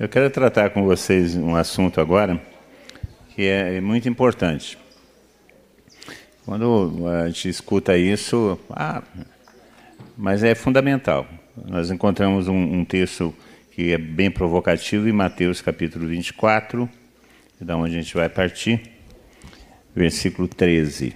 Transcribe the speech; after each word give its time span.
Eu 0.00 0.08
quero 0.08 0.30
tratar 0.30 0.70
com 0.70 0.82
vocês 0.82 1.36
um 1.36 1.54
assunto 1.54 2.00
agora 2.00 2.40
que 3.34 3.42
é 3.42 3.82
muito 3.82 4.08
importante. 4.08 4.78
Quando 6.42 7.06
a 7.06 7.28
gente 7.28 7.50
escuta 7.50 7.98
isso, 7.98 8.58
ah, 8.70 9.02
mas 10.16 10.42
é 10.42 10.54
fundamental. 10.54 11.28
Nós 11.66 11.90
encontramos 11.90 12.48
um, 12.48 12.56
um 12.56 12.82
texto 12.82 13.34
que 13.72 13.92
é 13.92 13.98
bem 13.98 14.30
provocativo 14.30 15.06
em 15.06 15.12
Mateus 15.12 15.60
capítulo 15.60 16.08
24, 16.08 16.88
da 17.60 17.76
onde 17.76 17.98
a 17.98 18.00
gente 18.00 18.14
vai 18.14 18.30
partir, 18.30 18.80
versículo 19.94 20.48
13. 20.48 21.14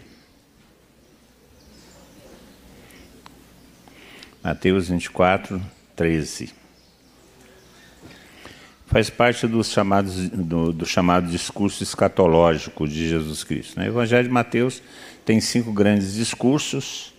Mateus 4.43 4.91
24, 4.91 5.59
13. 5.97 6.64
Faz 8.95 9.11
parte 9.11 9.49
dos 9.49 9.73
chamados, 9.73 10.29
do, 10.29 10.73
do 10.73 10.87
chamado 10.87 11.29
discurso 11.29 11.83
escatológico 11.83 12.87
de 12.87 13.09
Jesus 13.09 13.43
Cristo. 13.43 13.77
Né? 13.77 13.87
O 13.87 13.89
Evangelho 13.89 14.29
de 14.29 14.33
Mateus 14.33 14.81
tem 15.25 15.41
cinco 15.41 15.73
grandes 15.73 16.15
discursos. 16.15 17.13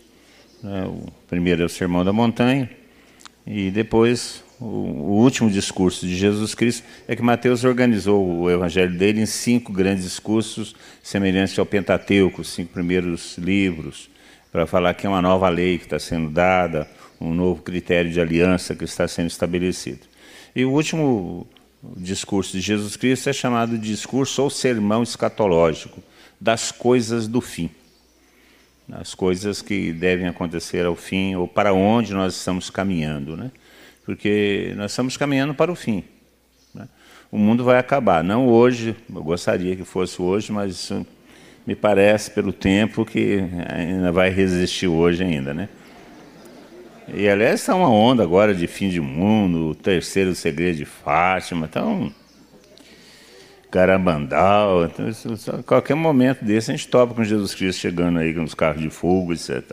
Né? 0.63 0.85
O 0.85 1.12
primeiro 1.27 1.63
é 1.63 1.66
o 1.66 1.70
Sermão 1.70 2.05
da 2.05 2.13
Montanha, 2.13 2.70
e 3.46 3.70
depois 3.72 4.41
o, 4.58 4.66
o 4.66 5.22
último 5.22 5.52
discurso 5.52 6.08
de 6.08 6.16
Jesus 6.16 6.55
Cristo 6.55 6.85
é 7.09 7.13
que 7.13 7.22
Mateus 7.22 7.66
organizou 7.66 8.26
o 8.26 8.49
Evangelho 8.49 8.98
dele 8.98 9.20
em 9.20 9.26
cinco 9.26 9.73
grandes 9.73 10.05
discursos, 10.05 10.73
semelhantes 11.04 11.60
ao 11.60 11.66
Pentateuco, 11.66 12.40
os 12.40 12.48
cinco 12.54 12.71
primeiros 12.71 13.38
livros, 13.38 14.10
para 14.49 14.66
falar 14.66 14.94
que 14.94 15.05
é 15.05 15.10
uma 15.10 15.21
nova 15.21 15.49
lei 15.49 15.77
que 15.77 15.84
está 15.84 15.99
sendo 15.99 16.30
dada, 16.30 16.88
um 17.20 17.34
novo 17.34 17.62
critério 17.62 18.10
de 18.10 18.21
aliança 18.21 18.73
que 18.73 18.85
está 18.85 19.10
sendo 19.10 19.27
estabelecido. 19.27 20.07
E 20.55 20.63
o 20.63 20.71
último 20.71 21.46
discurso 21.98 22.53
de 22.53 22.62
Jesus 22.62 22.95
Cristo 22.95 23.30
é 23.30 23.34
chamado 23.34 23.77
de 23.77 23.88
discurso 23.88 24.43
ou 24.43 24.49
sermão 24.49 25.04
escatológico 25.04 26.01
das 26.40 26.71
coisas 26.71 27.27
do 27.27 27.41
fim. 27.41 27.70
As 28.91 29.15
coisas 29.15 29.62
que 29.62 29.91
devem 29.91 30.27
acontecer 30.27 30.85
ao 30.85 30.95
fim 30.95 31.35
ou 31.35 31.48
para 31.48 31.73
onde 31.73 32.13
nós 32.13 32.35
estamos 32.35 32.70
caminhando, 32.70 33.35
né? 33.35 33.51
Porque 34.05 34.73
nós 34.76 34.91
estamos 34.91 35.18
caminhando 35.18 35.55
para 35.55 35.71
o 35.71 35.76
fim. 35.76 36.04
Né? 36.73 36.87
O 37.32 37.37
mundo 37.37 37.63
vai 37.63 37.79
acabar, 37.79 38.23
não 38.23 38.48
hoje, 38.48 38.95
eu 39.13 39.23
gostaria 39.23 39.76
que 39.76 39.84
fosse 39.84 40.21
hoje, 40.21 40.51
mas 40.51 40.91
me 41.65 41.76
parece 41.76 42.29
pelo 42.29 42.54
tempo 42.54 43.04
que 43.04 43.40
ainda 43.67 44.12
vai 44.12 44.29
resistir 44.29 44.88
hoje 44.88 45.23
ainda, 45.23 45.54
né? 45.54 45.67
E 47.07 47.29
aliás, 47.29 47.59
está 47.59 47.75
uma 47.75 47.89
onda 47.89 48.23
agora 48.23 48.53
de 48.53 48.65
fim 48.65 48.89
de 48.89 48.99
mundo, 48.99 49.70
o 49.70 49.75
terceiro 49.75 50.34
segredo 50.34 50.77
de 50.77 50.85
Fátima, 50.85 51.67
então. 51.70 52.11
Carabandal, 53.70 54.85
então, 54.85 55.63
qualquer 55.63 55.95
momento 55.95 56.43
desse 56.43 56.71
a 56.71 56.76
gente 56.76 56.87
topa 56.87 57.13
com 57.13 57.23
Jesus 57.23 57.53
Cristo 57.53 57.79
chegando 57.79 58.20
aí 58.20 58.33
com 58.33 58.43
os 58.43 58.53
carros 58.53 58.81
de 58.81 58.89
fogo, 58.89 59.33
etc. 59.33 59.63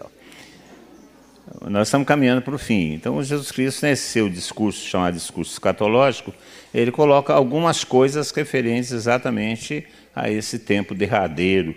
Nós 1.68 1.88
estamos 1.88 2.06
caminhando 2.06 2.42
para 2.42 2.54
o 2.54 2.58
fim. 2.58 2.94
Então, 2.94 3.22
Jesus 3.22 3.52
Cristo, 3.52 3.86
nesse 3.86 4.10
seu 4.10 4.28
discurso, 4.28 4.86
chamado 4.86 5.14
discurso 5.14 5.52
escatológico, 5.52 6.34
ele 6.74 6.90
coloca 6.90 7.32
algumas 7.32 7.84
coisas 7.84 8.30
referentes 8.30 8.90
exatamente 8.90 9.86
a 10.14 10.30
esse 10.30 10.58
tempo 10.58 10.94
derradeiro. 10.94 11.74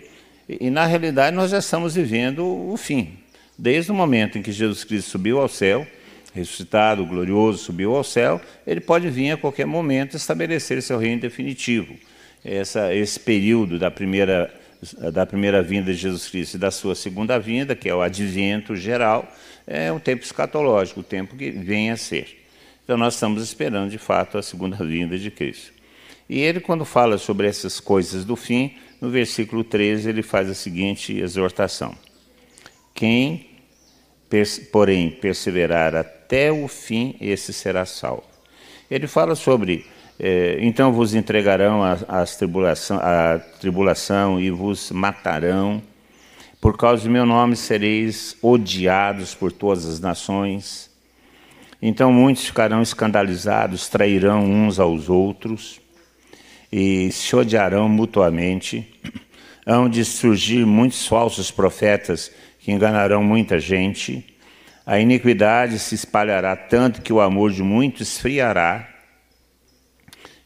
E 0.48 0.70
na 0.70 0.84
realidade, 0.84 1.36
nós 1.36 1.50
já 1.50 1.58
estamos 1.58 1.94
vivendo 1.94 2.44
o 2.44 2.76
fim. 2.76 3.18
Desde 3.58 3.90
o 3.90 3.94
momento 3.94 4.36
em 4.36 4.42
que 4.42 4.52
Jesus 4.52 4.84
Cristo 4.84 5.10
subiu 5.10 5.40
ao 5.40 5.48
céu, 5.48 5.86
ressuscitado, 6.34 7.06
glorioso, 7.06 7.58
subiu 7.58 7.96
ao 7.96 8.04
céu, 8.04 8.40
ele 8.66 8.80
pode 8.80 9.08
vir 9.08 9.32
a 9.32 9.36
qualquer 9.36 9.66
momento 9.66 10.16
estabelecer 10.16 10.82
seu 10.82 10.98
reino 10.98 11.22
definitivo. 11.22 11.94
Essa, 12.44 12.94
esse 12.94 13.18
período 13.18 13.78
da 13.78 13.90
primeira, 13.90 14.52
da 15.12 15.24
primeira 15.24 15.62
vinda 15.62 15.92
de 15.92 15.98
Jesus 15.98 16.28
Cristo 16.28 16.54
e 16.54 16.58
da 16.58 16.70
sua 16.70 16.94
segunda 16.94 17.38
vinda, 17.38 17.74
que 17.74 17.88
é 17.88 17.94
o 17.94 18.02
advento 18.02 18.76
geral, 18.76 19.26
é 19.66 19.90
um 19.90 19.98
tempo 19.98 20.22
escatológico, 20.22 21.00
o 21.00 21.02
tempo 21.02 21.34
que 21.34 21.50
vem 21.50 21.90
a 21.90 21.96
ser. 21.96 22.44
Então 22.84 22.96
nós 22.96 23.14
estamos 23.14 23.42
esperando, 23.42 23.90
de 23.90 23.98
fato, 23.98 24.36
a 24.36 24.42
segunda 24.42 24.76
vinda 24.84 25.18
de 25.18 25.30
Cristo. 25.30 25.72
E 26.28 26.40
ele, 26.40 26.60
quando 26.60 26.84
fala 26.84 27.18
sobre 27.18 27.46
essas 27.46 27.80
coisas 27.80 28.24
do 28.24 28.36
fim, 28.36 28.74
no 29.00 29.08
versículo 29.08 29.64
13, 29.64 30.08
ele 30.08 30.22
faz 30.22 30.50
a 30.50 30.54
seguinte 30.54 31.16
exortação. 31.16 31.96
Quem, 32.96 33.46
porém, 34.72 35.10
perseverar 35.10 35.94
até 35.94 36.50
o 36.50 36.66
fim, 36.66 37.14
esse 37.20 37.52
será 37.52 37.84
salvo. 37.84 38.24
Ele 38.90 39.06
fala 39.06 39.34
sobre, 39.34 39.84
eh, 40.18 40.56
então 40.60 40.90
vos 40.90 41.14
entregarão 41.14 41.84
a, 41.84 41.92
a, 42.08 42.24
tribulação, 42.24 42.98
a 43.02 43.38
tribulação 43.60 44.40
e 44.40 44.50
vos 44.50 44.90
matarão. 44.90 45.82
Por 46.58 46.78
causa 46.78 47.04
do 47.04 47.10
meu 47.10 47.26
nome 47.26 47.54
sereis 47.54 48.34
odiados 48.40 49.34
por 49.34 49.52
todas 49.52 49.84
as 49.84 50.00
nações. 50.00 50.90
Então 51.82 52.10
muitos 52.10 52.46
ficarão 52.46 52.80
escandalizados, 52.80 53.90
trairão 53.90 54.42
uns 54.42 54.80
aos 54.80 55.10
outros 55.10 55.82
e 56.72 57.12
se 57.12 57.36
odiarão 57.36 57.90
mutuamente. 57.90 58.90
Hão 59.66 59.88
de 59.88 60.04
surgir 60.04 60.64
muitos 60.64 61.06
falsos 61.06 61.50
profetas 61.50 62.30
que 62.66 62.72
enganarão 62.72 63.22
muita 63.22 63.60
gente. 63.60 64.26
A 64.84 64.98
iniquidade 64.98 65.78
se 65.78 65.94
espalhará 65.94 66.56
tanto 66.56 67.00
que 67.00 67.12
o 67.12 67.20
amor 67.20 67.52
de 67.52 67.62
muitos 67.62 68.08
esfriará. 68.08 68.92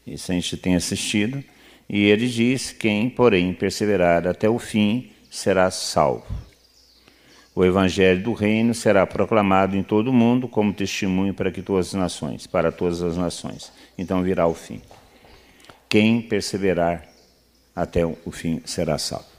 Isso 0.05 0.31
a 0.31 0.35
gente 0.35 0.55
tem 0.55 0.75
assistido. 0.75 1.43
E 1.89 2.03
ele 2.03 2.27
diz: 2.27 2.71
Quem, 2.71 3.09
porém, 3.09 3.51
perseverar 3.55 4.27
até 4.27 4.47
o 4.47 4.59
fim 4.59 5.09
será 5.31 5.71
salvo. 5.71 6.27
O 7.55 7.65
evangelho 7.65 8.21
do 8.21 8.33
reino 8.33 8.75
será 8.75 9.07
proclamado 9.07 9.75
em 9.75 9.81
todo 9.81 10.09
o 10.09 10.13
mundo 10.13 10.47
como 10.47 10.71
testemunho 10.71 11.33
para 11.33 11.51
que 11.51 11.63
todas 11.63 11.87
as 11.87 11.93
nações, 11.95 12.45
para 12.45 12.71
todas 12.71 13.01
as 13.01 13.17
nações. 13.17 13.73
Então 13.97 14.21
virá 14.21 14.45
o 14.45 14.53
fim. 14.53 14.79
Quem 15.89 16.21
perseverar 16.21 17.03
até 17.75 18.05
o 18.05 18.31
fim 18.31 18.61
será 18.63 18.99
salvo. 18.99 19.30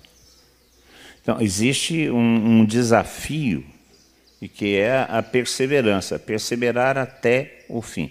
Então, 1.23 1.41
existe 1.41 2.11
um, 2.11 2.61
um 2.61 2.65
desafio, 2.65 3.65
e 4.41 4.49
que 4.49 4.77
é 4.77 5.07
a 5.09 5.23
perseverança, 5.23 6.19
perseverar 6.19 6.99
até 6.99 7.65
o 7.69 7.81
fim. 7.81 8.11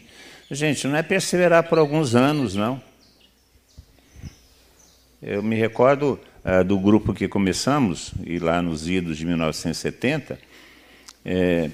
Gente, 0.50 0.88
não 0.88 0.96
é 0.96 1.04
perseverar 1.04 1.68
por 1.68 1.78
alguns 1.78 2.16
anos, 2.16 2.56
não. 2.56 2.82
Eu 5.22 5.44
me 5.44 5.56
recordo 5.56 6.18
uh, 6.44 6.64
do 6.64 6.80
grupo 6.80 7.14
que 7.14 7.28
começamos, 7.28 8.14
e 8.26 8.40
lá 8.40 8.62
nos 8.62 8.88
idos 8.88 9.18
de 9.18 9.26
1970, 9.26 10.40
é, 11.24 11.70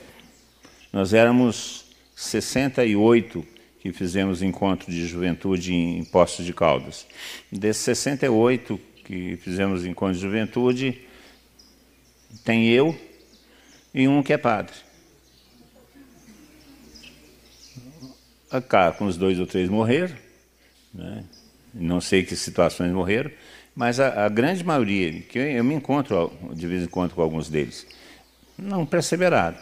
nós 0.92 1.14
éramos 1.14 1.86
68 2.16 3.46
que 3.80 3.94
fizemos 3.94 4.42
encontro 4.42 4.92
de 4.92 5.06
juventude 5.08 5.74
em 5.74 6.04
Postos 6.04 6.46
de 6.46 6.54
Caldas. 6.54 7.06
Desses 7.52 7.84
68 7.84 8.80
que 9.06 9.38
fizemos 9.38 9.86
encontro 9.86 10.16
de 10.16 10.22
juventude, 10.22 11.07
tem 12.44 12.68
eu 12.70 12.98
e 13.94 14.08
um 14.08 14.22
que 14.22 14.34
é 14.34 14.38
padre. 14.38 14.76
Cá, 18.70 18.92
com 18.92 19.06
os 19.06 19.18
dois 19.18 19.40
ou 19.40 19.46
três 19.46 19.70
morreram, 19.70 20.16
né? 20.94 21.26
não 21.74 22.00
sei 22.00 22.24
que 22.24 22.36
situações 22.36 22.92
morreram, 22.92 23.30
mas 23.76 24.00
a, 24.00 24.26
a 24.26 24.30
grande 24.30 24.64
maioria, 24.64 25.22
que 25.22 25.38
eu, 25.38 25.44
eu, 25.44 25.64
me 25.64 25.76
encontro 25.76 26.32
de 26.54 26.66
vez 26.66 26.84
em 26.84 26.88
quando 26.88 27.14
com 27.14 27.22
alguns 27.22 27.50
deles, 27.50 27.86
não 28.58 28.86
perseveraram. 28.86 29.58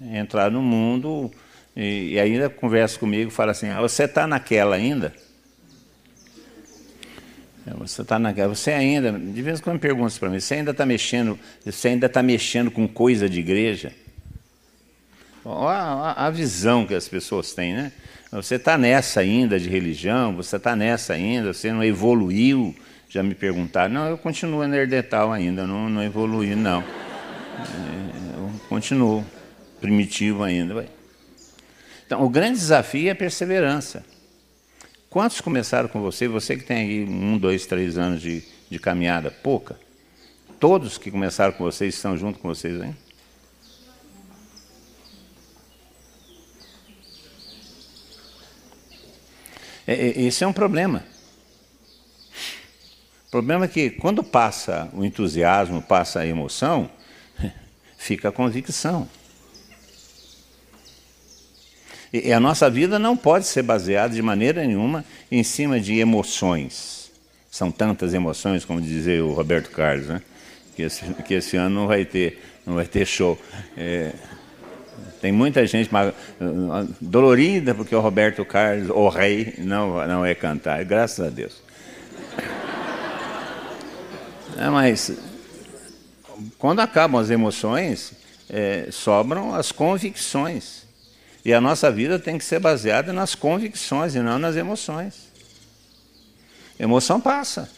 Entraram 0.00 0.54
no 0.54 0.62
mundo 0.62 1.30
e, 1.76 2.14
e 2.14 2.20
ainda 2.20 2.48
conversa 2.48 2.98
comigo 2.98 3.30
fala 3.30 3.52
assim, 3.52 3.68
ah, 3.68 3.80
você 3.80 4.04
está 4.04 4.26
naquela 4.26 4.76
ainda? 4.76 5.14
É, 7.66 7.72
você 7.74 8.02
está 8.02 8.18
na 8.18 8.32
você 8.32 8.72
ainda, 8.72 9.12
de 9.12 9.42
vez 9.42 9.58
em 9.58 9.62
quando 9.62 9.78
pergunta 9.78 10.14
para 10.18 10.28
mim, 10.28 10.38
você 10.38 10.54
ainda 10.54 10.70
está 10.70 10.84
mexendo, 10.84 11.38
você 11.64 11.88
ainda 11.88 12.06
está 12.06 12.22
mexendo 12.22 12.70
com 12.70 12.86
coisa 12.86 13.28
de 13.28 13.40
igreja? 13.40 13.92
Olha 15.44 16.14
a, 16.16 16.30
visão 16.30 16.86
que 16.86 16.94
as 16.94 17.06
pessoas 17.06 17.52
têm, 17.52 17.74
né? 17.74 17.92
Você 18.32 18.54
está 18.56 18.76
nessa 18.78 19.20
ainda 19.20 19.60
de 19.60 19.68
religião, 19.68 20.34
você 20.34 20.56
está 20.56 20.74
nessa 20.74 21.12
ainda, 21.12 21.52
você 21.52 21.70
não 21.72 21.84
evoluiu. 21.84 22.74
Já 23.08 23.22
me 23.22 23.34
perguntaram, 23.34 23.94
não, 23.94 24.08
eu 24.08 24.18
continuo 24.18 24.66
nerdental 24.66 25.30
ainda, 25.30 25.66
não, 25.66 25.88
não 25.88 26.02
evoluí, 26.02 26.56
não. 26.56 26.80
É, 26.80 28.36
eu 28.36 28.50
continuo 28.68 29.24
primitivo 29.80 30.42
ainda. 30.42 30.86
Então, 32.06 32.24
o 32.24 32.28
grande 32.28 32.58
desafio 32.58 33.08
é 33.08 33.10
a 33.12 33.14
perseverança. 33.14 34.04
Quantos 35.14 35.40
começaram 35.40 35.88
com 35.88 36.02
você? 36.02 36.26
Você 36.26 36.56
que 36.56 36.64
tem 36.64 36.76
aí 36.76 37.04
um, 37.04 37.38
dois, 37.38 37.66
três 37.66 37.96
anos 37.96 38.20
de, 38.20 38.42
de 38.68 38.80
caminhada, 38.80 39.30
pouca. 39.30 39.78
Todos 40.58 40.98
que 40.98 41.08
começaram 41.08 41.52
com 41.52 41.62
vocês 41.62 41.94
estão 41.94 42.16
junto 42.16 42.40
com 42.40 42.48
vocês, 42.48 42.82
hein? 42.82 42.96
É, 49.86 49.92
é, 49.94 50.20
esse 50.22 50.42
é 50.42 50.48
um 50.48 50.52
problema. 50.52 51.04
O 53.28 53.30
problema 53.30 53.66
é 53.66 53.68
que 53.68 53.90
quando 53.90 54.24
passa 54.24 54.90
o 54.92 55.04
entusiasmo, 55.04 55.80
passa 55.80 56.18
a 56.18 56.26
emoção, 56.26 56.90
fica 57.96 58.30
a 58.30 58.32
convicção. 58.32 59.08
E 62.16 62.32
a 62.32 62.38
nossa 62.38 62.70
vida 62.70 62.96
não 62.96 63.16
pode 63.16 63.44
ser 63.44 63.62
baseada 63.62 64.14
de 64.14 64.22
maneira 64.22 64.64
nenhuma 64.64 65.04
em 65.32 65.42
cima 65.42 65.80
de 65.80 65.98
emoções. 65.98 67.10
São 67.50 67.72
tantas 67.72 68.14
emoções, 68.14 68.64
como 68.64 68.80
dizia 68.80 69.24
o 69.24 69.32
Roberto 69.32 69.68
Carlos, 69.70 70.06
né? 70.06 70.22
que, 70.76 70.82
esse, 70.82 71.04
que 71.26 71.34
esse 71.34 71.56
ano 71.56 71.74
não 71.74 71.86
vai 71.88 72.04
ter, 72.04 72.40
não 72.64 72.76
vai 72.76 72.86
ter 72.86 73.04
show. 73.04 73.36
É, 73.76 74.12
tem 75.20 75.32
muita 75.32 75.66
gente 75.66 75.90
dolorida 77.00 77.74
porque 77.74 77.96
o 77.96 78.00
Roberto 78.00 78.44
Carlos, 78.44 78.90
o 78.90 79.08
rei, 79.08 79.54
não, 79.58 80.06
não 80.06 80.24
é 80.24 80.36
cantar, 80.36 80.84
graças 80.84 81.26
a 81.26 81.30
Deus. 81.30 81.60
É, 84.56 84.70
mas 84.70 85.10
quando 86.58 86.78
acabam 86.78 87.20
as 87.20 87.28
emoções, 87.28 88.12
é, 88.48 88.86
sobram 88.92 89.52
as 89.52 89.72
convicções. 89.72 90.83
E 91.44 91.52
a 91.52 91.60
nossa 91.60 91.90
vida 91.90 92.18
tem 92.18 92.38
que 92.38 92.44
ser 92.44 92.58
baseada 92.58 93.12
nas 93.12 93.34
convicções 93.34 94.14
e 94.14 94.20
não 94.20 94.38
nas 94.38 94.56
emoções. 94.56 95.28
Emoção 96.80 97.20
passa. 97.20 97.70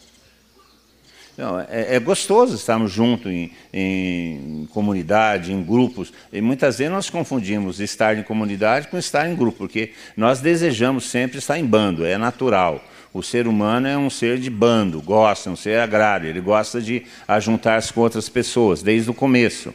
É, 1.68 1.96
é, 1.96 2.00
gostoso 2.00 2.54
estarmos 2.54 2.90
juntos 2.90 3.30
em, 3.30 3.50
em, 3.70 4.66
comunidade, 4.72 5.52
em 5.52 5.62
grupos. 5.62 6.12
E 6.32 6.40
muitas 6.40 6.78
vezes 6.78 6.92
nós 6.92 7.10
confundimos 7.10 7.78
estar 7.78 8.16
em 8.16 8.22
comunidade 8.22 8.88
com 8.88 8.96
estar 8.96 9.28
em 9.28 9.34
grupo, 9.34 9.58
porque 9.58 9.92
nós 10.16 10.40
desejamos 10.40 11.04
sempre 11.10 11.38
estar 11.38 11.58
em 11.58 11.66
bando, 11.66 12.06
é 12.06 12.16
natural. 12.16 12.82
O 13.12 13.22
ser 13.22 13.46
humano 13.46 13.86
é 13.86 13.98
um 13.98 14.08
ser 14.08 14.38
de 14.38 14.48
bando, 14.48 15.02
gosta, 15.02 15.50
é 15.50 15.52
um 15.52 15.56
ser 15.56 15.78
agrário, 15.80 16.28
ele 16.28 16.40
gosta 16.40 16.80
de 16.80 17.02
ajuntar-se 17.28 17.92
com 17.92 18.00
outras 18.00 18.28
pessoas, 18.30 18.82
desde 18.82 19.10
o 19.10 19.14
começo, 19.14 19.74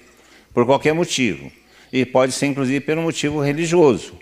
por 0.54 0.66
qualquer 0.66 0.94
motivo 0.94 1.52
e 1.92 2.06
pode 2.06 2.32
ser 2.32 2.48
inclusive 2.48 2.80
pelo 2.82 3.02
motivo 3.02 3.42
religioso. 3.42 4.14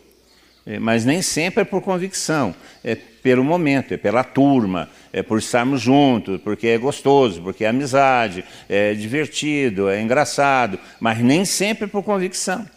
É, 0.66 0.77
mas 0.77 1.06
nem 1.06 1.21
sempre 1.21 1.62
é 1.62 1.66
por 1.66 1.81
convicção, 1.81 2.54
é 2.83 2.95
pelo 2.95 3.44
momento, 3.44 3.94
é 3.94 3.98
pela 3.98 4.24
turma, 4.24 4.89
é 5.12 5.24
por 5.24 5.39
estarmos 5.39 5.81
juntos, 5.81 6.39
porque 6.42 6.68
é 6.68 6.77
gostoso, 6.77 7.42
porque 7.42 7.66
é 7.66 7.69
amizade, 7.69 8.44
é 8.68 8.94
divertido, 8.94 9.89
é 9.89 10.01
engraçado, 10.01 10.80
mas 11.00 11.19
nem 11.19 11.44
sempre 11.44 11.88
por 11.88 12.04
convicção. 12.04 12.69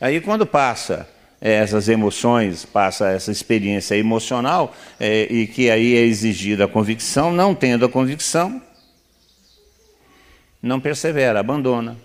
Aí 0.00 0.20
quando 0.20 0.46
passa 0.46 1.08
é, 1.40 1.52
essas 1.52 1.88
emoções, 1.88 2.64
passa 2.64 3.10
essa 3.10 3.30
experiência 3.30 3.94
emocional, 3.96 4.74
é, 4.98 5.24
e 5.30 5.46
que 5.46 5.70
aí 5.70 5.94
é 5.94 6.00
exigida 6.00 6.64
a 6.64 6.68
convicção, 6.68 7.32
não 7.32 7.54
tendo 7.54 7.84
a 7.84 7.88
convicção, 7.88 8.62
não 10.62 10.80
persevera, 10.80 11.40
abandona. 11.40 11.98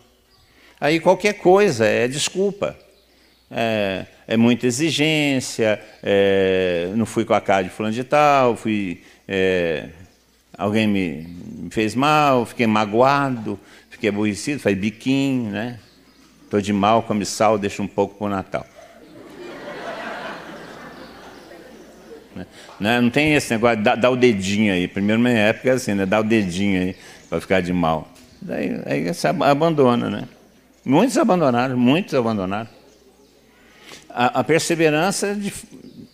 Aí 0.80 1.00
qualquer 1.00 1.34
coisa 1.34 1.86
é 1.86 2.08
desculpa. 2.08 2.78
É, 3.52 4.06
é 4.28 4.38
muita 4.38 4.68
exigência, 4.68 5.82
é, 6.04 6.92
não 6.96 7.06
fui 7.06 7.26
com 7.26 7.34
a 7.34 7.42
cara 7.42 7.64
de 7.64 7.70
fulano 7.70 7.96
de 7.96 8.04
tal, 8.04 8.56
fui, 8.56 9.02
é, 9.28 9.90
alguém 10.56 10.88
me, 10.88 11.28
me, 11.64 11.72
fez 11.72 11.96
mal, 11.96 12.46
fiquei 12.46 12.68
magoado, 12.68 13.60
fiquei 13.90 14.10
aborrecido, 14.10 14.60
faz 14.60 14.78
biquinho, 14.78 15.50
né? 15.50 15.80
Estou 16.44 16.62
de 16.62 16.72
mal, 16.72 17.02
come 17.02 17.26
sal, 17.26 17.58
deixa 17.58 17.82
um 17.82 17.88
pouco 17.88 18.16
para 18.16 18.28
o 18.28 18.30
Natal. 18.30 18.68
né? 22.80 23.02
Não 23.02 23.10
tem 23.10 23.34
esse 23.34 23.52
negócio 23.52 23.82
dar, 23.82 23.96
dar, 23.96 24.12
o 24.12 24.16
dedinho 24.16 24.72
aí. 24.72 24.88
Primeiro, 24.88 25.20
na 25.22 25.30
minha 25.30 25.42
época, 25.42 25.74
assim, 25.74 25.96
né? 25.96 26.06
Dar 26.06 26.20
o 26.20 26.24
dedinho 26.24 26.82
aí 26.82 26.96
para 27.28 27.42
ficar 27.42 27.62
de 27.62 27.74
mal. 27.74 28.08
Daí 28.40 28.80
aí 28.86 29.12
você 29.12 29.28
abandona, 29.28 30.10
né? 30.10 30.28
Muitos 30.84 31.18
abandonaram, 31.18 31.78
muitos 31.78 32.14
abandonaram. 32.14 32.70
A, 34.10 34.40
a 34.40 34.44
perseverança 34.44 35.36
de, 35.36 35.54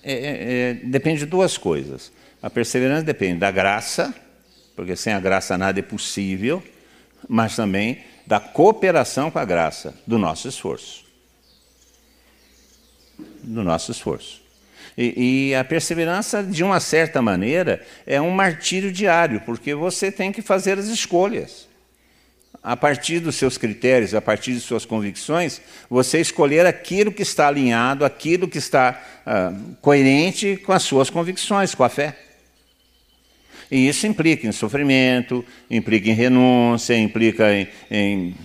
é, 0.03 0.13
é, 0.13 0.69
é, 0.71 0.73
depende 0.83 1.19
de 1.19 1.25
duas 1.25 1.57
coisas. 1.57 2.11
A 2.41 2.49
perseverança 2.49 3.03
depende 3.03 3.39
da 3.39 3.51
graça, 3.51 4.13
porque 4.75 4.95
sem 4.95 5.13
a 5.13 5.19
graça 5.19 5.57
nada 5.57 5.79
é 5.79 5.83
possível, 5.83 6.63
mas 7.27 7.55
também 7.55 8.03
da 8.25 8.39
cooperação 8.39 9.29
com 9.31 9.39
a 9.39 9.45
graça, 9.45 9.93
do 10.05 10.17
nosso 10.17 10.47
esforço. 10.47 11.05
Do 13.43 13.63
nosso 13.63 13.91
esforço. 13.91 14.43
E, 14.97 15.49
e, 15.49 15.55
a 15.55 15.63
perseverança, 15.63 16.41
de 16.41 16.63
uma 16.63 16.79
certa 16.79 17.21
maneira, 17.21 17.85
é 18.07 18.19
um 18.21 18.31
martírio 18.31 18.91
diário, 18.91 19.41
porque 19.41 19.75
você 19.75 20.11
tem 20.11 20.31
que 20.31 20.41
fazer 20.41 20.79
as 20.79 20.85
escolhas 20.85 21.67
a 22.65 22.75
partir 22.75 23.19
dos 23.19 23.35
seus 23.35 23.59
critérios, 23.59 24.15
a 24.15 24.21
partir 24.21 24.51
de 24.53 24.59
suas 24.59 24.85
convicções, 24.85 25.61
você 25.87 26.19
escolher 26.19 26.65
aquilo 26.65 27.11
que 27.11 27.21
está 27.21 27.47
alinhado, 27.47 28.03
aquilo 28.03 28.47
que 28.47 28.57
está 28.57 28.99
uh, 29.21 29.75
coerente 29.81 30.57
com 30.57 30.71
as 30.71 30.81
suas 30.81 31.11
convicções, 31.11 31.75
com 31.75 31.83
a 31.83 31.89
fé. 31.89 32.17
E 33.69 33.87
isso 33.87 34.07
implica 34.07 34.47
em 34.47 34.51
sofrimento, 34.51 35.45
implica 35.69 36.09
em 36.09 36.13
renúncia, 36.13 36.97
implica 36.97 37.53
em, 37.53 37.67
em 37.91 38.35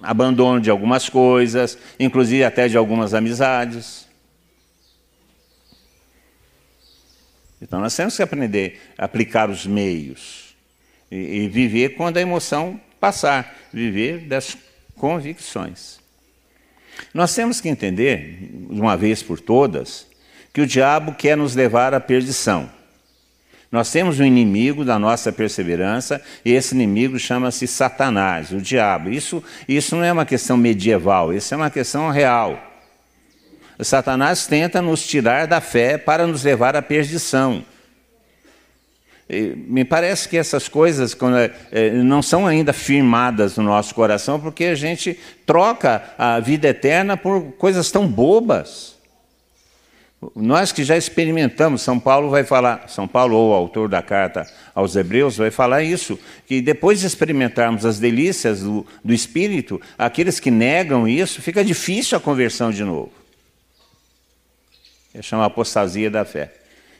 abandono 0.00 0.60
de 0.60 0.70
algumas 0.70 1.08
coisas, 1.08 1.76
inclusive 1.98 2.44
até 2.44 2.68
de 2.68 2.76
algumas 2.76 3.12
amizades. 3.12 4.06
Então 7.60 7.80
nós 7.80 7.96
temos 7.96 8.14
que 8.14 8.22
aprender 8.22 8.80
a 8.96 9.06
aplicar 9.06 9.50
os 9.50 9.66
meios 9.66 10.54
e, 11.10 11.16
e 11.16 11.48
viver 11.48 11.96
quando 11.96 12.18
a 12.18 12.20
emoção 12.20 12.80
passar, 13.04 13.54
viver 13.70 14.20
das 14.20 14.56
convicções. 14.96 16.00
Nós 17.12 17.34
temos 17.34 17.60
que 17.60 17.68
entender, 17.68 18.48
de 18.70 18.80
uma 18.80 18.96
vez 18.96 19.22
por 19.22 19.38
todas, 19.38 20.06
que 20.54 20.62
o 20.62 20.66
diabo 20.66 21.12
quer 21.12 21.36
nos 21.36 21.54
levar 21.54 21.92
à 21.92 22.00
perdição. 22.00 22.70
Nós 23.70 23.92
temos 23.92 24.20
um 24.20 24.24
inimigo 24.24 24.86
da 24.86 24.98
nossa 24.98 25.30
perseverança 25.30 26.22
e 26.42 26.52
esse 26.52 26.74
inimigo 26.74 27.18
chama-se 27.18 27.66
Satanás, 27.66 28.52
o 28.52 28.60
diabo. 28.60 29.10
Isso, 29.10 29.44
isso 29.68 29.96
não 29.96 30.04
é 30.04 30.10
uma 30.10 30.24
questão 30.24 30.56
medieval, 30.56 31.30
isso 31.30 31.52
é 31.52 31.56
uma 31.58 31.70
questão 31.70 32.08
real. 32.08 32.58
O 33.78 33.84
Satanás 33.84 34.46
tenta 34.46 34.80
nos 34.80 35.06
tirar 35.06 35.46
da 35.46 35.60
fé 35.60 35.98
para 35.98 36.26
nos 36.26 36.42
levar 36.42 36.74
à 36.74 36.80
perdição. 36.80 37.66
Me 39.28 39.84
parece 39.84 40.28
que 40.28 40.36
essas 40.36 40.68
coisas 40.68 41.16
é, 41.36 41.50
é, 41.72 41.90
não 41.90 42.20
são 42.20 42.46
ainda 42.46 42.72
firmadas 42.72 43.56
no 43.56 43.64
nosso 43.64 43.94
coração, 43.94 44.38
porque 44.38 44.64
a 44.64 44.74
gente 44.74 45.18
troca 45.46 46.02
a 46.18 46.38
vida 46.40 46.68
eterna 46.68 47.16
por 47.16 47.52
coisas 47.52 47.90
tão 47.90 48.06
bobas. 48.06 48.94
Nós 50.34 50.72
que 50.72 50.84
já 50.84 50.96
experimentamos, 50.96 51.82
São 51.82 51.98
Paulo 51.98 52.30
vai 52.30 52.44
falar, 52.44 52.88
São 52.88 53.08
Paulo 53.08 53.36
ou 53.36 53.50
o 53.50 53.54
autor 53.54 53.88
da 53.88 54.02
carta 54.02 54.46
aos 54.74 54.94
Hebreus 54.94 55.36
vai 55.36 55.50
falar 55.50 55.82
isso, 55.82 56.18
que 56.46 56.60
depois 56.60 57.00
de 57.00 57.06
experimentarmos 57.06 57.84
as 57.84 57.98
delícias 57.98 58.60
do, 58.60 58.86
do 59.02 59.12
Espírito, 59.12 59.80
aqueles 59.98 60.38
que 60.38 60.50
negam 60.50 61.08
isso, 61.08 61.42
fica 61.42 61.64
difícil 61.64 62.16
a 62.16 62.20
conversão 62.20 62.70
de 62.70 62.84
novo. 62.84 63.12
É 65.12 65.22
chamar 65.22 65.46
apostasia 65.46 66.10
da 66.10 66.24
fé. 66.24 66.52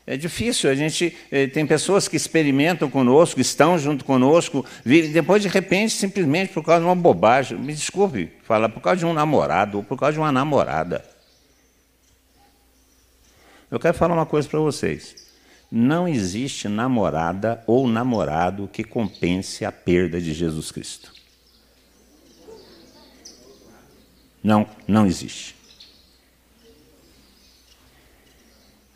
É 0.07 0.19
difícil, 0.19 0.69
a 0.69 0.75
gente 0.75 1.17
eh, 1.31 1.47
tem 1.47 1.67
pessoas 1.67 2.07
que 2.07 2.17
experimentam 2.17 2.91
conosco, 2.91 3.41
estão 3.41 3.79
junto 3.79 4.05
conosco, 4.05 4.65
depois 4.85 5.41
de 5.41 5.49
repente, 5.49 5.95
simplesmente 5.95 6.53
por 6.53 6.63
causa 6.63 6.81
de 6.81 6.87
uma 6.87 6.95
bobagem, 6.95 7.59
me 7.59 7.73
desculpe 7.73 8.31
falar, 8.43 8.69
por 8.69 8.83
causa 8.83 8.99
de 8.99 9.07
um 9.07 9.15
namorado 9.15 9.79
ou 9.79 9.85
por 9.85 9.99
causa 9.99 10.13
de 10.13 10.19
uma 10.19 10.31
namorada. 10.31 11.03
Eu 13.71 13.81
quero 13.81 13.97
falar 13.97 14.15
uma 14.15 14.27
coisa 14.27 14.47
para 14.47 14.61
vocês. 14.61 15.17
Não 15.73 16.07
existe 16.07 16.69
namorada 16.69 17.65
ou 17.67 17.89
namorado 17.89 18.69
que 18.71 18.85
compense 18.85 19.65
a 19.65 19.73
perda 19.73 20.21
de 20.21 20.35
Jesus 20.35 20.71
Cristo. 20.71 21.13
Não, 24.43 24.69
não 24.87 25.07
existe. 25.07 25.57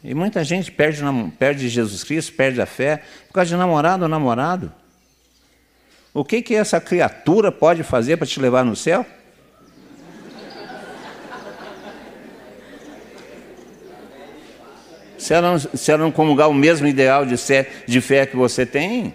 E 0.02 0.14
muita 0.14 0.44
gente 0.44 0.70
perde, 0.70 1.02
perde 1.38 1.68
Jesus 1.68 2.04
Cristo, 2.04 2.32
perde 2.32 2.60
a 2.60 2.66
fé, 2.66 3.02
por 3.26 3.34
causa 3.34 3.50
de 3.50 3.56
namorado 3.56 4.04
ou 4.04 4.08
namorado. 4.08 4.72
O 6.14 6.24
que, 6.24 6.40
que 6.40 6.54
essa 6.54 6.80
criatura 6.80 7.50
pode 7.50 7.82
fazer 7.82 8.16
para 8.16 8.26
te 8.26 8.40
levar 8.40 8.64
no 8.64 8.76
céu? 8.76 9.04
Se 15.18 15.34
ela, 15.34 15.50
não, 15.50 15.58
se 15.58 15.90
ela 15.92 16.02
não 16.02 16.12
comungar 16.12 16.48
o 16.48 16.54
mesmo 16.54 16.86
ideal 16.86 17.26
de, 17.26 17.36
fé, 17.36 17.68
de 17.86 18.00
fé 18.00 18.24
que 18.24 18.36
você 18.36 18.64
tem? 18.64 19.14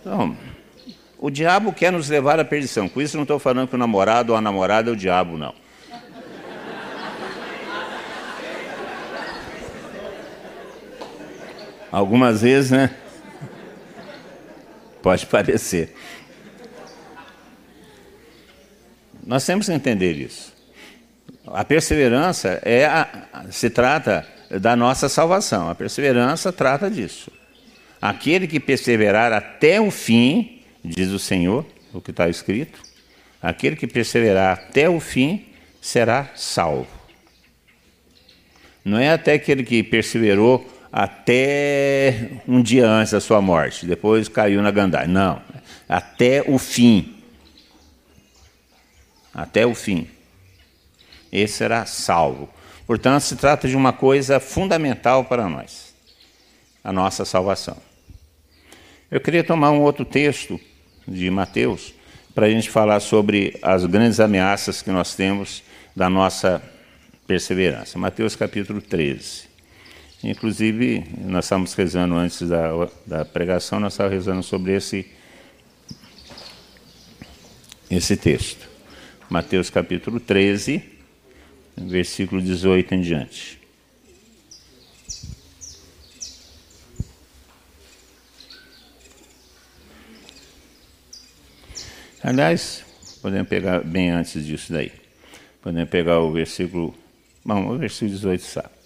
Então, 0.00 0.36
o 1.18 1.30
diabo 1.30 1.72
quer 1.72 1.92
nos 1.92 2.08
levar 2.08 2.40
à 2.40 2.44
perdição. 2.44 2.88
Com 2.88 3.00
isso 3.00 3.16
não 3.16 3.22
estou 3.22 3.38
falando 3.38 3.68
que 3.68 3.76
o 3.76 3.78
namorado 3.78 4.32
ou 4.32 4.36
a 4.36 4.40
namorada 4.40 4.90
é 4.90 4.92
o 4.92 4.96
diabo, 4.96 5.38
não. 5.38 5.54
Algumas 11.92 12.40
vezes, 12.40 12.70
né? 12.70 12.90
Pode 15.02 15.26
parecer. 15.26 15.94
Nós 19.22 19.44
temos 19.44 19.66
que 19.66 19.72
entender 19.72 20.14
isso. 20.14 20.54
A 21.46 21.62
perseverança 21.66 22.60
é 22.64 22.86
a, 22.86 23.44
se 23.50 23.68
trata 23.68 24.26
da 24.48 24.74
nossa 24.74 25.06
salvação. 25.06 25.68
A 25.68 25.74
perseverança 25.74 26.50
trata 26.50 26.90
disso. 26.90 27.30
Aquele 28.00 28.46
que 28.46 28.58
perseverar 28.58 29.30
até 29.30 29.78
o 29.78 29.90
fim, 29.90 30.62
diz 30.82 31.10
o 31.10 31.18
Senhor, 31.18 31.66
o 31.92 32.00
que 32.00 32.10
está 32.10 32.26
escrito, 32.26 32.80
aquele 33.40 33.76
que 33.76 33.86
perseverar 33.86 34.54
até 34.54 34.88
o 34.88 34.98
fim 34.98 35.46
será 35.78 36.30
salvo. 36.34 36.88
Não 38.82 38.98
é 38.98 39.10
até 39.10 39.34
aquele 39.34 39.62
que 39.62 39.82
perseverou 39.82 40.71
até 40.92 42.28
um 42.46 42.60
dia 42.60 42.86
antes 42.86 43.12
da 43.12 43.20
sua 43.20 43.40
morte, 43.40 43.86
depois 43.86 44.28
caiu 44.28 44.60
na 44.60 44.70
gandaia. 44.70 45.08
Não, 45.08 45.40
até 45.88 46.42
o 46.46 46.58
fim. 46.58 47.16
Até 49.32 49.64
o 49.64 49.74
fim. 49.74 50.06
Esse 51.32 51.54
será 51.54 51.86
salvo. 51.86 52.50
Portanto, 52.86 53.22
se 53.22 53.36
trata 53.36 53.66
de 53.66 53.74
uma 53.74 53.92
coisa 53.92 54.38
fundamental 54.38 55.24
para 55.24 55.48
nós, 55.48 55.94
a 56.84 56.92
nossa 56.92 57.24
salvação. 57.24 57.78
Eu 59.10 59.20
queria 59.20 59.42
tomar 59.42 59.70
um 59.70 59.80
outro 59.80 60.04
texto 60.04 60.60
de 61.08 61.30
Mateus 61.30 61.94
para 62.34 62.46
a 62.46 62.50
gente 62.50 62.68
falar 62.68 63.00
sobre 63.00 63.58
as 63.62 63.86
grandes 63.86 64.20
ameaças 64.20 64.82
que 64.82 64.90
nós 64.90 65.14
temos 65.14 65.62
da 65.96 66.10
nossa 66.10 66.62
perseverança. 67.26 67.98
Mateus 67.98 68.36
capítulo 68.36 68.82
13. 68.82 69.51
Inclusive, 70.22 71.04
nós 71.18 71.46
estávamos 71.46 71.74
rezando 71.74 72.14
antes 72.14 72.48
da, 72.48 72.70
da 73.04 73.24
pregação, 73.24 73.80
nós 73.80 73.94
estávamos 73.94 74.14
rezando 74.14 74.42
sobre 74.42 74.76
esse, 74.76 75.04
esse 77.90 78.16
texto. 78.16 78.68
Mateus 79.28 79.68
capítulo 79.68 80.20
13, 80.20 80.80
versículo 81.76 82.40
18 82.40 82.94
em 82.94 83.00
diante. 83.00 83.60
Aliás, 92.22 92.84
podemos 93.20 93.48
pegar 93.48 93.80
bem 93.80 94.10
antes 94.10 94.46
disso 94.46 94.72
daí. 94.72 94.92
Podemos 95.60 95.90
pegar 95.90 96.20
o 96.20 96.30
versículo. 96.30 96.94
Bom, 97.44 97.66
o 97.66 97.76
versículo 97.76 98.12
18 98.12 98.44
sabe. 98.44 98.81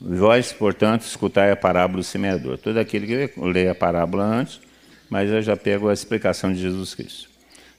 Vós, 0.00 0.52
portanto, 0.52 1.02
escutai 1.02 1.50
a 1.50 1.56
parábola 1.56 1.98
do 1.98 2.04
semeador. 2.04 2.56
Todo 2.56 2.78
aquele 2.78 3.28
que 3.28 3.40
lê 3.40 3.68
a 3.68 3.74
parábola 3.74 4.24
antes, 4.24 4.60
mas 5.10 5.28
eu 5.28 5.42
já 5.42 5.56
pego 5.56 5.88
a 5.88 5.92
explicação 5.92 6.52
de 6.52 6.60
Jesus 6.60 6.94
Cristo. 6.94 7.28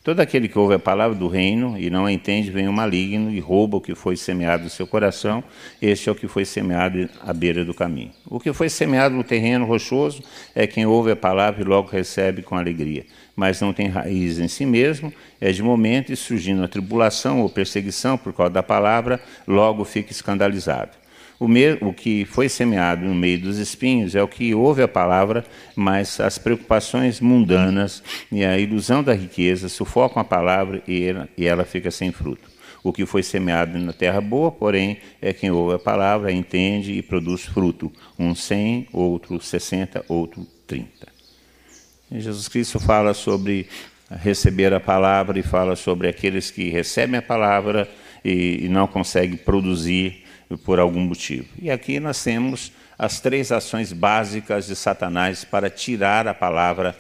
Todo 0.03 0.21
aquele 0.21 0.47
que 0.49 0.57
ouve 0.57 0.73
a 0.73 0.79
palavra 0.79 1.15
do 1.15 1.27
reino 1.27 1.77
e 1.77 1.89
não 1.89 2.05
a 2.05 2.11
entende, 2.11 2.51
vem 2.51 2.67
o 2.67 2.73
maligno 2.73 3.31
e 3.31 3.39
rouba 3.39 3.77
o 3.77 3.81
que 3.81 3.93
foi 3.95 4.17
semeado 4.17 4.63
no 4.63 4.69
seu 4.69 4.87
coração. 4.87 5.43
Este 5.81 6.09
é 6.09 6.11
o 6.11 6.15
que 6.15 6.27
foi 6.27 6.45
semeado 6.45 7.09
à 7.21 7.31
beira 7.31 7.63
do 7.63 7.73
caminho. 7.73 8.11
O 8.25 8.39
que 8.39 8.51
foi 8.51 8.69
semeado 8.69 9.15
no 9.15 9.23
terreno 9.23 9.65
rochoso 9.65 10.23
é 10.55 10.65
quem 10.65 10.85
ouve 10.85 11.11
a 11.11 11.15
palavra 11.15 11.61
e 11.61 11.65
logo 11.65 11.89
recebe 11.89 12.41
com 12.41 12.55
alegria, 12.55 13.05
mas 13.35 13.61
não 13.61 13.71
tem 13.71 13.87
raiz 13.87 14.39
em 14.39 14.47
si 14.47 14.65
mesmo, 14.65 15.13
é 15.39 15.51
de 15.51 15.61
momento 15.61 16.11
e 16.11 16.15
surgindo 16.15 16.63
a 16.63 16.67
tribulação 16.67 17.41
ou 17.41 17.49
perseguição 17.49 18.17
por 18.17 18.33
causa 18.33 18.51
da 18.51 18.63
palavra, 18.63 19.21
logo 19.47 19.85
fica 19.85 20.11
escandalizado. 20.11 20.91
O, 21.39 21.47
o 21.87 21.93
que 21.93 22.25
foi 22.25 22.49
semeado 22.49 23.05
no 23.05 23.15
meio 23.15 23.39
dos 23.39 23.57
espinhos 23.57 24.13
é 24.13 24.21
o 24.21 24.27
que 24.27 24.53
ouve 24.53 24.81
a 24.81 24.87
palavra, 24.89 25.45
mas 25.73 26.19
as 26.19 26.37
preocupações 26.37 27.21
mundanas 27.21 28.03
e 28.29 28.43
a 28.43 28.57
ilusão 28.57 29.01
da 29.01 29.13
riqueza 29.13 29.69
sufocam 29.69 30.21
a 30.21 30.25
palavra 30.25 30.83
e 30.85 31.05
ela, 31.05 31.29
e 31.37 31.45
ela 31.45 31.63
fica 31.63 31.89
sem 31.89 32.11
fruto. 32.11 32.49
O 32.83 32.91
que 32.91 33.05
foi 33.05 33.23
semeado 33.23 33.77
na 33.77 33.93
terra 33.93 34.19
boa, 34.19 34.51
porém, 34.51 34.97
é 35.21 35.31
quem 35.31 35.49
ouve 35.49 35.75
a 35.75 35.79
palavra, 35.79 36.31
entende 36.31 36.93
e 36.93 37.01
produz 37.01 37.45
fruto. 37.45 37.91
Um 38.17 38.35
cem, 38.35 38.87
outro 38.91 39.41
sessenta, 39.41 40.03
outro 40.07 40.45
trinta. 40.67 41.07
Jesus 42.11 42.47
Cristo 42.47 42.79
fala 42.79 43.13
sobre 43.13 43.67
receber 44.09 44.73
a 44.73 44.79
palavra 44.79 45.37
e 45.37 45.43
fala 45.43 45.75
sobre 45.75 46.07
aqueles 46.07 46.49
que 46.51 46.69
recebem 46.69 47.19
a 47.19 47.21
palavra 47.21 47.87
e, 48.25 48.65
e 48.65 48.69
não 48.69 48.87
conseguem 48.87 49.37
produzir 49.37 50.23
por 50.57 50.79
algum 50.79 51.01
motivo. 51.01 51.47
E 51.61 51.69
aqui 51.69 51.99
nós 51.99 52.23
temos 52.23 52.71
as 52.97 53.19
três 53.19 53.51
ações 53.51 53.93
básicas 53.93 54.67
de 54.67 54.75
Satanás 54.75 55.43
para 55.43 55.69
tirar 55.69 56.27
a 56.27 56.33
palavra 56.33 56.95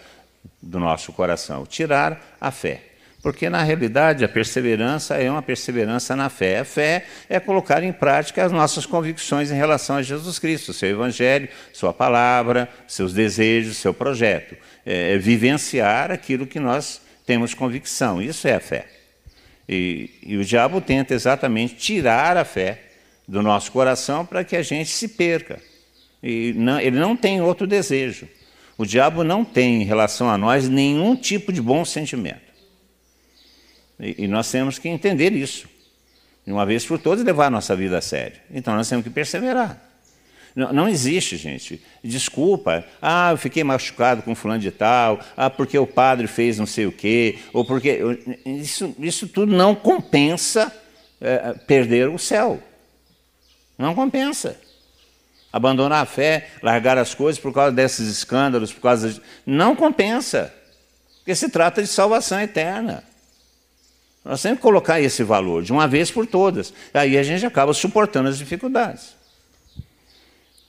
do 0.61 0.79
nosso 0.79 1.11
coração. 1.11 1.65
Tirar 1.65 2.37
a 2.39 2.51
fé. 2.51 2.83
Porque, 3.21 3.49
na 3.49 3.61
realidade, 3.63 4.23
a 4.23 4.29
perseverança 4.29 5.15
é 5.15 5.29
uma 5.29 5.41
perseverança 5.41 6.15
na 6.15 6.29
fé. 6.29 6.59
A 6.59 6.65
fé 6.65 7.05
é 7.27 7.37
colocar 7.37 7.83
em 7.83 7.91
prática 7.91 8.45
as 8.45 8.51
nossas 8.51 8.85
convicções 8.85 9.51
em 9.51 9.55
relação 9.55 9.97
a 9.97 10.01
Jesus 10.01 10.39
Cristo, 10.39 10.71
seu 10.71 10.89
Evangelho, 10.89 11.49
sua 11.73 11.93
palavra, 11.93 12.69
seus 12.87 13.11
desejos, 13.11 13.75
seu 13.75 13.93
projeto. 13.93 14.55
É, 14.85 15.15
é 15.15 15.17
vivenciar 15.17 16.11
aquilo 16.11 16.47
que 16.47 16.61
nós 16.61 17.01
temos 17.25 17.53
convicção. 17.53 18.21
Isso 18.21 18.47
é 18.47 18.55
a 18.55 18.59
fé. 18.61 18.87
E, 19.67 20.09
e 20.23 20.37
o 20.37 20.45
diabo 20.45 20.79
tenta 20.79 21.13
exatamente 21.13 21.75
tirar 21.75 22.37
a 22.37 22.45
fé 22.45 22.88
do 23.29 23.43
nosso 23.43 23.71
coração 23.71 24.25
para 24.25 24.43
que 24.43 24.55
a 24.55 24.63
gente 24.63 24.89
se 24.89 25.07
perca. 25.07 25.61
E 26.21 26.51
não, 26.57 26.79
ele 26.81 26.97
não 26.97 27.15
tem 27.15 27.39
outro 27.41 27.67
desejo. 27.67 28.27
O 28.75 28.85
diabo 28.85 29.23
não 29.23 29.45
tem 29.45 29.83
em 29.83 29.85
relação 29.85 30.29
a 30.29 30.37
nós 30.37 30.67
nenhum 30.67 31.15
tipo 31.15 31.53
de 31.53 31.61
bom 31.61 31.85
sentimento. 31.85 32.49
E, 33.99 34.23
e 34.23 34.27
nós 34.27 34.49
temos 34.49 34.79
que 34.79 34.89
entender 34.89 35.31
isso. 35.31 35.69
De 36.45 36.51
uma 36.51 36.65
vez 36.65 36.83
por 36.83 36.97
todas, 36.97 37.23
levar 37.23 37.47
a 37.47 37.49
nossa 37.51 37.75
vida 37.75 37.99
a 37.99 38.01
sério. 38.01 38.37
Então 38.51 38.75
nós 38.75 38.89
temos 38.89 39.03
que 39.03 39.11
perseverar. 39.11 39.79
Não, 40.55 40.73
não, 40.73 40.89
existe, 40.89 41.37
gente. 41.37 41.79
Desculpa. 42.03 42.83
Ah, 42.99 43.29
eu 43.31 43.37
fiquei 43.37 43.63
machucado 43.63 44.23
com 44.23 44.33
fulano 44.33 44.59
de 44.59 44.71
tal. 44.71 45.19
Ah, 45.37 45.51
porque 45.51 45.77
o 45.77 45.85
padre 45.85 46.25
fez 46.25 46.57
não 46.57 46.65
sei 46.65 46.87
o 46.87 46.91
quê. 46.91 47.37
Ou 47.53 47.63
porque. 47.63 47.99
Isso, 48.43 48.95
isso 48.97 49.27
tudo 49.27 49.55
não 49.55 49.75
compensa 49.75 50.75
é, 51.21 51.53
perder 51.67 52.09
o 52.09 52.17
céu. 52.17 52.59
Não 53.79 53.95
compensa. 53.95 54.59
Abandonar 55.53 56.03
a 56.03 56.05
fé, 56.05 56.49
largar 56.61 56.97
as 56.97 57.15
coisas 57.15 57.41
por 57.41 57.53
causa 57.53 57.71
desses 57.71 58.09
escândalos, 58.09 58.73
por 58.73 58.81
causa 58.81 59.09
de... 59.09 59.21
não 59.45 59.73
compensa. 59.73 60.53
Porque 61.19 61.33
se 61.33 61.47
trata 61.47 61.81
de 61.81 61.87
salvação 61.87 62.39
eterna. 62.41 63.03
Nós 64.23 64.41
temos 64.41 64.57
que 64.57 64.63
colocar 64.63 64.99
esse 64.99 65.23
valor 65.23 65.63
de 65.63 65.71
uma 65.71 65.87
vez 65.87 66.11
por 66.11 66.27
todas. 66.27 66.73
Aí 66.93 67.17
a 67.17 67.23
gente 67.23 67.45
acaba 67.45 67.73
suportando 67.73 68.27
as 68.27 68.37
dificuldades. 68.37 69.15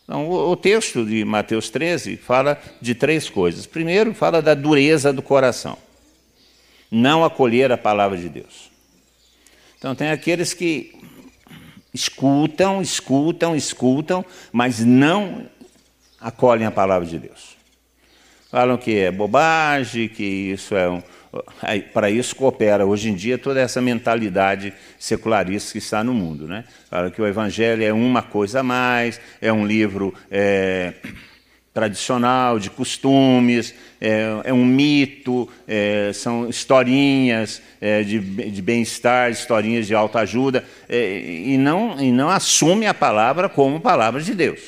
Então, 0.04 0.28
o, 0.28 0.56
texto 0.56 1.04
de 1.04 1.24
Mateus 1.24 1.68
13 1.68 2.16
fala 2.16 2.60
de 2.80 2.94
três 2.94 3.28
coisas. 3.28 3.66
Primeiro, 3.66 4.14
fala 4.14 4.40
da 4.40 4.54
dureza 4.54 5.12
do 5.12 5.20
coração. 5.20 5.76
Não 6.90 7.24
acolher 7.24 7.70
a 7.70 7.78
palavra 7.78 8.16
de 8.16 8.28
Deus. 8.28 8.70
Então, 9.78 9.94
tem 9.94 10.10
aqueles 10.10 10.52
que 10.54 10.99
Escutam, 11.92 12.80
escutam, 12.80 13.56
escutam, 13.56 14.24
mas 14.52 14.80
não 14.80 15.46
acolhem 16.20 16.66
a 16.66 16.70
palavra 16.70 17.06
de 17.06 17.18
Deus. 17.18 17.56
Falam 18.50 18.76
que 18.76 18.98
é 18.98 19.10
bobagem, 19.10 20.08
que 20.08 20.24
isso 20.24 20.74
é 20.74 20.88
um. 20.88 21.02
Para 21.92 22.10
isso 22.10 22.34
coopera 22.34 22.84
hoje 22.84 23.08
em 23.08 23.14
dia 23.14 23.38
toda 23.38 23.60
essa 23.60 23.80
mentalidade 23.80 24.74
secularista 24.98 25.72
que 25.72 25.78
está 25.78 26.02
no 26.02 26.12
mundo. 26.12 26.48
Né? 26.48 26.64
Fala 26.88 27.10
que 27.10 27.22
o 27.22 27.26
Evangelho 27.26 27.84
é 27.84 27.92
uma 27.92 28.22
coisa 28.22 28.60
a 28.60 28.62
mais, 28.64 29.20
é 29.40 29.52
um 29.52 29.64
livro. 29.64 30.12
É 30.30 30.94
tradicional, 31.80 32.58
de 32.58 32.68
costumes, 32.68 33.74
é, 33.98 34.42
é 34.44 34.52
um 34.52 34.66
mito, 34.66 35.48
é, 35.66 36.12
são 36.12 36.46
historinhas 36.46 37.62
é, 37.80 38.02
de, 38.02 38.18
de 38.18 38.60
bem-estar, 38.60 39.30
historinhas 39.30 39.86
de 39.86 39.94
autoajuda, 39.94 40.62
é, 40.86 41.20
e, 41.20 41.56
não, 41.56 41.98
e 41.98 42.12
não 42.12 42.28
assume 42.28 42.86
a 42.86 42.92
palavra 42.92 43.48
como 43.48 43.80
palavra 43.80 44.20
de 44.20 44.34
Deus. 44.34 44.60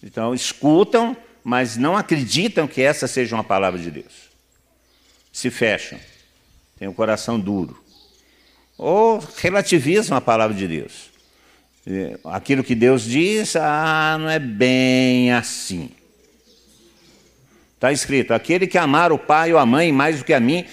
Então, 0.00 0.32
escutam, 0.32 1.16
mas 1.42 1.76
não 1.76 1.96
acreditam 1.96 2.68
que 2.68 2.80
essa 2.80 3.08
seja 3.08 3.34
uma 3.34 3.42
palavra 3.42 3.80
de 3.80 3.90
Deus. 3.90 4.30
Se 5.32 5.50
fecham, 5.50 5.98
têm 6.78 6.86
o 6.86 6.94
coração 6.94 7.40
duro. 7.40 7.82
Ou 8.78 9.20
relativizam 9.38 10.16
a 10.16 10.20
palavra 10.20 10.56
de 10.56 10.68
Deus 10.68 11.13
aquilo 12.24 12.64
que 12.64 12.74
Deus 12.74 13.02
diz, 13.02 13.56
ah, 13.56 14.16
não 14.18 14.28
é 14.30 14.38
bem 14.38 15.32
assim. 15.32 15.90
Está 17.74 17.92
escrito: 17.92 18.32
aquele 18.32 18.66
que 18.66 18.78
amar 18.78 19.12
o 19.12 19.18
pai 19.18 19.52
ou 19.52 19.58
a 19.58 19.66
mãe 19.66 19.92
mais 19.92 20.18
do 20.18 20.24
que 20.24 20.32
a 20.32 20.40
mim, 20.40 20.64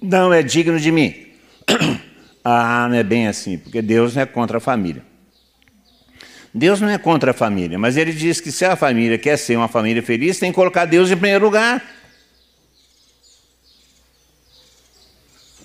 não 0.00 0.32
é 0.32 0.42
digno 0.42 0.78
de 0.78 0.90
mim. 0.92 1.26
Ah, 2.42 2.88
não 2.88 2.96
é 2.96 3.02
bem 3.02 3.28
assim, 3.28 3.58
porque 3.58 3.82
Deus 3.82 4.14
não 4.14 4.22
é 4.22 4.26
contra 4.26 4.56
a 4.56 4.60
família. 4.62 5.04
Deus 6.54 6.80
não 6.80 6.88
é 6.88 6.96
contra 6.96 7.32
a 7.32 7.34
família, 7.34 7.78
mas 7.78 7.98
ele 7.98 8.14
diz 8.14 8.40
que 8.40 8.50
se 8.50 8.64
a 8.64 8.74
família 8.74 9.18
quer 9.18 9.36
ser 9.36 9.56
uma 9.56 9.68
família 9.68 10.02
feliz, 10.02 10.38
tem 10.38 10.50
que 10.50 10.54
colocar 10.54 10.86
Deus 10.86 11.10
em 11.10 11.16
primeiro 11.16 11.44
lugar. 11.44 11.84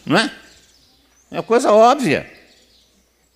Não 0.06 0.18
é? 0.18 0.30
É 1.32 1.38
uma 1.38 1.44
coisa 1.44 1.72
óbvia. 1.72 2.30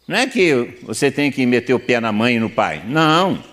Não 0.09 0.17
é 0.17 0.25
que 0.25 0.79
você 0.81 1.11
tem 1.11 1.31
que 1.31 1.45
meter 1.45 1.71
o 1.75 1.79
pé 1.79 1.99
na 1.99 2.11
mãe 2.11 2.37
e 2.37 2.39
no 2.39 2.49
pai. 2.49 2.81
Não. 2.83 3.43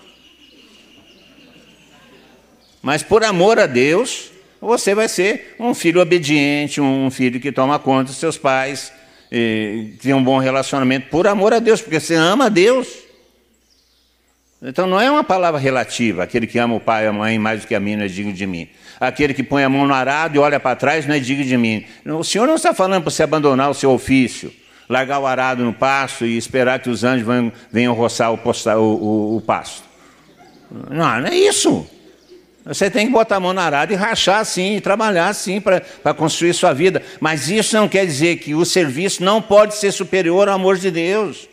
Mas 2.81 3.03
por 3.03 3.23
amor 3.23 3.59
a 3.59 3.67
Deus, 3.67 4.31
você 4.59 4.95
vai 4.95 5.07
ser 5.07 5.55
um 5.59 5.75
filho 5.75 6.01
obediente, 6.01 6.81
um 6.81 7.11
filho 7.11 7.39
que 7.39 7.51
toma 7.51 7.77
conta 7.77 8.05
dos 8.05 8.15
seus 8.15 8.39
pais, 8.39 8.91
que 9.29 9.99
tem 10.01 10.15
um 10.15 10.23
bom 10.23 10.39
relacionamento 10.39 11.09
por 11.11 11.27
amor 11.27 11.53
a 11.53 11.59
Deus, 11.59 11.79
porque 11.79 11.99
você 11.99 12.15
ama 12.15 12.45
a 12.47 12.49
Deus. 12.49 12.87
Então 14.59 14.87
não 14.87 14.99
é 14.99 15.11
uma 15.11 15.23
palavra 15.23 15.59
relativa, 15.59 16.23
aquele 16.23 16.47
que 16.47 16.57
ama 16.57 16.73
o 16.73 16.79
pai 16.79 17.03
e 17.03 17.07
a 17.07 17.13
mãe 17.13 17.37
mais 17.37 17.61
do 17.61 17.67
que 17.67 17.75
a 17.75 17.79
mim 17.79 17.95
não 17.95 18.05
é 18.05 18.07
digno 18.07 18.33
de 18.33 18.47
mim. 18.47 18.67
Aquele 18.99 19.35
que 19.35 19.43
põe 19.43 19.63
a 19.63 19.69
mão 19.69 19.85
no 19.85 19.93
arado 19.93 20.35
e 20.35 20.39
olha 20.39 20.59
para 20.59 20.75
trás 20.75 21.05
não 21.05 21.13
é 21.13 21.19
digno 21.19 21.45
de 21.45 21.55
mim. 21.55 21.85
O 22.03 22.23
Senhor 22.23 22.47
não 22.47 22.55
está 22.55 22.73
falando 22.73 23.03
para 23.03 23.11
você 23.11 23.21
abandonar 23.21 23.69
o 23.69 23.75
seu 23.75 23.91
ofício, 23.91 24.51
largar 24.89 25.19
o 25.19 25.25
arado 25.25 25.63
no 25.63 25.73
pasto 25.73 26.25
e 26.25 26.37
esperar 26.37 26.79
que 26.79 26.89
os 26.89 27.03
anjos 27.03 27.25
venham, 27.25 27.51
venham 27.71 27.93
roçar 27.93 28.31
o, 28.31 28.35
o, 28.35 28.79
o, 28.79 29.37
o 29.37 29.41
pasto. 29.41 29.83
Não, 30.71 31.21
não 31.21 31.27
é 31.27 31.35
isso. 31.35 31.87
Você 32.65 32.91
tem 32.91 33.07
que 33.07 33.13
botar 33.13 33.37
a 33.37 33.39
mão 33.39 33.53
na 33.53 33.63
arada 33.63 33.93
e 33.93 33.95
rachar 33.95 34.41
assim, 34.41 34.75
e 34.75 34.81
trabalhar 34.81 35.29
assim 35.29 35.61
para 35.61 36.13
construir 36.13 36.53
sua 36.53 36.73
vida. 36.73 37.01
Mas 37.19 37.49
isso 37.49 37.75
não 37.77 37.87
quer 37.87 38.05
dizer 38.05 38.37
que 38.39 38.53
o 38.53 38.65
serviço 38.65 39.23
não 39.23 39.41
pode 39.41 39.75
ser 39.75 39.91
superior 39.91 40.49
ao 40.49 40.55
amor 40.55 40.77
de 40.77 40.91
Deus. 40.91 41.47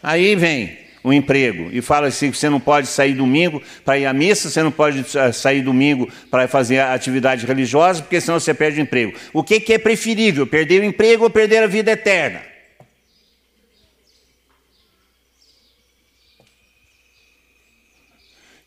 Aí 0.00 0.36
vem 0.36 0.78
o 1.08 1.12
emprego 1.12 1.70
e 1.72 1.80
fala 1.80 2.08
assim: 2.08 2.30
você 2.30 2.48
não 2.48 2.60
pode 2.60 2.86
sair 2.86 3.14
domingo 3.14 3.62
para 3.84 3.98
ir 3.98 4.06
à 4.06 4.12
missa, 4.12 4.50
você 4.50 4.62
não 4.62 4.70
pode 4.70 5.04
sair 5.32 5.62
domingo 5.62 6.08
para 6.30 6.46
fazer 6.46 6.80
atividade 6.80 7.46
religiosa, 7.46 8.02
porque 8.02 8.20
senão 8.20 8.38
você 8.38 8.52
perde 8.52 8.80
o 8.80 8.82
emprego. 8.82 9.18
O 9.32 9.42
que, 9.42 9.58
que 9.58 9.72
é 9.72 9.78
preferível, 9.78 10.46
perder 10.46 10.82
o 10.82 10.84
emprego 10.84 11.24
ou 11.24 11.30
perder 11.30 11.62
a 11.62 11.66
vida 11.66 11.92
eterna? 11.92 12.42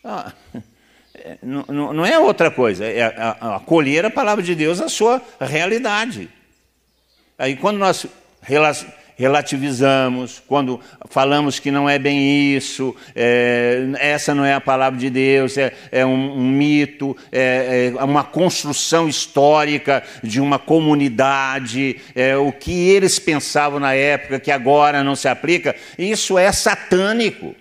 Ah, 0.03 0.33
não, 1.43 1.93
não, 1.93 2.05
é 2.05 2.17
outra 2.17 2.50
coisa, 2.50 2.86
é 2.86 3.03
acolher 3.39 4.03
a 4.05 4.10
palavra 4.10 4.43
de 4.43 4.55
Deus 4.55 4.81
a 4.81 4.89
sua 4.89 5.21
realidade. 5.39 6.27
Aí 7.38 7.55
quando 7.55 7.77
nós 7.77 8.07
relativizamos, 9.21 10.41
quando 10.47 10.79
falamos 11.07 11.59
que 11.59 11.69
não 11.69 11.87
é 11.87 11.99
bem 11.99 12.55
isso, 12.55 12.95
é, 13.15 13.87
essa 13.99 14.33
não 14.33 14.43
é 14.43 14.55
a 14.55 14.59
palavra 14.59 14.99
de 14.99 15.11
Deus, 15.11 15.59
é, 15.59 15.71
é 15.91 16.03
um, 16.03 16.39
um, 16.39 16.49
mito, 16.49 17.15
é, 17.31 17.93
é, 17.95 18.03
uma 18.03 18.23
construção 18.23 19.07
histórica 19.07 20.01
de 20.23 20.41
uma 20.41 20.57
comunidade, 20.57 21.97
é 22.15 22.35
o 22.35 22.51
que 22.51 22.89
eles 22.89 23.19
pensavam 23.19 23.79
na 23.79 23.93
época 23.93 24.39
que 24.39 24.49
agora 24.49 25.03
não 25.03 25.15
se 25.15 25.27
aplica, 25.27 25.75
isso 25.99 26.35
é 26.35 26.51
satânico. 26.51 27.55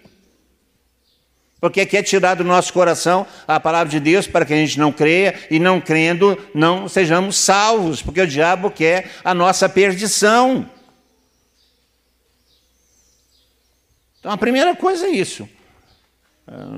Porque 1.60 1.84
quer 1.84 2.02
tirar 2.02 2.36
do 2.36 2.44
nosso 2.44 2.72
coração 2.72 3.26
a 3.46 3.60
palavra 3.60 3.90
de 3.90 4.00
Deus 4.00 4.26
para 4.26 4.46
que 4.46 4.54
a 4.54 4.56
gente 4.56 4.78
não 4.78 4.90
creia 4.90 5.34
e 5.50 5.58
não 5.58 5.78
crendo 5.78 6.38
não 6.54 6.88
sejamos 6.88 7.36
salvos, 7.36 8.00
porque 8.00 8.22
o 8.22 8.26
diabo 8.26 8.70
quer 8.70 9.10
a 9.22 9.34
nossa 9.34 9.68
perdição. 9.68 10.66
Então 14.20 14.30
a 14.30 14.36
primeira 14.36 14.76
coisa 14.76 15.06
é 15.06 15.10
isso. 15.10 15.48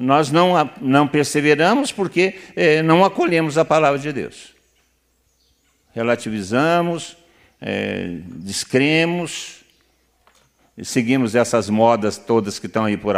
Nós 0.00 0.30
não, 0.30 0.70
não 0.80 1.08
perseveramos 1.08 1.90
porque 1.90 2.38
é, 2.54 2.82
não 2.82 3.04
acolhemos 3.04 3.58
a 3.58 3.64
palavra 3.64 3.98
de 3.98 4.12
Deus. 4.12 4.54
Relativizamos, 5.94 7.16
é, 7.60 8.18
descremos, 8.26 9.64
seguimos 10.82 11.34
essas 11.34 11.68
modas 11.68 12.16
todas 12.18 12.58
que 12.58 12.66
estão 12.66 12.84
aí 12.84 12.96
por, 12.96 13.14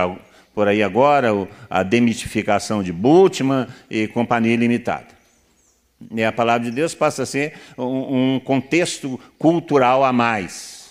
por 0.55 0.69
aí 0.69 0.83
agora, 0.83 1.29
a 1.69 1.83
demitificação 1.83 2.83
de 2.83 2.93
Bultmann 2.93 3.67
e 3.91 4.07
Companhia 4.07 4.57
Limitada. 4.57 5.09
E 6.11 6.23
a 6.23 6.33
palavra 6.33 6.69
de 6.69 6.75
Deus 6.75 6.95
passa 6.95 7.25
a 7.25 7.27
ser 7.27 7.55
um, 7.77 8.35
um 8.35 8.41
contexto 8.41 9.19
cultural 9.39 10.05
a 10.05 10.13
mais. 10.13 10.84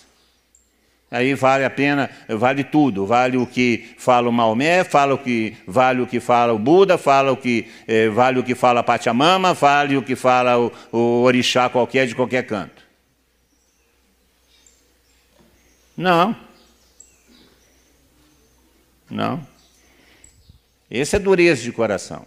Aí 1.14 1.32
vale 1.34 1.64
a 1.64 1.70
pena, 1.70 2.10
vale 2.28 2.64
tudo, 2.64 3.06
vale 3.06 3.36
o 3.36 3.46
que 3.46 3.94
fala 3.96 4.28
o 4.28 4.32
Maomé, 4.32 4.82
fala 4.82 5.14
o 5.14 5.18
que 5.18 5.56
vale 5.64 6.00
o 6.00 6.08
que 6.08 6.18
fala 6.18 6.52
o 6.52 6.58
Buda, 6.58 6.98
fala 6.98 7.30
o 7.30 7.36
que 7.36 7.70
eh, 7.86 8.08
vale 8.08 8.40
o 8.40 8.42
que 8.42 8.56
fala 8.56 8.80
a 8.80 8.82
Pachamama, 8.82 9.54
vale 9.54 9.96
o 9.96 10.02
que 10.02 10.16
fala 10.16 10.58
o, 10.58 10.72
o 10.90 11.22
orixá 11.22 11.68
qualquer 11.68 12.08
de 12.08 12.16
qualquer 12.16 12.44
canto. 12.44 12.82
Não. 15.96 16.34
Não. 19.08 19.46
Esse 20.90 21.14
é 21.14 21.20
dureza 21.20 21.62
de 21.62 21.70
coração. 21.70 22.26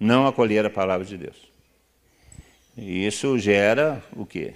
Não 0.00 0.26
acolher 0.26 0.64
a 0.64 0.70
palavra 0.70 1.04
de 1.04 1.18
Deus. 1.18 1.36
E 2.74 3.06
isso 3.06 3.38
gera 3.38 4.02
o 4.16 4.24
quê? 4.24 4.54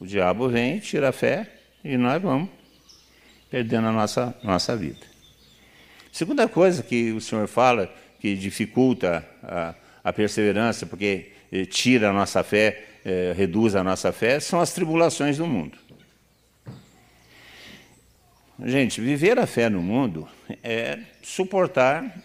O 0.00 0.06
diabo 0.06 0.48
vem, 0.48 0.78
tira 0.78 1.10
a 1.10 1.12
fé 1.12 1.50
e 1.84 1.96
nós 1.96 2.20
vamos 2.20 2.48
perdendo 3.50 3.88
a 3.88 3.92
nossa, 3.92 4.34
nossa 4.42 4.76
vida. 4.76 5.06
Segunda 6.10 6.48
coisa 6.48 6.82
que 6.82 7.12
o 7.12 7.20
Senhor 7.20 7.46
fala 7.46 7.92
que 8.18 8.34
dificulta 8.34 9.24
a, 9.42 9.74
a 10.02 10.12
perseverança, 10.12 10.86
porque 10.86 11.32
eh, 11.52 11.66
tira 11.66 12.10
a 12.10 12.12
nossa 12.12 12.42
fé, 12.42 12.84
eh, 13.04 13.34
reduz 13.36 13.74
a 13.74 13.84
nossa 13.84 14.12
fé, 14.12 14.40
são 14.40 14.60
as 14.60 14.72
tribulações 14.72 15.36
do 15.36 15.46
mundo. 15.46 15.76
Gente, 18.64 19.00
viver 19.00 19.38
a 19.38 19.46
fé 19.46 19.68
no 19.68 19.82
mundo 19.82 20.28
é 20.62 21.00
suportar 21.22 22.16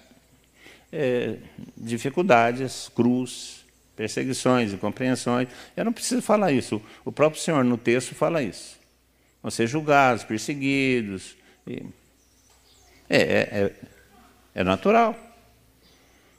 é, 0.91 1.37
dificuldades, 1.75 2.89
cruz, 2.95 3.65
perseguições, 3.95 4.71
incompreensões. 4.71 5.49
Eu 5.75 5.83
não 5.83 5.91
preciso 5.91 6.21
falar 6.21 6.51
isso. 6.51 6.81
O 7.03 7.11
próprio 7.11 7.41
Senhor 7.41 7.63
no 7.63 7.77
texto 7.77 8.13
fala 8.13 8.41
isso. 8.41 8.78
Vão 9.41 9.49
ser 9.49 9.67
julgados, 9.67 10.23
perseguidos. 10.23 11.35
E... 11.65 11.83
É, 13.09 13.17
é, 13.17 13.39
é, 13.41 13.73
é 14.55 14.63
natural. 14.63 15.15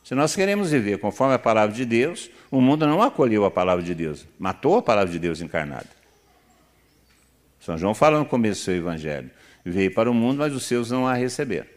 Se 0.05 0.15
nós 0.15 0.35
queremos 0.35 0.71
viver 0.71 0.99
conforme 0.99 1.35
a 1.35 1.39
palavra 1.39 1.75
de 1.75 1.85
Deus, 1.85 2.31
o 2.51 2.61
mundo 2.61 2.87
não 2.87 3.03
acolheu 3.03 3.45
a 3.45 3.51
palavra 3.51 3.85
de 3.85 3.95
Deus, 3.95 4.27
matou 4.39 4.77
a 4.77 4.83
palavra 4.83 5.11
de 5.11 5.19
Deus 5.19 5.41
encarnada. 5.41 5.89
São 7.61 7.77
João 7.77 7.95
fala 7.95 8.19
no 8.19 8.25
começo 8.25 8.61
do 8.61 8.65
seu 8.65 8.77
evangelho: 8.77 9.31
veio 9.65 9.93
para 9.93 10.11
o 10.11 10.15
mundo, 10.15 10.39
mas 10.39 10.55
os 10.55 10.65
seus 10.65 10.91
não 10.91 11.07
a 11.07 11.15
receberam. 11.15 11.69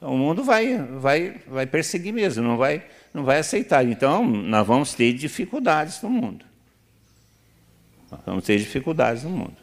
O 0.00 0.16
mundo 0.16 0.42
vai, 0.42 0.78
vai, 0.78 1.42
vai 1.46 1.66
perseguir 1.66 2.12
mesmo, 2.12 2.42
não 2.42 2.56
vai, 2.56 2.82
não 3.12 3.22
vai 3.22 3.38
aceitar. 3.38 3.84
Então, 3.84 4.26
nós 4.26 4.66
vamos 4.66 4.94
ter 4.94 5.12
dificuldades 5.12 6.00
no 6.00 6.08
mundo. 6.08 6.44
Vamos 8.26 8.44
ter 8.44 8.58
dificuldades 8.58 9.24
no 9.24 9.30
mundo. 9.30 9.56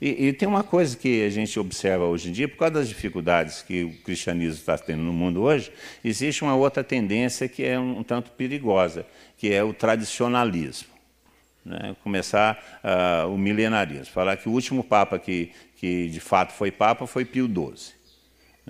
E, 0.00 0.28
e, 0.28 0.32
tem 0.32 0.46
uma 0.46 0.62
coisa 0.62 0.96
que 0.96 1.24
a 1.24 1.30
gente 1.30 1.58
observa 1.58 2.04
hoje 2.04 2.28
em 2.28 2.32
dia, 2.32 2.48
por 2.48 2.56
causa 2.56 2.74
das 2.74 2.88
dificuldades 2.88 3.62
que 3.62 3.82
o 3.82 3.92
cristianismo 4.04 4.60
está 4.60 4.78
tendo 4.78 5.02
no 5.02 5.12
mundo 5.12 5.42
hoje, 5.42 5.72
existe 6.04 6.42
uma 6.42 6.54
outra 6.54 6.84
tendência 6.84 7.48
que 7.48 7.64
é 7.64 7.78
um, 7.78 7.98
um 7.98 8.02
tanto 8.04 8.30
perigosa, 8.30 9.04
que 9.36 9.52
é 9.52 9.62
o 9.64 9.72
tradicionalismo. 9.72 10.88
Né? 11.64 11.96
Começar 12.04 12.80
uh, 12.84 13.28
o 13.28 13.36
milenarismo. 13.36 14.06
Falar 14.06 14.36
que 14.36 14.48
o 14.48 14.52
último 14.52 14.84
Papa 14.84 15.18
que, 15.18 15.50
que 15.76 16.08
de 16.08 16.20
fato 16.20 16.52
foi 16.52 16.70
Papa 16.70 17.04
foi 17.04 17.24
Pio 17.24 17.46
XII 17.46 17.98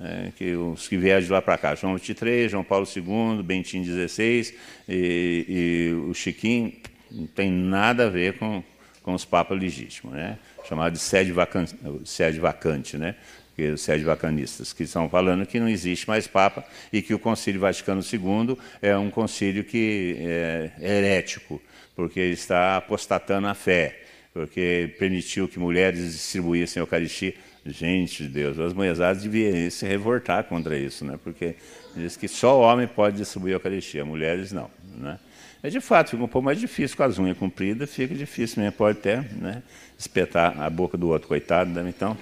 é, 0.00 0.32
que 0.36 0.54
os 0.54 0.86
que 0.86 0.96
vieram 0.96 1.22
de 1.22 1.30
lá 1.30 1.42
para 1.42 1.58
cá, 1.58 1.74
João 1.74 1.96
XXIII, 1.98 2.48
João 2.48 2.64
Paulo 2.64 2.86
II, 2.86 3.42
Bentinho 3.42 3.84
XVI 3.84 4.54
e, 4.88 5.46
e, 5.48 5.94
o 6.08 6.14
Chiquinho, 6.14 6.72
não 7.10 7.26
tem 7.26 7.50
nada 7.50 8.06
a 8.06 8.10
ver 8.10 8.38
com, 8.38 8.62
com 9.08 9.14
os 9.14 9.24
papas 9.24 9.58
legítimos, 9.58 10.14
né? 10.14 10.38
chamado 10.68 10.92
de 10.92 10.98
sede 10.98 11.32
vacante, 11.32 11.74
sede 12.04 12.38
vacante 12.38 12.98
né? 12.98 13.14
que 13.56 13.70
os 13.70 13.80
sede 13.80 14.04
vacanistas, 14.04 14.74
que 14.74 14.82
estão 14.82 15.08
falando 15.08 15.46
que 15.46 15.58
não 15.58 15.66
existe 15.66 16.06
mais 16.06 16.26
Papa 16.26 16.62
e 16.92 17.00
que 17.00 17.14
o 17.14 17.18
Concílio 17.18 17.58
Vaticano 17.58 18.02
II 18.02 18.58
é 18.82 18.94
um 18.98 19.08
concílio 19.08 19.64
que 19.64 20.14
é 20.20 20.72
herético, 20.78 21.58
porque 21.96 22.20
está 22.20 22.76
apostatando 22.76 23.46
a 23.46 23.54
fé, 23.54 23.98
porque 24.34 24.94
permitiu 24.98 25.48
que 25.48 25.58
mulheres 25.58 26.12
distribuíssem 26.12 26.78
a 26.78 26.82
Eucaristia. 26.82 27.32
Gente 27.64 28.24
de 28.24 28.28
Deus, 28.28 28.58
as 28.58 28.74
mulheres 28.74 28.98
deviam 29.22 29.70
se 29.70 29.86
revoltar 29.86 30.44
contra 30.44 30.78
isso, 30.78 31.02
né? 31.02 31.18
porque 31.24 31.56
diz 31.96 32.14
que 32.14 32.28
só 32.28 32.60
homem 32.60 32.86
pode 32.86 33.16
distribuir 33.16 33.54
a 33.54 33.56
Eucaristia, 33.56 34.04
mulheres 34.04 34.52
não. 34.52 34.70
Né? 34.98 35.18
É 35.60 35.68
de 35.68 35.80
fato, 35.80 36.10
fica 36.10 36.22
um 36.22 36.28
pouco 36.28 36.44
mais 36.44 36.60
difícil 36.60 36.96
com 36.96 37.02
as 37.02 37.18
unhas 37.18 37.36
compridas, 37.36 37.92
fica 37.92 38.14
difícil 38.14 38.62
mesmo, 38.62 38.76
pode 38.76 38.98
até 38.98 39.16
né, 39.32 39.62
espetar 39.98 40.60
a 40.60 40.70
boca 40.70 40.96
do 40.96 41.08
outro, 41.08 41.26
coitado, 41.26 41.70
né? 41.70 41.88
então. 41.88 42.16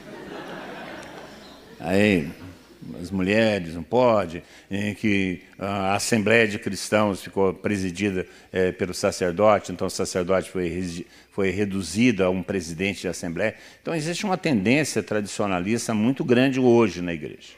Aí, 1.78 2.30
as 3.00 3.10
mulheres 3.10 3.74
não 3.74 3.82
pode, 3.82 4.42
em 4.70 4.94
que 4.94 5.42
a 5.58 5.94
Assembleia 5.94 6.48
de 6.48 6.58
Cristãos 6.58 7.22
ficou 7.22 7.52
presidida 7.52 8.26
é, 8.50 8.72
pelo 8.72 8.94
sacerdote, 8.94 9.70
então 9.70 9.86
o 9.86 9.90
sacerdote 9.90 10.50
foi, 10.50 11.04
foi 11.30 11.50
reduzido 11.50 12.24
a 12.24 12.30
um 12.30 12.42
presidente 12.42 13.02
de 13.02 13.08
Assembleia. 13.08 13.54
Então 13.82 13.94
existe 13.94 14.24
uma 14.24 14.38
tendência 14.38 15.02
tradicionalista 15.02 15.92
muito 15.92 16.24
grande 16.24 16.58
hoje 16.58 17.02
na 17.02 17.12
igreja, 17.12 17.52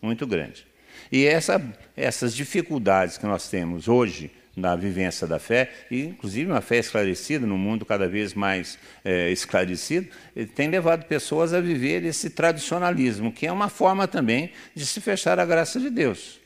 muito 0.00 0.26
grande. 0.26 0.66
E 1.10 1.26
essa, 1.26 1.62
essas 1.96 2.34
dificuldades 2.34 3.18
que 3.18 3.26
nós 3.26 3.48
temos 3.48 3.88
hoje 3.88 4.30
na 4.58 4.76
vivência 4.76 5.26
da 5.26 5.38
fé, 5.38 5.70
e 5.90 6.02
inclusive 6.02 6.50
uma 6.50 6.60
fé 6.60 6.78
esclarecida, 6.78 7.46
num 7.46 7.56
mundo 7.56 7.86
cada 7.86 8.08
vez 8.08 8.34
mais 8.34 8.78
é, 9.04 9.30
esclarecido, 9.30 10.08
tem 10.54 10.68
levado 10.68 11.04
pessoas 11.04 11.54
a 11.54 11.60
viver 11.60 12.04
esse 12.04 12.30
tradicionalismo, 12.30 13.32
que 13.32 13.46
é 13.46 13.52
uma 13.52 13.68
forma 13.68 14.06
também 14.06 14.52
de 14.74 14.84
se 14.84 15.00
fechar 15.00 15.38
a 15.38 15.46
graça 15.46 15.78
de 15.78 15.90
Deus, 15.90 16.40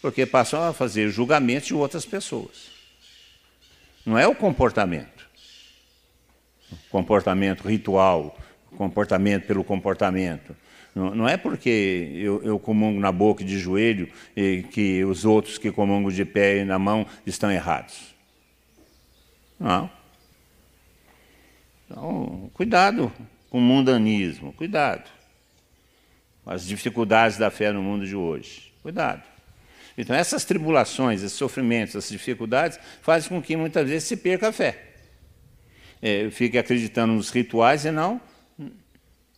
porque 0.00 0.24
passam 0.24 0.62
a 0.62 0.72
fazer 0.72 1.10
julgamentos 1.10 1.68
de 1.68 1.74
outras 1.74 2.06
pessoas. 2.06 2.70
Não 4.06 4.18
é 4.18 4.26
o 4.26 4.34
comportamento, 4.34 5.28
comportamento 6.90 7.68
ritual, 7.68 8.38
comportamento 8.76 9.46
pelo 9.46 9.64
comportamento, 9.64 10.56
não, 11.14 11.28
é 11.28 11.36
porque 11.36 12.10
eu, 12.14 12.42
eu, 12.42 12.58
comungo 12.58 12.98
na 12.98 13.12
boca 13.12 13.42
e 13.42 13.46
de 13.46 13.58
joelho 13.58 14.08
e 14.36 14.64
que 14.70 15.04
os 15.04 15.24
outros 15.24 15.58
que 15.58 15.70
comungam 15.70 16.10
de 16.10 16.24
pé 16.24 16.58
e 16.58 16.64
na 16.64 16.78
mão 16.78 17.06
estão 17.26 17.50
errados. 17.50 18.14
Não. 19.60 19.90
Então, 21.84 22.50
cuidado 22.54 23.12
com 23.50 23.58
o 23.58 23.60
mundanismo, 23.60 24.52
cuidado. 24.52 25.08
As 26.44 26.66
dificuldades 26.66 27.36
da 27.36 27.50
fé 27.50 27.70
no 27.70 27.82
mundo 27.82 28.06
de 28.06 28.16
hoje, 28.16 28.72
cuidado. 28.82 29.22
Então, 29.96 30.16
essas 30.16 30.44
tribulações, 30.44 31.22
esses 31.22 31.36
sofrimentos, 31.36 31.94
essas 31.96 32.10
dificuldades 32.10 32.78
fazem 33.02 33.28
com 33.28 33.42
que 33.42 33.56
muitas 33.56 33.88
vezes 33.88 34.08
se 34.08 34.16
perca 34.16 34.48
a 34.48 34.52
fé. 34.52 34.84
É, 36.00 36.30
fique 36.30 36.56
acreditando 36.56 37.12
nos 37.12 37.30
rituais 37.30 37.84
e 37.84 37.90
não 37.90 38.20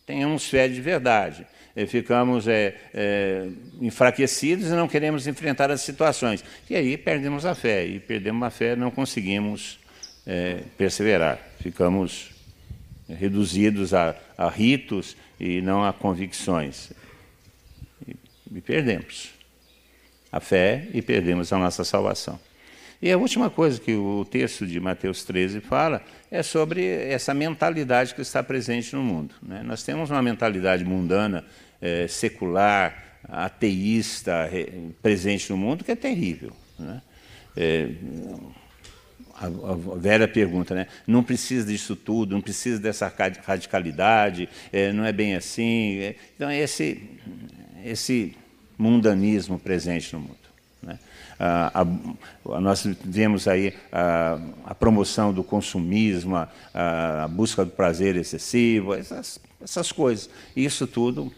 tenhamos 0.05 0.47
fé 0.47 0.67
de 0.67 0.81
verdade. 0.81 1.45
E 1.75 1.85
ficamos 1.85 2.47
é, 2.47 2.75
é, 2.93 3.47
enfraquecidos 3.79 4.67
e 4.67 4.71
não 4.71 4.87
queremos 4.87 5.25
enfrentar 5.25 5.71
as 5.71 5.81
situações. 5.81 6.43
E 6.69 6.75
aí 6.75 6.97
perdemos 6.97 7.45
a 7.45 7.55
fé. 7.55 7.85
E 7.85 7.99
perdemos 7.99 8.43
a 8.45 8.49
fé 8.49 8.75
não 8.75 8.91
conseguimos 8.91 9.79
é, 10.25 10.63
perseverar. 10.77 11.39
Ficamos 11.59 12.31
reduzidos 13.07 13.93
a, 13.93 14.15
a, 14.37 14.49
ritos 14.49 15.15
e 15.39 15.61
não 15.61 15.83
a 15.83 15.93
convicções. 15.93 16.91
E, 18.07 18.15
e 18.55 18.61
perdemos 18.61 19.29
a 20.31 20.39
fé 20.39 20.87
e 20.93 21.01
perdemos 21.01 21.51
a 21.53 21.57
nossa 21.57 21.83
salvação. 21.83 22.39
E 23.01 23.11
a 23.11 23.17
última 23.17 23.49
coisa 23.49 23.79
que 23.79 23.93
o 23.95 24.25
texto 24.29 24.67
de 24.67 24.79
Mateus 24.79 25.23
13 25.23 25.59
fala 25.59 26.03
é 26.31 26.41
sobre 26.41 26.85
essa 26.85 27.33
mentalidade 27.33 28.15
que 28.15 28.21
está 28.21 28.41
presente 28.41 28.95
no 28.95 29.03
mundo. 29.03 29.35
Né? 29.43 29.61
Nós 29.63 29.83
temos 29.83 30.09
uma 30.09 30.21
mentalidade 30.21 30.85
mundana, 30.85 31.43
é, 31.81 32.07
secular, 32.07 33.19
ateísta 33.23 34.49
presente 35.01 35.51
no 35.51 35.57
mundo 35.57 35.83
que 35.83 35.91
é 35.91 35.95
terrível. 35.95 36.53
Né? 36.79 37.01
É, 37.55 37.89
a, 39.35 40.23
a 40.23 40.27
pergunta, 40.27 40.73
né? 40.73 40.87
não 41.05 41.21
precisa 41.21 41.67
disso 41.67 41.97
tudo, 41.97 42.33
não 42.33 42.41
precisa 42.41 42.79
dessa 42.79 43.11
radicalidade, 43.43 44.47
é, 44.71 44.93
não 44.93 45.03
é 45.03 45.11
bem 45.11 45.35
assim. 45.35 45.97
É, 45.99 46.15
então, 46.35 46.49
esse, 46.49 47.09
esse 47.83 48.35
mundanismo 48.77 49.59
presente 49.59 50.13
no 50.13 50.21
mundo. 50.21 50.40
Né? 50.81 50.97
a, 51.39 51.81
a, 51.81 52.59
nós 52.59 52.83
vemos 53.03 53.47
aí 53.47 53.73
a, 53.91 54.39
a 54.65 54.75
promoção 54.75 55.33
do 55.33 55.43
consumismo, 55.43 56.35
a, 56.35 57.27
busca 57.29 57.63
do 57.65 57.71
prazer 57.71 58.15
excessivo, 58.15 58.93
essas, 58.93 59.39
essas 59.63 59.91
coisas. 59.91 60.29
Isso 60.55 60.87
tudo 60.87 61.31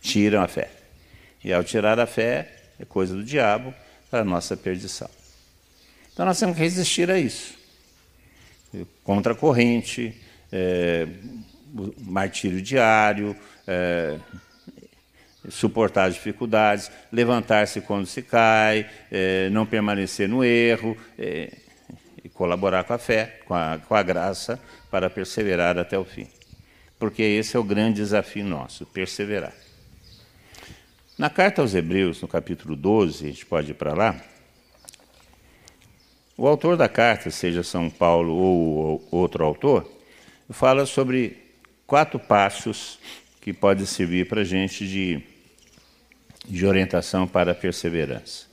tira 0.00 0.42
a 0.42 0.48
fé. 0.48 0.70
E 1.44 1.52
ao 1.52 1.64
tirar 1.64 1.98
a 1.98 2.06
fé, 2.06 2.52
é 2.78 2.84
coisa 2.84 3.14
do 3.14 3.24
diabo 3.24 3.74
para 4.10 4.20
a 4.20 4.24
nossa 4.24 4.56
perdição. 4.56 5.10
Então 6.12 6.26
nós 6.26 6.38
temos 6.38 6.56
que 6.56 6.62
resistir 6.62 7.10
a 7.10 7.18
isso. 7.18 7.54
Contra 9.02 9.32
a 9.32 9.36
corrente, 9.36 10.14
é, 10.50 11.08
martírio 11.98 12.60
diário, 12.60 13.36
é, 13.66 14.18
suportar 15.48 16.04
as 16.08 16.14
dificuldades, 16.14 16.90
levantar-se 17.12 17.80
quando 17.80 18.06
se 18.06 18.22
cai, 18.22 18.88
é, 19.10 19.48
não 19.50 19.66
permanecer 19.66 20.28
no 20.28 20.44
erro 20.44 20.96
é, 21.18 21.52
e 22.22 22.28
colaborar 22.28 22.84
com 22.84 22.92
a 22.92 22.98
fé, 22.98 23.40
com 23.46 23.54
a, 23.54 23.78
com 23.86 23.94
a 23.94 24.02
graça, 24.02 24.60
para 24.90 25.10
perseverar 25.10 25.78
até 25.78 25.98
o 25.98 26.04
fim. 26.04 26.28
Porque 26.98 27.22
esse 27.22 27.56
é 27.56 27.60
o 27.60 27.64
grande 27.64 27.96
desafio 27.96 28.44
nosso, 28.44 28.86
perseverar. 28.86 29.52
Na 31.18 31.28
carta 31.28 31.60
aos 31.60 31.74
Hebreus, 31.74 32.22
no 32.22 32.28
capítulo 32.28 32.76
12, 32.76 33.24
a 33.24 33.28
gente 33.28 33.46
pode 33.46 33.72
ir 33.72 33.74
para 33.74 33.94
lá, 33.94 34.20
o 36.36 36.46
autor 36.46 36.76
da 36.76 36.88
carta, 36.88 37.30
seja 37.30 37.62
São 37.62 37.90
Paulo 37.90 38.34
ou 38.34 39.08
outro 39.10 39.44
autor, 39.44 39.90
fala 40.50 40.86
sobre 40.86 41.36
quatro 41.86 42.18
passos 42.18 42.98
que 43.40 43.52
podem 43.52 43.84
servir 43.84 44.28
para 44.28 44.40
a 44.40 44.44
gente 44.44 44.86
de 44.86 45.22
de 46.46 46.66
orientação 46.66 47.26
para 47.26 47.52
a 47.52 47.54
perseverança. 47.54 48.46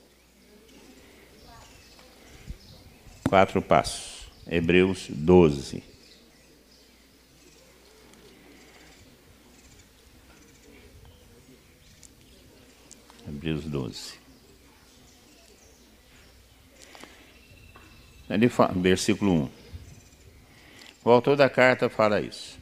Quatro 3.28 3.60
passos. 3.62 4.28
Hebreus 4.48 5.06
12. 5.08 5.82
Hebreus 13.28 13.64
12. 13.64 14.20
Ele 18.28 18.48
fala, 18.48 18.72
versículo 18.72 19.32
1. 19.44 19.48
O 21.04 21.10
autor 21.10 21.36
da 21.36 21.48
carta 21.48 21.88
fala 21.88 22.20
isso. 22.20 22.58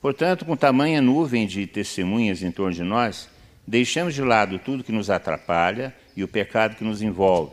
Portanto, 0.00 0.44
com 0.44 0.56
tamanha 0.56 1.00
nuvem 1.00 1.46
de 1.46 1.66
testemunhas 1.66 2.42
em 2.42 2.50
torno 2.50 2.74
de 2.74 2.82
nós, 2.82 3.28
Deixemos 3.66 4.14
de 4.14 4.22
lado 4.22 4.58
tudo 4.58 4.84
que 4.84 4.92
nos 4.92 5.08
atrapalha 5.08 5.94
e 6.14 6.22
o 6.22 6.28
pecado 6.28 6.76
que 6.76 6.84
nos 6.84 7.00
envolve. 7.00 7.52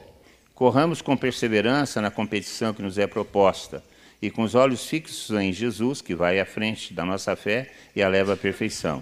Corramos 0.53 1.01
com 1.01 1.15
perseverança 1.15 2.01
na 2.01 2.11
competição 2.11 2.73
que 2.73 2.81
nos 2.81 2.97
é 2.97 3.07
proposta 3.07 3.81
e 4.21 4.29
com 4.29 4.43
os 4.43 4.53
olhos 4.53 4.85
fixos 4.85 5.31
em 5.31 5.51
Jesus, 5.51 6.01
que 6.01 6.13
vai 6.13 6.39
à 6.39 6.45
frente 6.45 6.93
da 6.93 7.03
nossa 7.03 7.35
fé 7.35 7.71
e 7.95 8.03
a 8.03 8.09
leva 8.09 8.33
à 8.33 8.37
perfeição. 8.37 9.01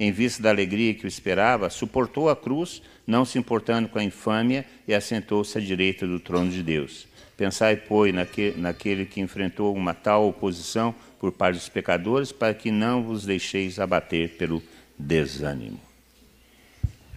Em 0.00 0.10
vista 0.10 0.42
da 0.42 0.50
alegria 0.50 0.94
que 0.94 1.04
o 1.04 1.08
esperava, 1.08 1.70
suportou 1.70 2.30
a 2.30 2.36
cruz, 2.36 2.82
não 3.06 3.24
se 3.24 3.38
importando 3.38 3.88
com 3.88 3.98
a 3.98 4.04
infâmia, 4.04 4.64
e 4.86 4.94
assentou-se 4.94 5.56
à 5.58 5.60
direita 5.60 6.06
do 6.06 6.18
trono 6.18 6.50
de 6.50 6.62
Deus. 6.62 7.06
Pensai, 7.36 7.76
pois, 7.76 8.12
naquele 8.56 9.04
que 9.04 9.20
enfrentou 9.20 9.74
uma 9.76 9.94
tal 9.94 10.28
oposição 10.28 10.94
por 11.20 11.30
parte 11.30 11.56
dos 11.56 11.68
pecadores, 11.68 12.32
para 12.32 12.54
que 12.54 12.70
não 12.70 13.02
vos 13.02 13.24
deixeis 13.24 13.78
abater 13.78 14.30
pelo 14.30 14.62
desânimo. 14.98 15.87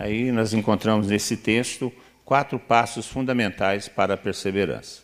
Aí 0.01 0.31
nós 0.31 0.51
encontramos 0.51 1.05
nesse 1.05 1.37
texto 1.37 1.93
quatro 2.25 2.57
passos 2.57 3.05
fundamentais 3.05 3.87
para 3.87 4.15
a 4.15 4.17
perseverança. 4.17 5.03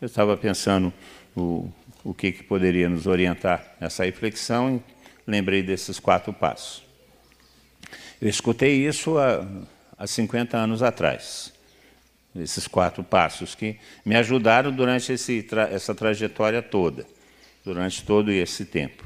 Eu 0.00 0.06
estava 0.06 0.34
pensando 0.34 0.90
o, 1.36 1.70
o 2.02 2.14
que, 2.14 2.32
que 2.32 2.42
poderia 2.42 2.88
nos 2.88 3.06
orientar 3.06 3.76
nessa 3.78 4.02
reflexão 4.02 4.76
e 4.76 5.30
lembrei 5.30 5.62
desses 5.62 6.00
quatro 6.00 6.32
passos. 6.32 6.82
Eu 8.18 8.30
escutei 8.30 8.86
isso 8.86 9.18
há, 9.18 9.46
há 9.98 10.06
50 10.06 10.56
anos 10.56 10.82
atrás, 10.82 11.52
esses 12.34 12.66
quatro 12.66 13.04
passos 13.04 13.54
que 13.54 13.78
me 14.06 14.16
ajudaram 14.16 14.72
durante 14.72 15.12
esse, 15.12 15.46
essa 15.70 15.94
trajetória 15.94 16.62
toda, 16.62 17.04
durante 17.62 18.02
todo 18.02 18.32
esse 18.32 18.64
tempo. 18.64 19.04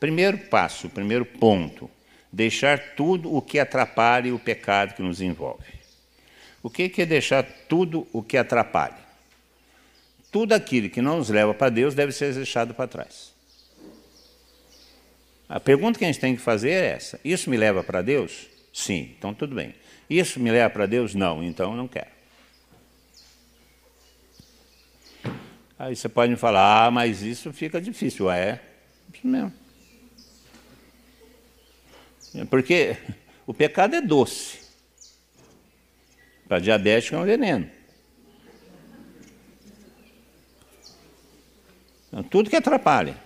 Primeiro 0.00 0.36
passo, 0.36 0.90
primeiro 0.90 1.24
ponto, 1.24 1.88
deixar 2.34 2.96
tudo 2.96 3.32
o 3.32 3.40
que 3.40 3.60
atrapalhe 3.60 4.32
o 4.32 4.38
pecado 4.38 4.94
que 4.94 5.02
nos 5.02 5.20
envolve. 5.20 5.72
O 6.62 6.68
que 6.68 6.90
é 7.00 7.06
deixar 7.06 7.44
tudo 7.68 8.08
o 8.12 8.22
que 8.22 8.36
atrapalhe? 8.36 8.96
Tudo 10.32 10.52
aquilo 10.52 10.90
que 10.90 11.00
não 11.00 11.18
nos 11.18 11.28
leva 11.28 11.54
para 11.54 11.70
Deus 11.70 11.94
deve 11.94 12.10
ser 12.10 12.34
deixado 12.34 12.74
para 12.74 12.88
trás. 12.88 13.32
A 15.48 15.60
pergunta 15.60 15.96
que 15.98 16.04
a 16.04 16.08
gente 16.08 16.18
tem 16.18 16.34
que 16.34 16.42
fazer 16.42 16.70
é 16.70 16.86
essa: 16.86 17.20
isso 17.24 17.48
me 17.48 17.56
leva 17.56 17.84
para 17.84 18.02
Deus? 18.02 18.48
Sim, 18.72 19.14
então 19.16 19.32
tudo 19.32 19.54
bem. 19.54 19.74
Isso 20.10 20.40
me 20.40 20.50
leva 20.50 20.70
para 20.70 20.86
Deus? 20.86 21.14
Não, 21.14 21.42
então 21.42 21.76
não 21.76 21.86
quero. 21.86 22.12
Aí 25.78 25.94
você 25.94 26.08
pode 26.08 26.32
me 26.32 26.36
falar, 26.36 26.86
ah, 26.86 26.90
mas 26.90 27.22
isso 27.22 27.52
fica 27.52 27.80
difícil. 27.80 28.30
É, 28.30 28.60
isso 29.12 29.26
mesmo. 29.26 29.63
Porque 32.50 32.96
o 33.46 33.54
pecado 33.54 33.94
é 33.94 34.00
doce. 34.00 34.58
Para 36.48 36.58
diabético 36.58 37.16
é 37.16 37.18
um 37.18 37.24
veneno. 37.24 37.70
Então, 42.08 42.22
tudo 42.22 42.50
que 42.50 42.56
atrapalha. 42.56 43.16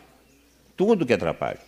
Tudo 0.76 1.06
que 1.06 1.12
atrapalha. 1.12 1.60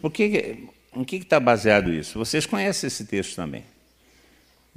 Por 0.00 0.10
que, 0.10 0.68
em 0.94 1.04
que 1.04 1.16
está 1.16 1.40
baseado 1.40 1.92
isso? 1.92 2.18
Vocês 2.18 2.46
conhecem 2.46 2.86
esse 2.86 3.04
texto 3.04 3.36
também. 3.36 3.64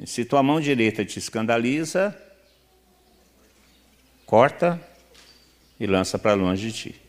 Se 0.06 0.26
tua 0.26 0.42
mão 0.42 0.60
direita 0.60 1.06
te 1.06 1.20
escandaliza, 1.20 2.18
corta 4.26 4.82
e 5.80 5.86
lança 5.86 6.18
para 6.18 6.34
longe 6.34 6.72
de 6.72 6.78
ti. 6.78 7.03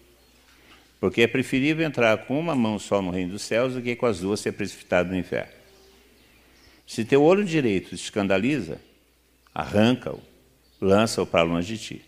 Porque 1.01 1.23
é 1.23 1.27
preferível 1.27 1.87
entrar 1.87 2.17
com 2.27 2.39
uma 2.39 2.55
mão 2.55 2.79
só 2.79 3.03
no 3.03 3.11
reino 3.11 3.33
dos 3.33 3.43
céus 3.43 3.75
do 3.75 3.83
que 3.83 3.95
com 3.95 4.07
as 4.07 4.21
duas 4.21 4.41
ser 4.41 4.53
precipitado 4.53 5.11
no 5.11 5.17
inferno. 5.17 5.53
Se 6.87 7.05
teu 7.05 7.23
olho 7.23 7.45
direito 7.45 7.91
te 7.91 7.97
escandaliza, 7.97 8.81
arranca-o, 9.55 10.21
lança-o 10.81 11.27
para 11.27 11.43
longe 11.43 11.77
de 11.77 11.83
ti. 11.83 12.05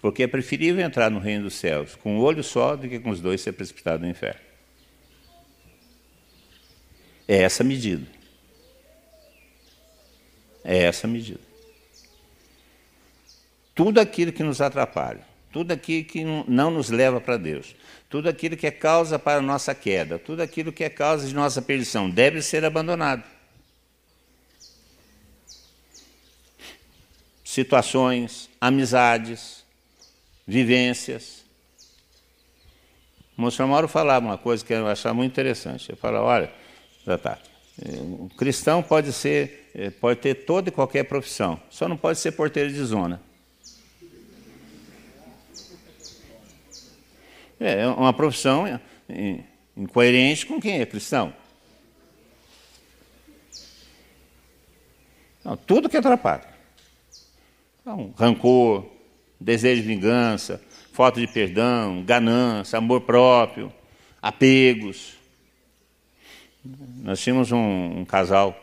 Porque 0.00 0.22
é 0.22 0.26
preferível 0.26 0.84
entrar 0.84 1.10
no 1.10 1.18
reino 1.18 1.44
dos 1.44 1.54
céus 1.54 1.94
com 1.96 2.16
um 2.16 2.20
olho 2.20 2.42
só 2.42 2.76
do 2.76 2.88
que 2.88 2.98
com 2.98 3.10
os 3.10 3.20
dois 3.20 3.40
ser 3.40 3.52
precipitado 3.52 4.04
no 4.04 4.10
inferno. 4.10 4.40
É 7.26 7.42
essa 7.42 7.64
medida. 7.64 8.06
É 10.62 10.78
essa 10.78 11.06
medida. 11.06 11.40
Tudo 13.74 14.00
aquilo 14.00 14.32
que 14.32 14.42
nos 14.42 14.60
atrapalha, 14.60 15.24
tudo 15.52 15.72
aquilo 15.72 16.04
que 16.04 16.24
não 16.24 16.70
nos 16.70 16.90
leva 16.90 17.20
para 17.20 17.36
Deus, 17.36 17.74
tudo 18.08 18.28
aquilo 18.28 18.56
que 18.56 18.66
é 18.66 18.70
causa 18.70 19.18
para 19.18 19.38
a 19.38 19.42
nossa 19.42 19.74
queda, 19.74 20.18
tudo 20.18 20.42
aquilo 20.42 20.72
que 20.72 20.84
é 20.84 20.90
causa 20.90 21.26
de 21.26 21.34
nossa 21.34 21.62
perdição, 21.62 22.10
deve 22.10 22.42
ser 22.42 22.64
abandonado. 22.64 23.24
Situações, 27.44 28.50
amizades, 28.60 29.64
vivências. 30.46 31.44
O 33.36 33.42
Monsenhor 33.42 33.70
Mauro 33.70 33.88
falava 33.88 34.26
uma 34.26 34.38
coisa 34.38 34.64
que 34.64 34.72
eu 34.72 34.86
achava 34.86 35.14
muito 35.14 35.32
interessante. 35.32 35.90
Ele 35.90 35.98
falava, 35.98 36.24
olha, 36.24 36.52
já 37.06 37.16
tá, 37.16 37.38
o 38.18 38.28
cristão 38.36 38.82
pode 38.82 39.12
ser, 39.12 39.70
eh, 39.74 39.90
pode 39.90 40.20
ter 40.20 40.34
toda 40.34 40.70
e 40.70 40.72
qualquer 40.72 41.04
profissão, 41.04 41.60
só 41.68 41.86
não 41.86 41.96
pode 41.96 42.18
ser 42.18 42.32
porteiro 42.32 42.72
de 42.72 42.82
zona. 42.82 43.20
É 47.58 47.86
uma 47.86 48.12
profissão 48.12 48.64
incoerente 49.76 50.46
com 50.46 50.60
quem 50.60 50.80
é 50.80 50.86
cristão. 50.86 51.32
Não, 55.44 55.56
tudo 55.56 55.88
que 55.88 55.96
atrapalha. 55.96 56.44
Então, 57.80 58.12
rancor, 58.18 58.84
desejo 59.40 59.80
de 59.80 59.86
vingança, 59.86 60.60
falta 60.92 61.20
de 61.20 61.26
perdão, 61.28 62.02
ganância, 62.02 62.78
amor 62.78 63.02
próprio, 63.02 63.72
apegos. 64.20 65.14
Nós 66.64 67.20
tínhamos 67.20 67.52
um, 67.52 68.00
um 68.00 68.04
casal, 68.04 68.60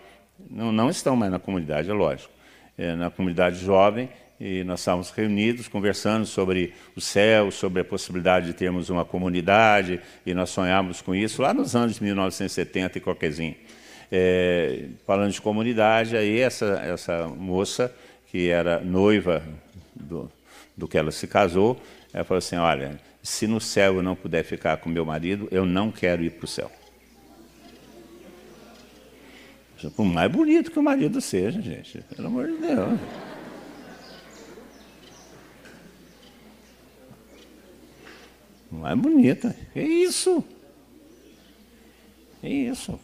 não, 0.50 0.74
não, 0.74 0.90
estão 0.90 1.16
mais 1.16 1.32
na 1.32 1.40
comunidade, 1.40 1.90
é 1.90 1.94
lógico, 1.94 2.34
é, 2.78 2.96
na 2.96 3.10
comunidade 3.10 3.64
jovem, 3.64 4.10
e 4.46 4.62
nós 4.66 4.82
estávamos 4.82 5.10
reunidos 5.10 5.70
conversando 5.70 6.26
sobre 6.26 6.74
o 6.98 7.00
céu, 7.00 7.50
sobre 7.50 7.82
a 7.82 7.86
possibilidade 7.86 8.48
de 8.48 8.54
termos 8.54 8.90
uma 8.90 9.06
comunidade, 9.06 10.02
e 10.26 10.34
nós 10.34 10.50
sonhávamos 10.50 11.02
com 11.02 11.16
isso 11.16 11.42
lá 11.42 11.54
nos 11.54 11.78
anos 11.78 11.96
de 11.96 12.04
1970 12.04 12.98
e 12.98 13.02
qualquerzinho. 13.02 13.56
É, 14.12 14.88
falando 15.08 15.32
de 15.32 15.40
comunidade, 15.40 16.18
aí 16.18 16.42
essa, 16.42 16.66
essa 16.84 17.26
moça, 17.30 17.96
que 18.30 18.50
era 18.50 18.82
noiva 18.82 19.42
do, 19.96 20.30
do 20.76 20.90
que 20.90 20.98
ela 20.98 21.12
se 21.14 21.26
casou, 21.26 21.82
ela 22.14 22.26
falou 22.26 22.40
assim, 22.40 22.58
olha, 22.58 23.00
se 23.22 23.48
no 23.48 23.62
céu 23.62 23.96
eu 23.96 24.04
não 24.04 24.14
puder 24.14 24.44
ficar 24.44 24.76
com 24.76 24.90
meu 24.90 25.06
marido, 25.06 25.48
eu 25.52 25.66
não 25.66 25.90
quero 25.90 26.22
ir 26.22 26.32
para 26.32 26.44
o 26.44 26.48
céu. 26.50 26.70
Por 29.96 30.04
mais 30.04 30.30
bonito 30.30 30.70
que 30.70 30.80
o 30.80 30.84
marido 30.84 31.22
seja, 31.22 31.62
gente, 31.62 32.04
pelo 32.14 32.28
amor 32.28 32.48
de 32.48 32.58
Deus. 32.58 33.00
Mais 38.74 38.98
bonita. 38.98 39.56
É 39.76 39.84
isso. 39.84 40.44
É 42.42 42.50
isso. 42.50 43.00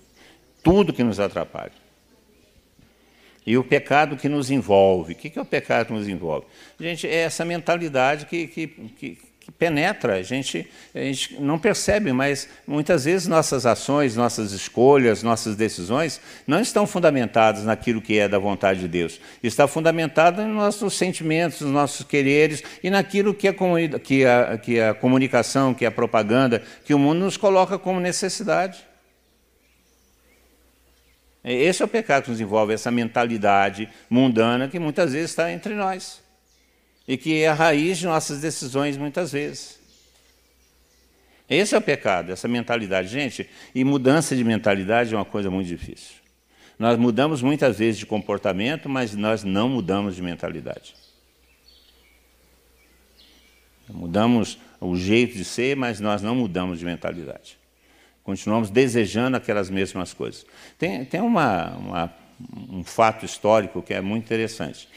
Tudo 0.63 0.91
que 0.91 1.03
nos 1.03 1.19
atrapalha. 1.19 1.71
E 3.45 3.57
o 3.57 3.63
pecado 3.63 4.17
que 4.17 4.27
nos 4.27 4.49
envolve. 4.49 5.13
O 5.13 5.15
que 5.15 5.37
é 5.37 5.41
o 5.41 5.45
pecado 5.45 5.87
que 5.87 5.93
nos 5.93 6.07
envolve? 6.07 6.47
Gente, 6.79 7.07
é 7.07 7.15
essa 7.15 7.45
mentalidade 7.45 8.25
que, 8.25 8.47
que, 8.47 8.67
que, 8.67 9.17
penetra. 9.57 10.15
A 10.15 10.21
gente, 10.21 10.67
a 10.93 10.99
gente 10.99 11.39
não 11.39 11.57
percebe, 11.57 12.11
mas 12.11 12.47
muitas 12.67 13.05
vezes 13.05 13.27
nossas 13.27 13.65
ações, 13.65 14.15
nossas 14.15 14.51
escolhas, 14.51 15.23
nossas 15.23 15.55
decisões 15.55 16.21
não 16.45 16.59
estão 16.59 16.85
fundamentadas 16.85 17.63
naquilo 17.63 18.01
que 18.01 18.19
é 18.19 18.27
da 18.27 18.37
vontade 18.37 18.81
de 18.81 18.87
Deus. 18.87 19.19
Está 19.41 19.67
fundamentado 19.67 20.41
nos 20.43 20.55
nossos 20.55 20.97
sentimentos, 20.97 21.61
nos 21.61 21.71
nossos 21.71 22.05
quereres 22.05 22.63
e 22.83 22.89
naquilo 22.89 23.33
que 23.33 23.47
a, 23.47 23.53
que 23.99 24.25
a, 24.25 24.57
que 24.57 24.79
a 24.79 24.93
comunicação, 24.93 25.73
que 25.73 25.85
a 25.85 25.91
propaganda, 25.91 26.61
que 26.85 26.93
o 26.93 26.99
mundo 26.99 27.19
nos 27.19 27.37
coloca 27.37 27.77
como 27.79 27.99
necessidade. 27.99 28.87
Esse 31.43 31.81
é 31.81 31.85
o 31.85 31.87
pecado 31.87 32.25
que 32.25 32.31
nos 32.31 32.41
envolve, 32.41 32.73
essa 32.73 32.91
mentalidade 32.91 33.89
mundana 34.09 34.67
que 34.67 34.77
muitas 34.77 35.13
vezes 35.13 35.31
está 35.31 35.51
entre 35.51 35.73
nós 35.73 36.28
e 37.09 37.17
que 37.17 37.41
é 37.41 37.47
a 37.47 37.55
raiz 37.55 37.97
de 37.97 38.05
nossas 38.05 38.39
decisões 38.39 38.95
muitas 38.95 39.31
vezes. 39.31 39.79
Esse 41.49 41.73
é 41.73 41.77
o 41.79 41.81
pecado, 41.81 42.31
essa 42.31 42.47
mentalidade. 42.47 43.07
Gente, 43.07 43.49
e 43.73 43.83
mudança 43.83 44.35
de 44.35 44.43
mentalidade 44.43 45.15
é 45.15 45.17
uma 45.17 45.25
coisa 45.25 45.49
muito 45.49 45.65
difícil. 45.65 46.17
Nós 46.77 46.99
mudamos 46.99 47.41
muitas 47.41 47.79
vezes 47.79 47.97
de 47.97 48.05
comportamento, 48.05 48.87
mas 48.87 49.15
nós 49.15 49.43
não 49.43 49.67
mudamos 49.67 50.15
de 50.15 50.21
mentalidade. 50.21 50.93
Mudamos 53.89 54.59
o 54.79 54.95
jeito 54.95 55.35
de 55.35 55.43
ser, 55.43 55.75
mas 55.75 55.99
nós 55.99 56.21
não 56.21 56.35
mudamos 56.35 56.77
de 56.77 56.85
mentalidade. 56.85 57.57
Continuamos 58.23 58.69
desejando 58.69 59.35
aquelas 59.35 59.71
mesmas 59.71 60.13
coisas. 60.13 60.45
Tem, 60.77 61.03
tem 61.05 61.21
uma, 61.21 61.71
uma, 61.71 62.13
um 62.69 62.83
fato 62.83 63.25
histórico 63.25 63.81
que 63.81 63.95
é 63.95 63.99
muito 63.99 64.25
interessante. 64.25 64.87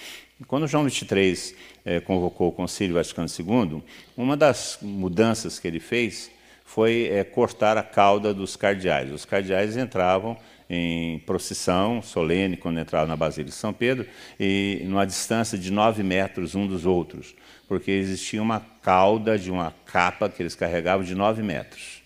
Quando 0.46 0.66
João 0.66 0.88
XXIII 0.88 1.54
eh, 1.84 2.00
convocou 2.00 2.48
o 2.48 2.52
Concílio 2.52 2.94
Vaticano 2.94 3.28
II, 3.28 3.82
uma 4.16 4.36
das 4.36 4.78
mudanças 4.82 5.58
que 5.58 5.68
ele 5.68 5.80
fez 5.80 6.30
foi 6.64 7.08
eh, 7.12 7.24
cortar 7.24 7.76
a 7.76 7.82
cauda 7.82 8.32
dos 8.32 8.56
cardeais. 8.56 9.10
Os 9.10 9.24
cardeais 9.24 9.76
entravam 9.76 10.36
em 10.70 11.18
procissão 11.20 12.00
solene 12.00 12.56
quando 12.56 12.80
entravam 12.80 13.06
na 13.06 13.16
Basílica 13.16 13.50
de 13.50 13.56
São 13.56 13.74
Pedro, 13.74 14.06
e 14.40 14.80
numa 14.86 15.06
distância 15.06 15.58
de 15.58 15.70
nove 15.70 16.02
metros 16.02 16.54
um 16.54 16.66
dos 16.66 16.86
outros, 16.86 17.34
porque 17.68 17.90
existia 17.90 18.40
uma 18.40 18.60
cauda 18.80 19.38
de 19.38 19.50
uma 19.50 19.74
capa 19.84 20.30
que 20.30 20.42
eles 20.42 20.54
carregavam 20.54 21.04
de 21.04 21.14
nove 21.14 21.42
metros. 21.42 22.02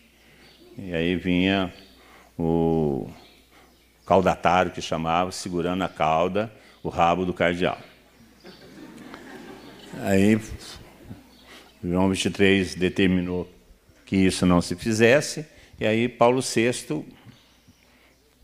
E 0.76 0.92
aí 0.92 1.14
vinha 1.14 1.72
o 2.36 3.08
caudatário, 4.04 4.72
que 4.72 4.82
chamava, 4.82 5.30
segurando 5.30 5.82
a 5.82 5.88
cauda, 5.88 6.52
o 6.82 6.88
rabo 6.88 7.24
do 7.24 7.32
cardeal. 7.32 7.78
Aí 10.02 10.38
João 11.82 12.08
23 12.10 12.74
determinou 12.74 13.50
que 14.04 14.16
isso 14.16 14.44
não 14.44 14.60
se 14.60 14.76
fizesse, 14.76 15.46
e 15.80 15.86
aí 15.86 16.08
Paulo 16.08 16.40
VI 16.40 17.04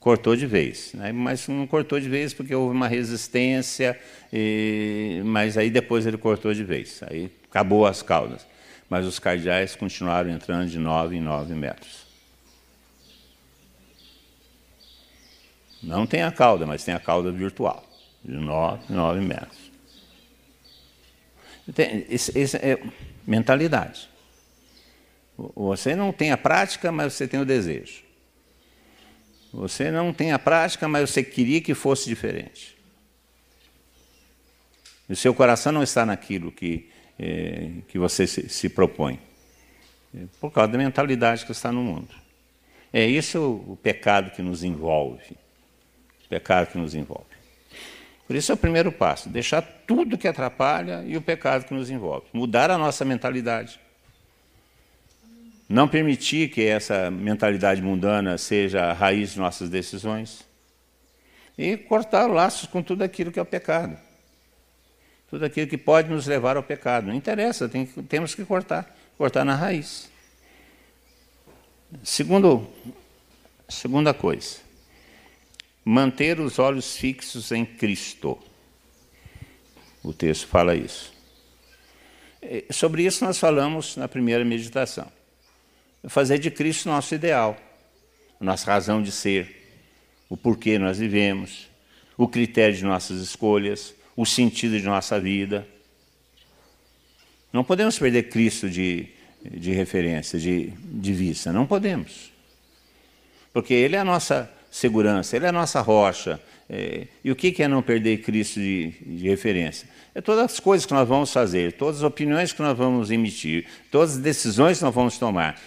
cortou 0.00 0.34
de 0.34 0.46
vez. 0.46 0.92
Né? 0.94 1.12
Mas 1.12 1.46
não 1.48 1.66
cortou 1.66 2.00
de 2.00 2.08
vez 2.08 2.32
porque 2.34 2.54
houve 2.54 2.74
uma 2.74 2.88
resistência, 2.88 3.98
e... 4.32 5.20
mas 5.24 5.56
aí 5.56 5.70
depois 5.70 6.06
ele 6.06 6.16
cortou 6.16 6.52
de 6.54 6.64
vez. 6.64 7.02
Aí 7.04 7.30
acabou 7.48 7.86
as 7.86 8.02
caudas. 8.02 8.46
Mas 8.88 9.06
os 9.06 9.18
cardeais 9.18 9.76
continuaram 9.76 10.30
entrando 10.30 10.68
de 10.68 10.78
9 10.78 11.16
em 11.16 11.20
9 11.20 11.54
metros. 11.54 12.02
Não 15.82 16.06
tem 16.06 16.22
a 16.22 16.30
cauda, 16.30 16.66
mas 16.66 16.84
tem 16.84 16.94
a 16.94 17.00
cauda 17.00 17.32
virtual, 17.32 17.84
de 18.24 18.36
9, 18.36 18.92
9 18.92 19.20
metros. 19.20 19.71
Esse, 22.08 22.38
esse 22.38 22.56
é 22.56 22.82
mentalidade. 23.26 24.08
Você 25.54 25.94
não 25.96 26.12
tem 26.12 26.30
a 26.30 26.36
prática, 26.36 26.92
mas 26.92 27.14
você 27.14 27.26
tem 27.26 27.40
o 27.40 27.44
desejo. 27.44 28.02
Você 29.52 29.90
não 29.90 30.12
tem 30.12 30.32
a 30.32 30.38
prática, 30.38 30.88
mas 30.88 31.10
você 31.10 31.22
queria 31.22 31.60
que 31.60 31.74
fosse 31.74 32.08
diferente. 32.08 32.76
O 35.08 35.16
seu 35.16 35.34
coração 35.34 35.72
não 35.72 35.82
está 35.82 36.06
naquilo 36.06 36.50
que 36.50 36.90
é, 37.18 37.70
que 37.88 37.98
você 37.98 38.26
se, 38.26 38.48
se 38.48 38.68
propõe. 38.68 39.18
É, 40.14 40.24
por 40.40 40.50
causa 40.50 40.72
da 40.72 40.78
mentalidade 40.78 41.44
que 41.44 41.52
está 41.52 41.70
no 41.70 41.82
mundo. 41.82 42.14
É 42.92 43.08
esse 43.08 43.38
o, 43.38 43.64
o 43.68 43.76
pecado 43.76 44.30
que 44.30 44.42
nos 44.42 44.62
envolve. 44.64 45.36
O 46.24 46.28
pecado 46.28 46.72
que 46.72 46.78
nos 46.78 46.94
envolve. 46.94 47.31
Por 48.26 48.36
isso 48.36 48.52
é 48.52 48.54
o 48.54 48.58
primeiro 48.58 48.92
passo, 48.92 49.28
deixar 49.28 49.62
tudo 49.86 50.16
que 50.16 50.28
atrapalha 50.28 51.02
e 51.06 51.16
o 51.16 51.22
pecado 51.22 51.64
que 51.64 51.74
nos 51.74 51.90
envolve. 51.90 52.26
Mudar 52.32 52.70
a 52.70 52.78
nossa 52.78 53.04
mentalidade. 53.04 53.80
Não 55.68 55.88
permitir 55.88 56.50
que 56.50 56.64
essa 56.64 57.10
mentalidade 57.10 57.82
mundana 57.82 58.38
seja 58.38 58.84
a 58.84 58.92
raiz 58.92 59.32
de 59.32 59.38
nossas 59.38 59.68
decisões. 59.68 60.46
E 61.58 61.76
cortar 61.76 62.26
laços 62.26 62.68
com 62.68 62.82
tudo 62.82 63.02
aquilo 63.02 63.32
que 63.32 63.38
é 63.38 63.42
o 63.42 63.46
pecado. 63.46 63.96
Tudo 65.28 65.44
aquilo 65.44 65.66
que 65.66 65.78
pode 65.78 66.10
nos 66.10 66.26
levar 66.26 66.56
ao 66.56 66.62
pecado. 66.62 67.06
Não 67.06 67.14
interessa, 67.14 67.68
tem, 67.68 67.86
temos 67.86 68.34
que 68.34 68.44
cortar. 68.44 68.94
Cortar 69.16 69.44
na 69.44 69.54
raiz. 69.54 70.10
Segundo, 72.02 72.66
segunda 73.68 74.14
coisa 74.14 74.71
manter 75.84 76.40
os 76.40 76.58
olhos 76.58 76.96
fixos 76.96 77.50
em 77.52 77.64
Cristo. 77.64 78.38
O 80.02 80.12
texto 80.12 80.46
fala 80.46 80.74
isso. 80.74 81.12
Sobre 82.70 83.04
isso 83.04 83.24
nós 83.24 83.38
falamos 83.38 83.96
na 83.96 84.08
primeira 84.08 84.44
meditação. 84.44 85.10
Fazer 86.08 86.38
de 86.38 86.50
Cristo 86.50 86.88
nosso 86.88 87.14
ideal, 87.14 87.56
nossa 88.40 88.66
razão 88.66 89.00
de 89.00 89.12
ser, 89.12 89.62
o 90.28 90.36
porquê 90.36 90.78
nós 90.78 90.98
vivemos, 90.98 91.68
o 92.16 92.26
critério 92.26 92.76
de 92.76 92.84
nossas 92.84 93.20
escolhas, 93.20 93.94
o 94.16 94.26
sentido 94.26 94.78
de 94.78 94.84
nossa 94.84 95.20
vida. 95.20 95.66
Não 97.52 97.62
podemos 97.62 97.98
perder 97.98 98.24
Cristo 98.24 98.68
de, 98.68 99.08
de 99.44 99.72
referência, 99.72 100.38
de, 100.38 100.70
de 100.70 101.12
vista. 101.12 101.52
Não 101.52 101.66
podemos. 101.66 102.32
Porque 103.52 103.74
Ele 103.74 103.94
é 103.94 104.00
a 104.00 104.04
nossa 104.04 104.50
segurança, 104.72 105.36
Ele 105.36 105.44
é 105.44 105.50
a 105.50 105.52
nossa 105.52 105.82
rocha. 105.82 106.40
É, 106.68 107.06
e 107.22 107.30
o 107.30 107.36
que 107.36 107.62
é 107.62 107.68
não 107.68 107.82
perder 107.82 108.22
Cristo 108.22 108.58
de, 108.58 108.94
de, 109.02 109.28
referência? 109.28 109.86
É 110.14 110.22
todas 110.22 110.44
as 110.52 110.58
coisas 110.58 110.86
que 110.86 110.94
nós 110.94 111.06
vamos 111.06 111.30
fazer, 111.30 111.74
todas 111.74 111.98
as 111.98 112.02
opiniões 112.02 112.52
que 112.52 112.62
nós 112.62 112.76
vamos 112.76 113.10
emitir, 113.10 113.66
todas 113.90 114.12
as 114.12 114.18
decisões 114.18 114.78
que 114.78 114.84
nós 114.84 114.94
vamos 114.94 115.18
tomar. 115.18 115.60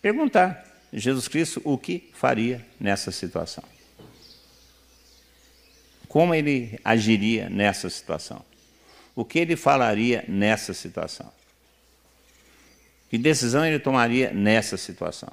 Perguntar, 0.00 0.64
Jesus 0.90 1.28
Cristo, 1.28 1.60
o 1.62 1.76
que 1.76 2.08
faria 2.14 2.64
nessa 2.80 3.12
situação? 3.12 3.62
Como 6.08 6.34
ele 6.34 6.80
agiria 6.82 7.50
nessa 7.50 7.90
situação? 7.90 8.42
O 9.14 9.24
que 9.24 9.40
ele 9.40 9.56
falaria 9.56 10.24
nessa 10.26 10.72
situação? 10.72 11.30
Que 13.10 13.18
decisão 13.18 13.66
ele 13.66 13.78
tomaria 13.78 14.32
nessa 14.32 14.78
situação? 14.78 15.30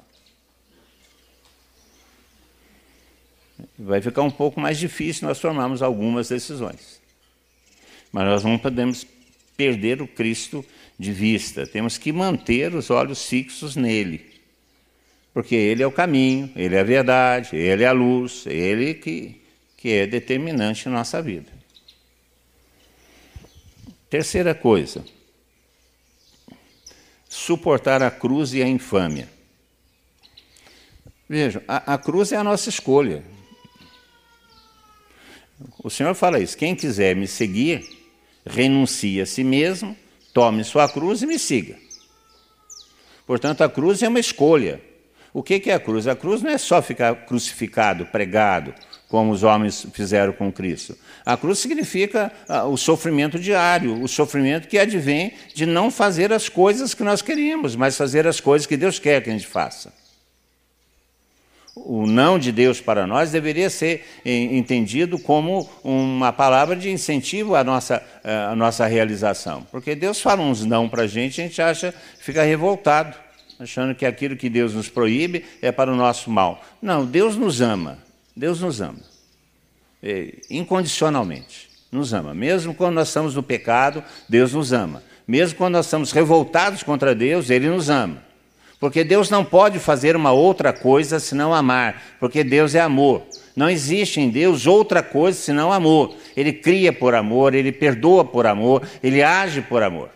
Vai 3.78 4.00
ficar 4.00 4.22
um 4.22 4.30
pouco 4.30 4.60
mais 4.60 4.78
difícil 4.78 5.28
nós 5.28 5.38
tomarmos 5.38 5.82
algumas 5.82 6.28
decisões. 6.28 7.00
Mas 8.10 8.24
nós 8.24 8.44
não 8.44 8.58
podemos 8.58 9.06
perder 9.56 10.02
o 10.02 10.08
Cristo 10.08 10.64
de 10.98 11.12
vista, 11.12 11.66
temos 11.66 11.96
que 11.96 12.12
manter 12.12 12.74
os 12.74 12.90
olhos 12.90 13.24
fixos 13.26 13.76
nele. 13.76 14.26
Porque 15.32 15.54
ele 15.54 15.82
é 15.82 15.86
o 15.86 15.92
caminho, 15.92 16.50
ele 16.56 16.74
é 16.74 16.80
a 16.80 16.84
verdade, 16.84 17.54
ele 17.54 17.84
é 17.84 17.86
a 17.86 17.92
luz, 17.92 18.44
ele 18.46 18.94
que, 18.94 19.40
que 19.76 19.92
é 19.92 20.06
determinante 20.06 20.88
na 20.88 20.98
nossa 20.98 21.22
vida. 21.22 21.52
Terceira 24.10 24.54
coisa, 24.54 25.04
suportar 27.28 28.02
a 28.02 28.10
cruz 28.10 28.54
e 28.54 28.62
a 28.62 28.66
infâmia. 28.66 29.28
Vejam, 31.28 31.62
a, 31.68 31.94
a 31.94 31.98
cruz 31.98 32.32
é 32.32 32.36
a 32.36 32.42
nossa 32.42 32.68
escolha. 32.70 33.22
O 35.82 35.90
Senhor 35.90 36.14
fala 36.14 36.38
isso: 36.38 36.56
quem 36.56 36.74
quiser 36.74 37.16
me 37.16 37.26
seguir, 37.26 37.84
renuncie 38.46 39.20
a 39.20 39.26
si 39.26 39.42
mesmo, 39.42 39.96
tome 40.32 40.64
sua 40.64 40.88
cruz 40.88 41.22
e 41.22 41.26
me 41.26 41.38
siga. 41.38 41.76
Portanto, 43.26 43.62
a 43.62 43.68
cruz 43.68 44.02
é 44.02 44.08
uma 44.08 44.20
escolha. 44.20 44.80
O 45.34 45.42
que 45.42 45.70
é 45.70 45.74
a 45.74 45.80
cruz? 45.80 46.06
A 46.06 46.16
cruz 46.16 46.42
não 46.42 46.50
é 46.50 46.56
só 46.56 46.80
ficar 46.80 47.14
crucificado, 47.26 48.06
pregado, 48.06 48.74
como 49.08 49.30
os 49.30 49.42
homens 49.42 49.86
fizeram 49.92 50.32
com 50.32 50.50
Cristo. 50.50 50.96
A 51.24 51.36
cruz 51.36 51.58
significa 51.58 52.32
ah, 52.48 52.64
o 52.64 52.76
sofrimento 52.76 53.38
diário, 53.38 54.02
o 54.02 54.08
sofrimento 54.08 54.66
que 54.66 54.78
advém 54.78 55.34
de 55.54 55.66
não 55.66 55.90
fazer 55.90 56.32
as 56.32 56.48
coisas 56.48 56.94
que 56.94 57.02
nós 57.04 57.20
queríamos, 57.20 57.76
mas 57.76 57.96
fazer 57.96 58.26
as 58.26 58.40
coisas 58.40 58.66
que 58.66 58.76
Deus 58.76 58.98
quer 58.98 59.22
que 59.22 59.28
a 59.28 59.32
gente 59.32 59.46
faça 59.46 59.92
o 61.86 62.06
não 62.06 62.38
de 62.38 62.52
Deus 62.52 62.80
para 62.80 63.06
nós 63.06 63.30
deveria 63.30 63.70
ser 63.70 64.04
entendido 64.24 65.18
como 65.18 65.68
uma 65.82 66.32
palavra 66.32 66.76
de 66.76 66.90
incentivo 66.90 67.54
à 67.54 67.64
nossa, 67.64 68.02
à 68.50 68.54
nossa 68.54 68.86
realização. 68.86 69.66
Porque 69.70 69.94
Deus 69.94 70.20
fala 70.20 70.42
uns 70.42 70.64
não 70.64 70.88
para 70.88 71.02
a 71.02 71.06
gente, 71.06 71.40
a 71.40 71.44
gente 71.44 71.62
acha, 71.62 71.94
fica 72.18 72.42
revoltado, 72.42 73.16
achando 73.58 73.94
que 73.94 74.06
aquilo 74.06 74.36
que 74.36 74.48
Deus 74.48 74.74
nos 74.74 74.88
proíbe 74.88 75.44
é 75.60 75.72
para 75.72 75.92
o 75.92 75.96
nosso 75.96 76.30
mal. 76.30 76.62
Não, 76.80 77.04
Deus 77.04 77.36
nos 77.36 77.60
ama. 77.60 77.98
Deus 78.36 78.60
nos 78.60 78.80
ama. 78.80 79.00
É, 80.02 80.34
incondicionalmente. 80.48 81.68
Nos 81.90 82.12
ama. 82.12 82.34
Mesmo 82.34 82.74
quando 82.74 82.94
nós 82.94 83.08
estamos 83.08 83.34
no 83.34 83.42
pecado, 83.42 84.04
Deus 84.28 84.52
nos 84.52 84.72
ama. 84.72 85.02
Mesmo 85.26 85.58
quando 85.58 85.74
nós 85.74 85.86
estamos 85.86 86.12
revoltados 86.12 86.82
contra 86.82 87.14
Deus, 87.14 87.50
Ele 87.50 87.68
nos 87.68 87.90
ama. 87.90 88.27
Porque 88.80 89.02
Deus 89.02 89.28
não 89.28 89.44
pode 89.44 89.78
fazer 89.78 90.14
uma 90.14 90.30
outra 90.30 90.72
coisa 90.72 91.18
senão 91.18 91.52
amar, 91.52 92.00
porque 92.20 92.44
Deus 92.44 92.74
é 92.74 92.80
amor. 92.80 93.22
Não 93.56 93.68
existe 93.68 94.20
em 94.20 94.30
Deus 94.30 94.66
outra 94.66 95.02
coisa 95.02 95.36
senão 95.36 95.72
amor. 95.72 96.14
Ele 96.36 96.52
cria 96.52 96.92
por 96.92 97.14
amor, 97.14 97.54
ele 97.54 97.72
perdoa 97.72 98.24
por 98.24 98.46
amor, 98.46 98.82
ele 99.02 99.20
age 99.20 99.60
por 99.62 99.82
amor. 99.82 100.10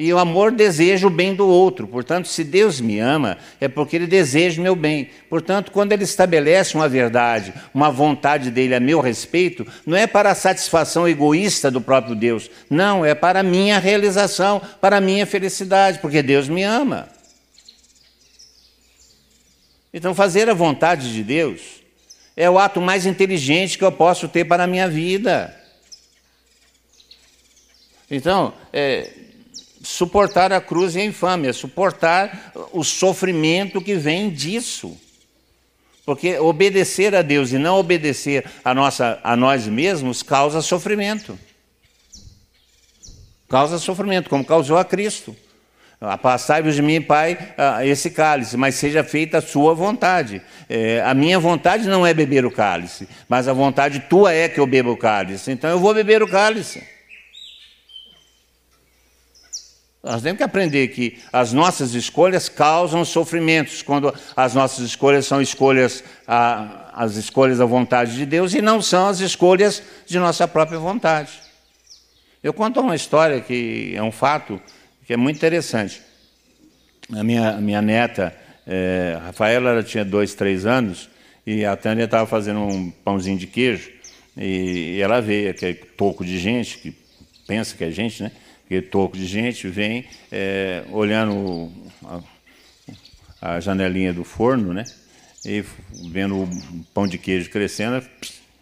E 0.00 0.10
o 0.14 0.18
amor 0.18 0.50
deseja 0.50 1.06
o 1.06 1.10
bem 1.10 1.34
do 1.34 1.46
outro. 1.46 1.86
Portanto, 1.86 2.26
se 2.26 2.42
Deus 2.42 2.80
me 2.80 2.98
ama, 2.98 3.36
é 3.60 3.68
porque 3.68 3.96
Ele 3.96 4.06
deseja 4.06 4.58
o 4.58 4.62
meu 4.62 4.74
bem. 4.74 5.10
Portanto, 5.28 5.70
quando 5.70 5.92
Ele 5.92 6.04
estabelece 6.04 6.74
uma 6.74 6.88
verdade, 6.88 7.52
uma 7.74 7.90
vontade 7.90 8.50
dele 8.50 8.74
a 8.74 8.80
meu 8.80 9.00
respeito, 9.00 9.66
não 9.84 9.94
é 9.94 10.06
para 10.06 10.30
a 10.30 10.34
satisfação 10.34 11.06
egoísta 11.06 11.70
do 11.70 11.82
próprio 11.82 12.16
Deus. 12.16 12.50
Não, 12.70 13.04
é 13.04 13.14
para 13.14 13.40
a 13.40 13.42
minha 13.42 13.78
realização, 13.78 14.62
para 14.80 14.96
a 14.96 15.02
minha 15.02 15.26
felicidade, 15.26 15.98
porque 15.98 16.22
Deus 16.22 16.48
me 16.48 16.62
ama. 16.62 17.06
Então, 19.92 20.14
fazer 20.14 20.48
a 20.48 20.54
vontade 20.54 21.12
de 21.12 21.22
Deus 21.22 21.80
é 22.36 22.48
o 22.48 22.58
ato 22.58 22.80
mais 22.80 23.06
inteligente 23.06 23.76
que 23.76 23.84
eu 23.84 23.92
posso 23.92 24.28
ter 24.28 24.44
para 24.44 24.64
a 24.64 24.66
minha 24.66 24.88
vida. 24.88 25.54
Então, 28.10 28.54
é, 28.72 29.10
suportar 29.82 30.52
a 30.52 30.60
cruz 30.60 30.94
e 30.94 31.00
a 31.00 31.04
infâmia, 31.04 31.52
suportar 31.52 32.52
o 32.72 32.84
sofrimento 32.84 33.80
que 33.80 33.94
vem 33.94 34.30
disso. 34.30 34.96
Porque 36.04 36.38
obedecer 36.38 37.14
a 37.14 37.22
Deus 37.22 37.52
e 37.52 37.58
não 37.58 37.78
obedecer 37.78 38.44
a, 38.64 38.74
nossa, 38.74 39.20
a 39.22 39.36
nós 39.36 39.66
mesmos 39.66 40.22
causa 40.22 40.62
sofrimento. 40.62 41.38
Causa 43.48 43.78
sofrimento, 43.78 44.30
como 44.30 44.44
causou 44.44 44.78
a 44.78 44.84
Cristo. 44.84 45.36
Passai-vos 46.22 46.74
de 46.74 46.80
mim, 46.80 47.02
Pai, 47.02 47.36
esse 47.84 48.10
cálice, 48.10 48.56
mas 48.56 48.74
seja 48.74 49.04
feita 49.04 49.36
a 49.36 49.42
sua 49.42 49.74
vontade. 49.74 50.40
É, 50.66 51.02
a 51.02 51.12
minha 51.12 51.38
vontade 51.38 51.86
não 51.86 52.06
é 52.06 52.14
beber 52.14 52.46
o 52.46 52.50
cálice, 52.50 53.06
mas 53.28 53.46
a 53.46 53.52
vontade 53.52 54.00
tua 54.08 54.32
é 54.32 54.48
que 54.48 54.58
eu 54.58 54.66
beba 54.66 54.90
o 54.90 54.96
cálice. 54.96 55.52
Então 55.52 55.68
eu 55.68 55.78
vou 55.78 55.92
beber 55.92 56.22
o 56.22 56.28
cálice. 56.28 56.82
Nós 60.02 60.22
temos 60.22 60.38
que 60.38 60.42
aprender 60.42 60.88
que 60.88 61.18
as 61.30 61.52
nossas 61.52 61.92
escolhas 61.92 62.48
causam 62.48 63.04
sofrimentos, 63.04 63.82
quando 63.82 64.14
as 64.34 64.54
nossas 64.54 64.86
escolhas 64.86 65.26
são 65.26 65.42
escolhas, 65.42 66.02
as 66.26 67.16
escolhas 67.16 67.58
da 67.58 67.66
vontade 67.66 68.16
de 68.16 68.24
Deus 68.24 68.54
e 68.54 68.62
não 68.62 68.80
são 68.80 69.08
as 69.08 69.20
escolhas 69.20 69.82
de 70.06 70.18
nossa 70.18 70.48
própria 70.48 70.78
vontade. 70.78 71.32
Eu 72.42 72.54
conto 72.54 72.80
uma 72.80 72.96
história 72.96 73.42
que 73.42 73.92
é 73.94 74.02
um 74.02 74.10
fato 74.10 74.58
que 75.10 75.14
é 75.14 75.16
muito 75.16 75.38
interessante. 75.38 76.00
A 77.12 77.24
minha, 77.24 77.56
a 77.56 77.60
minha 77.60 77.82
neta, 77.82 78.32
é, 78.64 79.18
Rafaela, 79.20 79.70
ela 79.70 79.82
tinha 79.82 80.04
dois, 80.04 80.34
três 80.34 80.64
anos, 80.64 81.10
e 81.44 81.64
a 81.64 81.76
Tânia 81.76 82.04
estava 82.04 82.28
fazendo 82.28 82.60
um 82.60 82.92
pãozinho 82.92 83.36
de 83.36 83.48
queijo, 83.48 83.90
e, 84.36 84.98
e 84.98 85.00
ela 85.00 85.20
veio, 85.20 85.50
aquele 85.50 85.74
toco 85.74 86.24
de 86.24 86.38
gente, 86.38 86.78
que 86.78 86.94
pensa 87.44 87.76
que 87.76 87.82
é 87.82 87.90
gente, 87.90 88.22
né? 88.22 88.30
Aquele 88.64 88.82
toco 88.82 89.16
de 89.16 89.26
gente 89.26 89.66
vem 89.66 90.04
é, 90.30 90.84
olhando 90.92 91.72
a, 92.04 92.20
a, 93.56 93.58
janelinha 93.58 94.12
do 94.12 94.22
forno, 94.22 94.72
né? 94.72 94.84
E 95.44 95.64
vendo 96.12 96.36
o 96.36 96.48
pão 96.94 97.08
de 97.08 97.18
queijo 97.18 97.50
crescendo, 97.50 98.00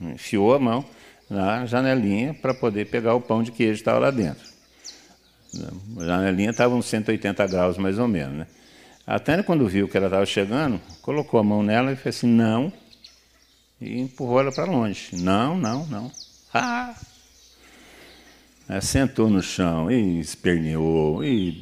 enfiou 0.01 0.55
a 0.55 0.59
mão 0.59 0.83
na 1.29 1.67
janelinha 1.67 2.33
para 2.33 2.55
poder 2.55 2.87
pegar 2.87 3.15
o 3.15 3.21
pão 3.21 3.43
de 3.43 3.53
queijo 3.53 3.75
que 3.75 3.81
estava 3.81 3.99
lá 3.99 4.11
dentro. 4.11 4.57
A 5.99 6.05
janelinha 6.05 6.51
estava 6.51 6.75
uns 6.75 6.87
180 6.87 7.47
graus 7.47 7.79
mais 7.79 7.99
ou 7.99 8.07
menos. 8.07 8.39
Né? 8.39 8.47
A 9.07 9.19
Tânia, 9.19 9.43
quando 9.43 9.67
viu 9.67 9.89
que 9.89 9.97
ela 9.97 10.07
estava 10.07 10.27
chegando, 10.27 10.81
colocou 11.01 11.41
a 11.41 11.43
mão 11.43 11.63
nela 11.63 11.91
e 11.93 11.97
fez 11.97 12.17
assim, 12.17 12.27
não, 12.27 12.73
e 13.81 14.01
empurrou 14.01 14.41
ela 14.41 14.53
para 14.53 14.65
longe. 14.65 15.11
Não, 15.13 15.57
não, 15.57 15.87
não. 15.87 16.13
Ah! 16.53 16.95
Ela 18.69 18.83
sentou 18.83 19.31
no 19.31 19.43
chão 19.43 19.91
e 19.91 20.21
esperneou, 20.21 21.25
e, 21.25 21.59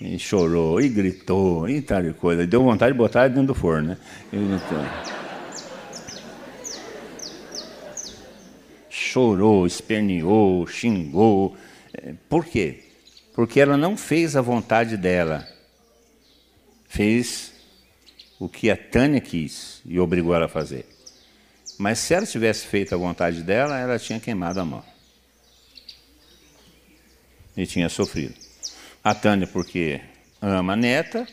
e, 0.00 0.16
chorou, 0.16 0.80
e 0.80 0.88
gritou, 0.88 1.68
e 1.68 1.82
tal 1.82 2.02
de 2.02 2.12
coisa. 2.12 2.46
Deu 2.46 2.62
vontade 2.62 2.92
de 2.92 2.98
botar 2.98 3.20
ela 3.20 3.30
dentro 3.30 3.48
do 3.48 3.54
forno, 3.54 3.88
né? 3.88 3.96
E, 4.32 4.36
então, 4.36 4.84
chorou, 8.88 9.66
esperneou, 9.66 10.64
xingou. 10.68 11.56
É, 11.92 12.14
por 12.28 12.44
quê? 12.44 12.89
Porque 13.40 13.58
ela 13.58 13.74
não 13.74 13.96
fez 13.96 14.36
a 14.36 14.42
vontade 14.42 14.98
dela. 14.98 15.48
Fez 16.86 17.54
o 18.38 18.50
que 18.50 18.70
a 18.70 18.76
Tânia 18.76 19.18
quis 19.18 19.80
e 19.86 19.98
obrigou 19.98 20.34
ela 20.34 20.44
a 20.44 20.46
fazer. 20.46 20.84
Mas 21.78 22.00
se 22.00 22.12
ela 22.12 22.26
tivesse 22.26 22.66
feito 22.66 22.94
a 22.94 22.98
vontade 22.98 23.42
dela, 23.42 23.78
ela 23.78 23.98
tinha 23.98 24.20
queimado 24.20 24.60
a 24.60 24.64
mão. 24.66 24.84
E 27.56 27.66
tinha 27.66 27.88
sofrido. 27.88 28.34
A 29.02 29.14
Tânia, 29.14 29.46
porque 29.46 30.02
ama 30.42 30.74
a 30.74 30.76
neta 30.76 31.26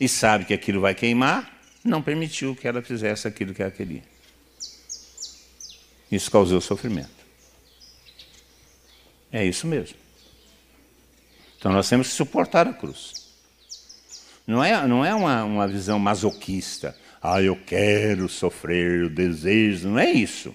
e 0.00 0.08
sabe 0.08 0.46
que 0.46 0.52
aquilo 0.52 0.80
vai 0.80 0.96
queimar, 0.96 1.60
não 1.84 2.02
permitiu 2.02 2.56
que 2.56 2.66
ela 2.66 2.82
fizesse 2.82 3.28
aquilo 3.28 3.54
que 3.54 3.62
ela 3.62 3.70
queria. 3.70 4.02
Isso 6.10 6.28
causou 6.28 6.60
sofrimento. 6.60 7.24
É 9.30 9.44
isso 9.44 9.64
mesmo. 9.68 10.05
Então 11.58 11.72
nós 11.72 11.88
temos 11.88 12.08
que 12.08 12.14
suportar 12.14 12.66
a 12.66 12.72
cruz. 12.72 13.26
Não 14.46 14.62
é, 14.62 14.86
não 14.86 15.04
é 15.04 15.14
uma, 15.14 15.44
uma 15.44 15.66
visão 15.66 15.98
masoquista. 15.98 16.96
Ah, 17.20 17.42
eu 17.42 17.56
quero 17.56 18.28
sofrer, 18.28 19.04
o 19.04 19.10
desejo. 19.10 19.88
Não 19.88 19.98
é 19.98 20.10
isso. 20.10 20.54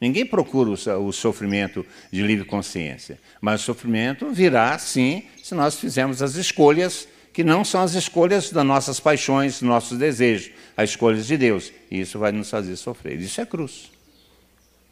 Ninguém 0.00 0.24
procura 0.24 0.70
o, 0.70 1.06
o 1.06 1.12
sofrimento 1.12 1.84
de 2.12 2.22
livre 2.22 2.44
consciência. 2.44 3.18
Mas 3.40 3.62
o 3.62 3.64
sofrimento 3.64 4.30
virá, 4.30 4.78
sim, 4.78 5.24
se 5.42 5.54
nós 5.54 5.78
fizermos 5.78 6.22
as 6.22 6.36
escolhas 6.36 7.08
que 7.32 7.42
não 7.42 7.64
são 7.64 7.82
as 7.82 7.94
escolhas 7.94 8.50
das 8.50 8.64
nossas 8.64 9.00
paixões, 9.00 9.54
dos 9.54 9.62
nossos 9.62 9.98
desejos, 9.98 10.52
as 10.76 10.90
escolhas 10.90 11.26
de 11.26 11.36
Deus. 11.36 11.72
E 11.90 12.00
isso 12.00 12.18
vai 12.18 12.30
nos 12.30 12.50
fazer 12.50 12.76
sofrer. 12.76 13.20
Isso 13.20 13.40
é 13.40 13.46
cruz. 13.46 13.90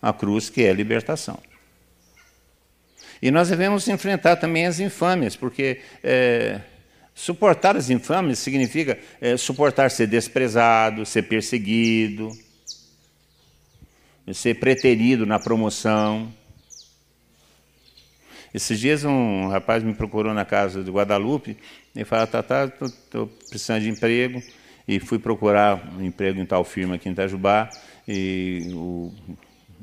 A 0.00 0.12
cruz 0.12 0.48
que 0.48 0.62
é 0.62 0.70
a 0.70 0.74
libertação. 0.74 1.38
E 3.22 3.30
nós 3.30 3.48
devemos 3.48 3.86
enfrentar 3.88 4.36
também 4.36 4.66
as 4.66 4.80
infâmias, 4.80 5.36
porque 5.36 5.80
é, 6.02 6.60
suportar 7.14 7.76
as 7.76 7.90
infâmias 7.90 8.38
significa 8.38 8.98
é, 9.20 9.36
suportar 9.36 9.90
ser 9.90 10.06
desprezado, 10.06 11.04
ser 11.04 11.22
perseguido, 11.22 12.30
ser 14.32 14.54
preterido 14.58 15.26
na 15.26 15.38
promoção. 15.38 16.32
Esses 18.54 18.80
dias 18.80 19.04
um 19.04 19.48
rapaz 19.48 19.82
me 19.82 19.94
procurou 19.94 20.32
na 20.32 20.44
casa 20.44 20.82
de 20.82 20.90
Guadalupe 20.90 21.56
e 21.94 22.04
falou, 22.04 22.26
Tatá, 22.26 22.64
estou 22.64 23.26
precisando 23.48 23.82
de 23.82 23.90
emprego 23.90 24.42
e 24.88 24.98
fui 24.98 25.18
procurar 25.18 25.92
um 25.96 26.04
emprego 26.04 26.40
em 26.40 26.46
tal 26.46 26.64
firma 26.64 26.94
aqui 26.94 27.08
em 27.08 27.12
Itajubá 27.12 27.70
e 28.08 28.70
o 28.72 29.12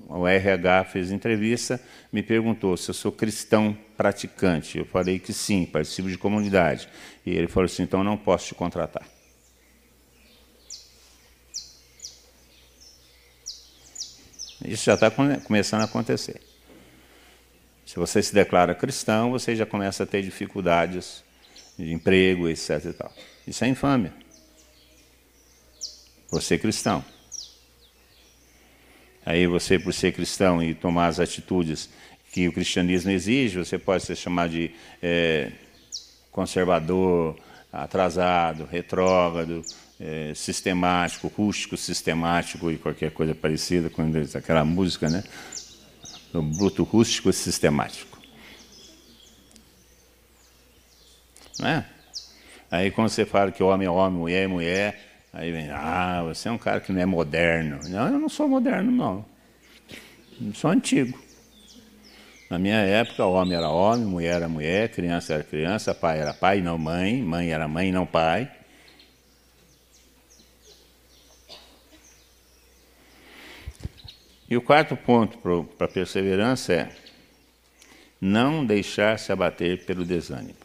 o 0.10 0.26
RH 0.26 0.86
fez 0.86 1.12
entrevista, 1.12 1.82
me 2.12 2.24
perguntou 2.24 2.78
se 2.78 2.90
eu 2.90 2.94
sou 2.94 3.12
cristão 3.12 3.78
praticante. 3.98 4.78
Eu 4.78 4.86
falei 4.86 5.20
que 5.20 5.34
sim, 5.34 5.66
participo 5.66 6.10
de 6.10 6.18
comunidade. 6.18 6.88
E 7.26 7.32
ele 7.32 7.48
falou 7.48 7.66
assim: 7.66 7.84
então 7.84 8.04
não 8.04 8.18
posso 8.18 8.48
te 8.48 8.56
contratar. 8.56 9.06
Isso 14.66 14.86
já 14.86 14.96
está 14.96 15.12
começando 15.12 15.82
a 15.82 15.86
acontecer. 15.86 16.42
Se 17.86 17.96
você 17.98 18.22
se 18.24 18.34
declara 18.34 18.74
cristão, 18.74 19.32
você 19.32 19.56
já 19.56 19.66
começa 19.66 20.04
a 20.04 20.06
ter 20.06 20.22
dificuldades 20.22 21.24
de 21.78 21.92
emprego, 21.92 22.50
etc. 22.50 23.10
Isso 23.46 23.64
é 23.64 23.68
infâmia. 23.68 24.14
Você 26.30 26.56
é 26.56 26.58
cristão. 26.58 27.04
Aí 29.28 29.46
você, 29.46 29.78
por 29.78 29.94
ser 29.94 30.14
cristão 30.14 30.64
e 30.64 30.74
tomar 30.74 31.08
as 31.08 31.20
atitudes 31.20 31.90
que 32.32 32.48
o 32.48 32.54
cristianismo 32.54 33.12
exige, 33.12 33.58
você 33.58 33.78
pode 33.78 34.04
ser 34.04 34.16
chamado 34.16 34.52
de 34.52 34.72
é, 35.04 35.52
conservador, 36.32 37.38
atrasado, 37.70 38.64
retrógrado, 38.64 39.66
é, 40.00 40.32
sistemático, 40.34 41.28
rústico, 41.28 41.76
sistemático 41.76 42.72
e 42.72 42.78
qualquer 42.78 43.12
coisa 43.12 43.36
parecida 43.36 43.90
com 43.90 44.02
aquela 44.34 44.64
música, 44.64 45.10
né? 45.10 45.22
O 46.34 46.42
bruto 46.42 46.84
rústico 46.84 47.30
e 47.30 47.34
sistemático. 47.34 48.18
Não 51.60 51.68
é? 51.68 51.86
Aí 52.72 52.92
quando 52.92 53.10
você 53.10 53.26
fala 53.26 53.52
que 53.52 53.62
homem 53.62 53.88
é 53.88 53.92
homem, 53.92 54.20
mulher 54.20 54.44
é 54.46 54.48
mulher, 54.48 55.07
Aí 55.34 55.52
vem, 55.52 55.70
ah, 55.70 56.24
você 56.24 56.50
é 56.50 56.52
um 56.52 56.58
cara 56.58 56.80
que 56.80 56.92
não 56.92 57.02
é 57.02 57.06
moderno. 57.06 57.80
Não, 57.90 58.08
eu 58.08 58.20
não 58.20 58.30
sou 58.30 58.48
moderno, 58.48 58.92
não. 58.92 59.26
Eu 60.42 60.54
sou 60.54 60.72
antigo. 60.72 61.18
Na 62.50 62.58
minha 62.58 62.78
época, 62.78 63.26
homem 63.26 63.58
era 63.58 63.70
homem, 63.70 64.06
mulher 64.06 64.36
era 64.36 64.48
mulher, 64.48 64.90
criança 64.90 65.34
era 65.34 65.44
criança, 65.44 65.94
pai 65.94 66.20
era 66.20 66.34
pai, 66.34 66.62
não 66.62 66.78
mãe, 66.78 67.22
mãe 67.22 67.52
era 67.52 67.68
mãe, 67.68 67.92
não 67.92 68.06
pai. 68.06 68.50
E 74.50 74.56
o 74.56 74.62
quarto 74.62 74.96
ponto 74.96 75.38
para 75.78 75.86
a 75.86 75.90
perseverança 75.90 76.74
é 76.74 76.90
não 78.20 78.66
deixar 78.66 79.20
se 79.20 79.32
abater 79.32 79.86
pelo 79.86 80.06
desânimo. 80.06 80.56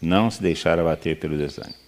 Não 0.00 0.30
se 0.30 0.40
deixar 0.40 0.78
abater 0.78 1.18
pelo 1.18 1.36
desânimo. 1.36 1.87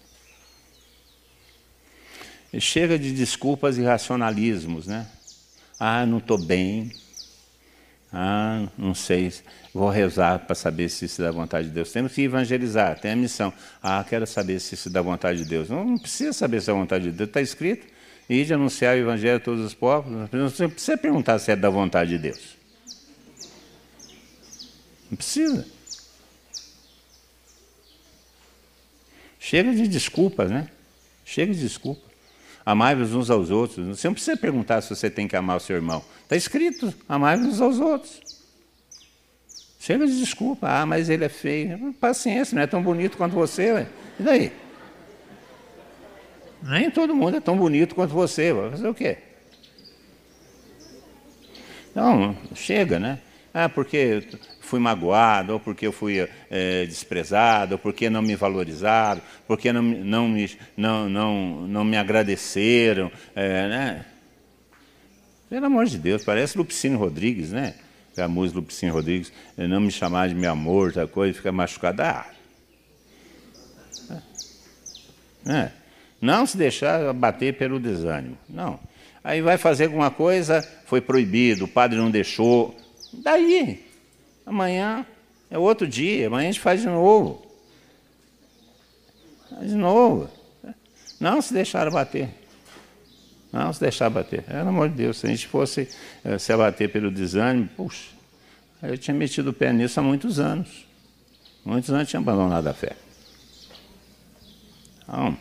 Chega 2.58 2.98
de 2.98 3.12
desculpas 3.12 3.78
e 3.78 3.82
racionalismos, 3.82 4.86
né? 4.86 5.06
Ah, 5.78 6.04
não 6.04 6.18
estou 6.18 6.36
bem. 6.36 6.92
Ah, 8.12 8.68
não 8.76 8.92
sei, 8.92 9.32
vou 9.72 9.88
rezar 9.88 10.40
para 10.40 10.56
saber 10.56 10.88
se 10.88 11.04
isso 11.04 11.22
da 11.22 11.30
vontade 11.30 11.68
de 11.68 11.74
Deus. 11.74 11.92
Temos 11.92 12.12
que 12.12 12.22
evangelizar, 12.22 12.98
tem 12.98 13.12
a 13.12 13.16
missão. 13.16 13.52
Ah, 13.80 14.04
quero 14.08 14.26
saber 14.26 14.58
se 14.60 14.74
isso 14.74 14.90
da 14.90 15.00
vontade 15.00 15.44
de 15.44 15.48
Deus. 15.48 15.68
Não, 15.68 15.96
precisa 15.96 16.32
saber 16.32 16.60
se 16.60 16.70
é 16.70 16.74
vontade 16.74 17.04
de 17.04 17.12
Deus, 17.12 17.28
está 17.28 17.40
escrito. 17.40 17.86
E 18.28 18.44
de 18.44 18.54
anunciar 18.54 18.96
o 18.96 19.00
evangelho 19.00 19.36
a 19.36 19.40
todos 19.40 19.64
os 19.64 19.74
povos. 19.74 20.12
Não 20.12 20.70
precisa 20.70 20.96
perguntar 20.96 21.38
se 21.40 21.50
é 21.50 21.56
da 21.56 21.68
vontade 21.68 22.10
de 22.10 22.18
Deus. 22.18 22.56
Não 25.10 25.16
precisa. 25.16 25.66
Chega 29.38 29.74
de 29.74 29.88
desculpas, 29.88 30.48
né? 30.48 30.68
Chega 31.24 31.52
de 31.52 31.60
desculpas. 31.60 32.09
Amai-vos 32.64 33.14
uns 33.14 33.30
aos 33.30 33.50
outros. 33.50 33.86
Você 33.86 34.06
não 34.06 34.14
precisa 34.14 34.36
perguntar 34.36 34.80
se 34.82 34.94
você 34.94 35.08
tem 35.10 35.26
que 35.26 35.36
amar 35.36 35.56
o 35.56 35.60
seu 35.60 35.76
irmão. 35.76 36.04
Está 36.22 36.36
escrito, 36.36 36.92
amai-vos 37.08 37.46
uns 37.46 37.60
aos 37.60 37.78
outros. 37.80 38.20
Chega 39.78 40.06
de 40.06 40.18
desculpa. 40.18 40.68
Ah, 40.68 40.84
mas 40.84 41.08
ele 41.08 41.24
é 41.24 41.28
feio. 41.28 41.94
Paciência, 41.94 42.54
não 42.54 42.62
é 42.62 42.66
tão 42.66 42.82
bonito 42.82 43.16
quanto 43.16 43.34
você. 43.34 43.72
Ué. 43.72 43.86
E 44.18 44.22
daí? 44.22 44.52
Nem 46.62 46.90
todo 46.90 47.14
mundo 47.14 47.38
é 47.38 47.40
tão 47.40 47.56
bonito 47.56 47.94
quanto 47.94 48.12
você. 48.12 48.52
Vai 48.52 48.70
fazer 48.70 48.88
o 48.88 48.94
quê? 48.94 49.16
Então, 51.90 52.36
chega, 52.54 53.00
né? 53.00 53.18
Ah, 53.52 53.68
porque 53.68 54.22
fui 54.60 54.78
magoado, 54.78 55.54
ou 55.54 55.60
porque 55.60 55.86
eu 55.86 55.92
fui 55.92 56.28
é, 56.50 56.86
desprezado, 56.86 57.74
ou 57.74 57.78
porque 57.78 58.08
não 58.08 58.22
me 58.22 58.36
valorizaram, 58.36 59.20
porque 59.46 59.72
não, 59.72 59.82
não, 59.82 60.28
me, 60.28 60.50
não, 60.76 61.08
não, 61.08 61.66
não 61.66 61.84
me 61.84 61.96
agradeceram. 61.96 63.10
É, 63.34 63.68
né? 63.68 64.06
Pelo 65.48 65.66
amor 65.66 65.86
de 65.86 65.98
Deus, 65.98 66.24
parece 66.24 66.56
Lupicínio 66.56 66.98
Rodrigues, 66.98 67.50
né? 67.50 67.74
A 68.16 68.28
música 68.28 68.60
Lupicínio 68.60 68.94
Rodrigues, 68.94 69.32
não 69.56 69.80
me 69.80 69.90
chamar 69.90 70.28
de 70.28 70.34
meu 70.34 70.52
amor, 70.52 70.92
tal 70.92 71.08
coisa, 71.08 71.34
fica 71.34 71.50
machucado. 71.50 72.02
Ah. 72.02 72.26
É. 75.46 75.70
Não 76.20 76.44
se 76.44 76.56
deixar 76.56 77.12
bater 77.14 77.56
pelo 77.56 77.80
desânimo. 77.80 78.36
Não. 78.48 78.78
Aí 79.24 79.40
vai 79.40 79.58
fazer 79.58 79.84
alguma 79.84 80.10
coisa, 80.10 80.62
foi 80.86 81.00
proibido, 81.00 81.64
o 81.64 81.68
padre 81.68 81.98
não 81.98 82.10
deixou. 82.10 82.76
Daí, 83.12 83.90
Amanhã 84.50 85.06
é 85.48 85.56
outro 85.56 85.86
dia, 85.86 86.26
amanhã 86.26 86.48
a 86.48 86.52
gente 86.52 86.60
faz 86.60 86.80
de 86.80 86.86
novo. 86.88 87.46
Faz 89.48 89.70
de 89.70 89.76
novo. 89.76 90.28
Não 91.20 91.40
se 91.40 91.54
deixar 91.54 91.88
bater. 91.88 92.30
Não 93.52 93.72
se 93.72 93.80
deixar 93.80 94.10
bater. 94.10 94.42
Pelo 94.42 94.68
amor 94.68 94.88
de 94.88 94.96
Deus, 94.96 95.18
se 95.18 95.26
a 95.26 95.30
gente 95.30 95.46
fosse 95.46 95.88
uh, 96.24 96.36
se 96.36 96.52
abater 96.52 96.90
pelo 96.90 97.12
desânimo, 97.12 97.68
puxa, 97.76 98.08
Eu 98.82 98.98
tinha 98.98 99.14
metido 99.14 99.50
o 99.50 99.52
pé 99.52 99.72
nisso 99.72 100.00
há 100.00 100.02
muitos 100.02 100.40
anos. 100.40 100.84
Muitos 101.64 101.90
anos 101.90 102.08
tinha 102.08 102.18
abandonado 102.18 102.66
a 102.66 102.74
fé. 102.74 102.96
Então, 105.02 105.36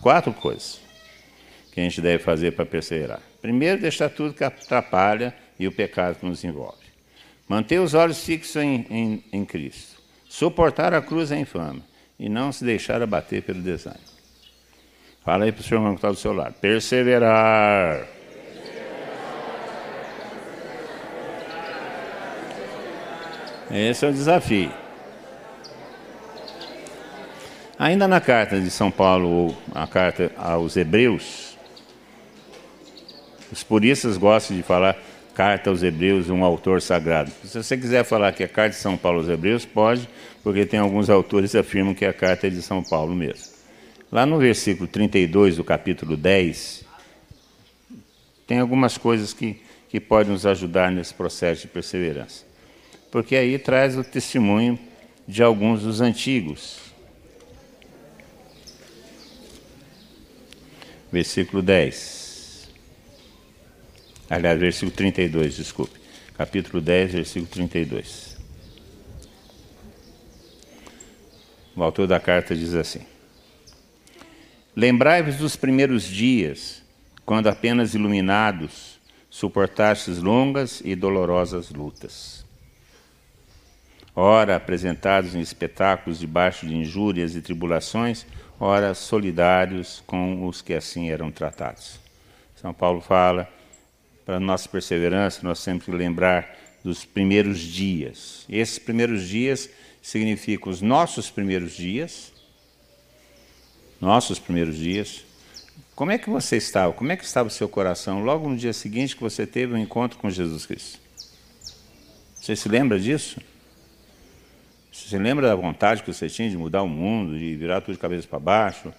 quatro 0.00 0.32
coisas 0.32 0.80
que 1.72 1.80
a 1.80 1.82
gente 1.82 2.00
deve 2.00 2.22
fazer 2.22 2.52
para 2.52 2.64
perseverar. 2.64 3.20
Primeiro, 3.42 3.80
deixar 3.80 4.08
tudo 4.08 4.32
que 4.32 4.44
atrapalha 4.44 5.34
e 5.58 5.66
o 5.66 5.72
pecado 5.72 6.16
que 6.16 6.26
nos 6.26 6.42
envolve. 6.42 6.89
Manter 7.50 7.80
os 7.80 7.94
olhos 7.94 8.22
fixos 8.22 8.54
em, 8.62 8.86
em, 8.88 9.24
em 9.32 9.44
Cristo. 9.44 10.00
Suportar 10.28 10.94
a 10.94 11.02
cruz 11.02 11.32
é 11.32 11.40
infame 11.40 11.82
e 12.16 12.28
não 12.28 12.52
se 12.52 12.64
deixar 12.64 13.02
abater 13.02 13.42
pelo 13.42 13.60
desânimo. 13.60 14.04
Fala 15.24 15.46
aí 15.46 15.50
para 15.50 15.60
o 15.60 15.64
senhor 15.64 15.88
que 15.88 15.96
está 15.96 16.10
do 16.10 16.14
seu 16.14 16.32
lado. 16.32 16.54
Perseverar. 16.60 18.06
Esse 23.68 24.06
é 24.06 24.08
o 24.10 24.12
desafio. 24.12 24.72
Ainda 27.76 28.06
na 28.06 28.20
carta 28.20 28.60
de 28.60 28.70
São 28.70 28.92
Paulo, 28.92 29.56
a 29.74 29.88
carta 29.88 30.30
aos 30.36 30.76
Hebreus, 30.76 31.58
os 33.50 33.64
puristas 33.64 34.16
gostam 34.16 34.56
de 34.56 34.62
falar 34.62 34.96
carta 35.40 35.70
aos 35.70 35.82
Hebreus, 35.82 36.28
um 36.28 36.44
autor 36.44 36.82
sagrado. 36.82 37.32
Se 37.42 37.62
você 37.62 37.74
quiser 37.74 38.04
falar 38.04 38.30
que 38.32 38.42
é 38.42 38.46
carta 38.46 38.76
de 38.76 38.82
São 38.82 38.94
Paulo 38.94 39.20
aos 39.20 39.28
Hebreus, 39.30 39.64
pode, 39.64 40.06
porque 40.44 40.66
tem 40.66 40.78
alguns 40.78 41.08
autores 41.08 41.52
que 41.52 41.56
afirmam 41.56 41.94
que 41.94 42.04
é 42.04 42.08
a 42.08 42.12
carta 42.12 42.46
é 42.46 42.50
de 42.50 42.60
São 42.60 42.82
Paulo 42.82 43.14
mesmo. 43.14 43.46
Lá 44.12 44.26
no 44.26 44.38
versículo 44.38 44.86
32 44.86 45.56
do 45.56 45.64
capítulo 45.64 46.14
10, 46.14 46.84
tem 48.46 48.58
algumas 48.58 48.98
coisas 48.98 49.32
que, 49.32 49.62
que 49.88 49.98
podem 49.98 50.30
nos 50.30 50.44
ajudar 50.44 50.92
nesse 50.92 51.14
processo 51.14 51.62
de 51.62 51.68
perseverança. 51.68 52.44
Porque 53.10 53.34
aí 53.34 53.58
traz 53.58 53.96
o 53.96 54.04
testemunho 54.04 54.78
de 55.26 55.42
alguns 55.42 55.84
dos 55.84 56.02
antigos. 56.02 56.80
Versículo 61.10 61.62
10. 61.62 62.19
Aliás, 64.30 64.60
versículo 64.60 64.92
32, 64.92 65.56
desculpe. 65.56 65.98
Capítulo 66.38 66.80
10, 66.80 67.14
versículo 67.14 67.50
32. 67.50 68.38
O 71.74 71.82
autor 71.82 72.06
da 72.06 72.20
carta 72.20 72.54
diz 72.54 72.72
assim: 72.72 73.00
Lembrai-vos 74.76 75.34
dos 75.34 75.56
primeiros 75.56 76.04
dias, 76.04 76.80
quando 77.26 77.48
apenas 77.48 77.94
iluminados 77.94 79.00
suportastes 79.28 80.18
longas 80.18 80.80
e 80.84 80.94
dolorosas 80.94 81.70
lutas. 81.70 82.46
Ora 84.14 84.54
apresentados 84.54 85.34
em 85.34 85.40
espetáculos 85.40 86.20
debaixo 86.20 86.68
de 86.68 86.76
injúrias 86.76 87.34
e 87.34 87.42
tribulações, 87.42 88.24
ora 88.60 88.94
solidários 88.94 90.04
com 90.06 90.46
os 90.46 90.62
que 90.62 90.74
assim 90.74 91.10
eram 91.10 91.32
tratados. 91.32 91.98
São 92.54 92.72
Paulo 92.72 93.00
fala 93.00 93.48
para 94.24 94.38
nossa 94.38 94.68
perseverança, 94.68 95.40
nós 95.42 95.62
temos 95.64 95.84
que 95.84 95.90
lembrar 95.90 96.56
dos 96.82 97.04
primeiros 97.04 97.58
dias. 97.58 98.44
Esses 98.48 98.78
primeiros 98.78 99.26
dias 99.26 99.68
significam 100.02 100.72
os 100.72 100.80
nossos 100.80 101.30
primeiros 101.30 101.72
dias. 101.72 102.32
Nossos 104.00 104.38
primeiros 104.38 104.76
dias. 104.76 105.24
Como 105.94 106.10
é 106.10 106.18
que 106.18 106.30
você 106.30 106.56
estava? 106.56 106.92
Como 106.92 107.12
é 107.12 107.16
que 107.16 107.24
estava 107.24 107.48
o 107.48 107.52
seu 107.52 107.68
coração 107.68 108.22
logo 108.22 108.48
no 108.48 108.56
dia 108.56 108.72
seguinte 108.72 109.14
que 109.14 109.22
você 109.22 109.46
teve 109.46 109.74
um 109.74 109.78
encontro 109.78 110.18
com 110.18 110.30
Jesus 110.30 110.64
Cristo? 110.64 110.98
Você 112.40 112.56
se 112.56 112.68
lembra 112.68 112.98
disso? 112.98 113.38
Você 114.90 115.08
se 115.10 115.18
lembra 115.18 115.46
da 115.46 115.54
vontade 115.54 116.02
que 116.02 116.12
você 116.12 116.28
tinha 116.28 116.48
de 116.48 116.56
mudar 116.56 116.82
o 116.82 116.88
mundo, 116.88 117.38
de 117.38 117.54
virar 117.54 117.82
tudo 117.82 117.94
de 117.94 118.00
cabeça 118.00 118.26
para 118.26 118.38
baixo? 118.38 118.92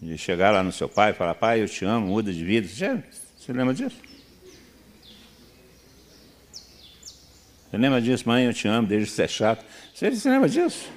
De 0.00 0.16
chegar 0.16 0.50
lá 0.50 0.62
no 0.62 0.72
seu 0.72 0.88
pai 0.88 1.10
e 1.10 1.14
falar, 1.14 1.34
pai, 1.34 1.60
eu 1.60 1.68
te 1.68 1.84
amo, 1.84 2.06
muda 2.06 2.32
de 2.32 2.42
vida. 2.42 2.66
Você 2.66 2.74
já 2.76 3.02
você 3.50 3.52
lembra 3.52 3.74
disso? 3.74 3.96
Você 7.68 7.76
lembra 7.76 8.00
disso, 8.00 8.28
mãe? 8.28 8.44
Eu 8.44 8.54
te 8.54 8.68
amo, 8.68 8.86
desde 8.86 9.10
que 9.10 9.12
você 9.12 9.22
é 9.24 9.28
chato. 9.28 9.64
Você, 9.92 10.10
você 10.10 10.30
lembra 10.30 10.48
disso? 10.48 10.88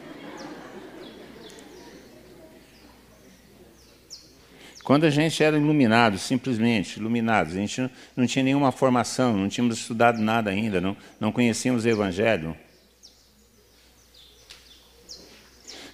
Quando 4.84 5.06
a 5.06 5.10
gente 5.10 5.41
era 5.41 5.58
iluminado, 5.58 6.20
simplesmente 6.20 6.99
iluminado, 6.99 7.47
a 7.47 7.54
gente 7.54 7.82
não, 7.82 7.89
não, 8.18 8.28
tinha 8.28 8.43
nenhuma 8.43 8.72
formação, 8.72 9.36
não 9.36 9.49
tínhamos 9.49 9.80
estudado 9.80 10.22
nada 10.22 10.51
ainda, 10.51 10.80
não, 10.80 10.95
não 11.20 11.32
conhecíamos 11.32 11.86
o 11.86 11.89
Evangelho. 11.89 12.56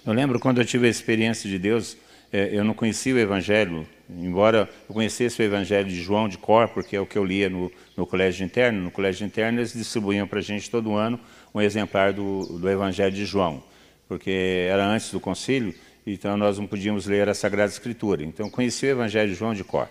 Eu 0.04 0.12
lembro 0.12 0.38
quando 0.38 0.60
eu 0.60 0.64
tive 0.66 0.88
a 0.88 0.90
experiência 0.90 1.48
de 1.48 1.58
Deus, 1.58 1.96
eu 2.32 2.64
não 2.64 2.74
conhecia 2.74 3.14
o 3.14 3.18
Evangelho, 3.18 3.86
embora 4.08 4.68
eu 4.88 4.94
conhecesse 4.94 5.40
o 5.40 5.44
Evangelho 5.44 5.88
de 5.88 6.00
João 6.00 6.28
de 6.28 6.38
cor, 6.38 6.68
porque 6.68 6.94
é 6.94 7.00
o 7.00 7.06
que 7.06 7.18
eu 7.18 7.24
lia 7.24 7.48
no, 7.48 7.70
no 7.96 8.06
colégio 8.06 8.44
interno. 8.44 8.80
No 8.80 8.90
colégio 8.90 9.26
interno 9.26 9.58
eles 9.58 9.72
distribuíam 9.72 10.26
para 10.26 10.38
a 10.38 10.42
gente 10.42 10.70
todo 10.70 10.94
ano 10.94 11.18
um 11.54 11.60
exemplar 11.60 12.12
do, 12.12 12.58
do 12.58 12.70
Evangelho 12.70 13.14
de 13.14 13.24
João, 13.24 13.62
porque 14.06 14.66
era 14.68 14.86
antes 14.86 15.10
do 15.10 15.18
concílio, 15.18 15.74
então 16.06 16.36
nós 16.36 16.58
não 16.58 16.66
podíamos 16.66 17.06
ler 17.06 17.28
a 17.28 17.34
Sagrada 17.34 17.72
Escritura. 17.72 18.22
Então 18.22 18.46
eu 18.46 18.52
conhecia 18.52 18.90
o 18.90 18.92
Evangelho 18.92 19.30
de 19.30 19.34
João 19.34 19.52
de 19.52 19.64
cor, 19.64 19.88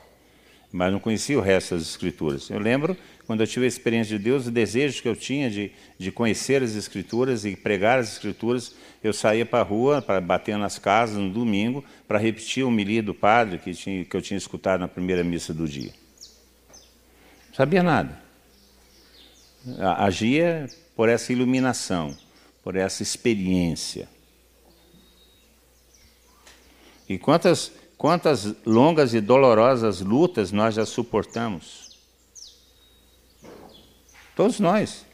mas 0.71 0.91
não 0.91 0.99
conhecia 0.99 1.37
o 1.37 1.41
resto 1.41 1.75
das 1.75 1.83
Escrituras. 1.83 2.49
Eu 2.49 2.59
lembro 2.59 2.95
quando 3.25 3.41
eu 3.41 3.47
tive 3.47 3.65
a 3.65 3.67
experiência 3.67 4.17
de 4.17 4.23
Deus, 4.23 4.47
o 4.47 4.51
desejo 4.51 5.01
que 5.01 5.07
eu 5.07 5.15
tinha 5.15 5.49
de, 5.49 5.71
de 5.97 6.11
conhecer 6.11 6.63
as 6.63 6.75
Escrituras 6.75 7.45
e 7.45 7.55
pregar 7.55 7.99
as 7.99 8.13
Escrituras, 8.13 8.75
eu 9.03 9.13
saía 9.13 9.45
para 9.45 9.59
a 9.59 9.63
rua, 9.63 10.01
para 10.01 10.19
bater 10.19 10.57
nas 10.57 10.79
casas 10.79 11.17
no 11.17 11.29
domingo, 11.29 11.83
para 12.07 12.17
repetir 12.17 12.63
o 12.63 12.67
homilia 12.67 13.03
do 13.03 13.13
padre 13.13 13.59
que, 13.59 13.73
tinha, 13.73 14.03
que 14.03 14.15
eu 14.17 14.21
tinha 14.21 14.37
escutado 14.37 14.81
na 14.81 14.87
primeira 14.87 15.23
missa 15.23 15.53
do 15.53 15.67
dia. 15.67 15.93
Não 17.49 17.55
sabia 17.55 17.83
nada. 17.83 18.19
Agia 19.97 20.67
por 20.95 21.07
essa 21.07 21.31
iluminação, 21.31 22.15
por 22.63 22.75
essa 22.75 23.03
experiência. 23.03 24.07
E 27.07 27.17
quantas, 27.17 27.71
quantas 27.99 28.55
longas 28.65 29.13
e 29.13 29.21
dolorosas 29.21 30.01
lutas 30.01 30.51
nós 30.51 30.73
já 30.73 30.85
suportamos 30.87 31.89
Todos 34.39 34.57
nós. 34.57 35.05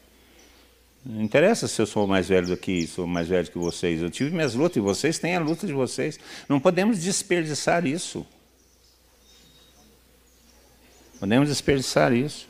Não 1.04 1.20
interessa 1.20 1.66
se 1.66 1.82
eu 1.82 1.86
sou 1.86 2.06
mais 2.06 2.28
velho 2.28 2.46
do 2.46 2.56
que 2.56 2.86
sou 2.86 3.08
mais 3.08 3.26
velho 3.26 3.50
que 3.50 3.58
vocês. 3.58 4.00
Eu 4.00 4.08
tive 4.08 4.30
minhas 4.30 4.54
lutas 4.54 4.76
e 4.76 4.80
vocês 4.80 5.18
têm 5.18 5.34
a 5.34 5.40
luta 5.40 5.66
de 5.66 5.72
vocês. 5.72 6.16
Não 6.48 6.60
podemos 6.60 7.02
desperdiçar 7.02 7.84
isso. 7.84 8.24
Podemos 11.18 11.48
desperdiçar 11.48 12.12
isso. 12.12 12.48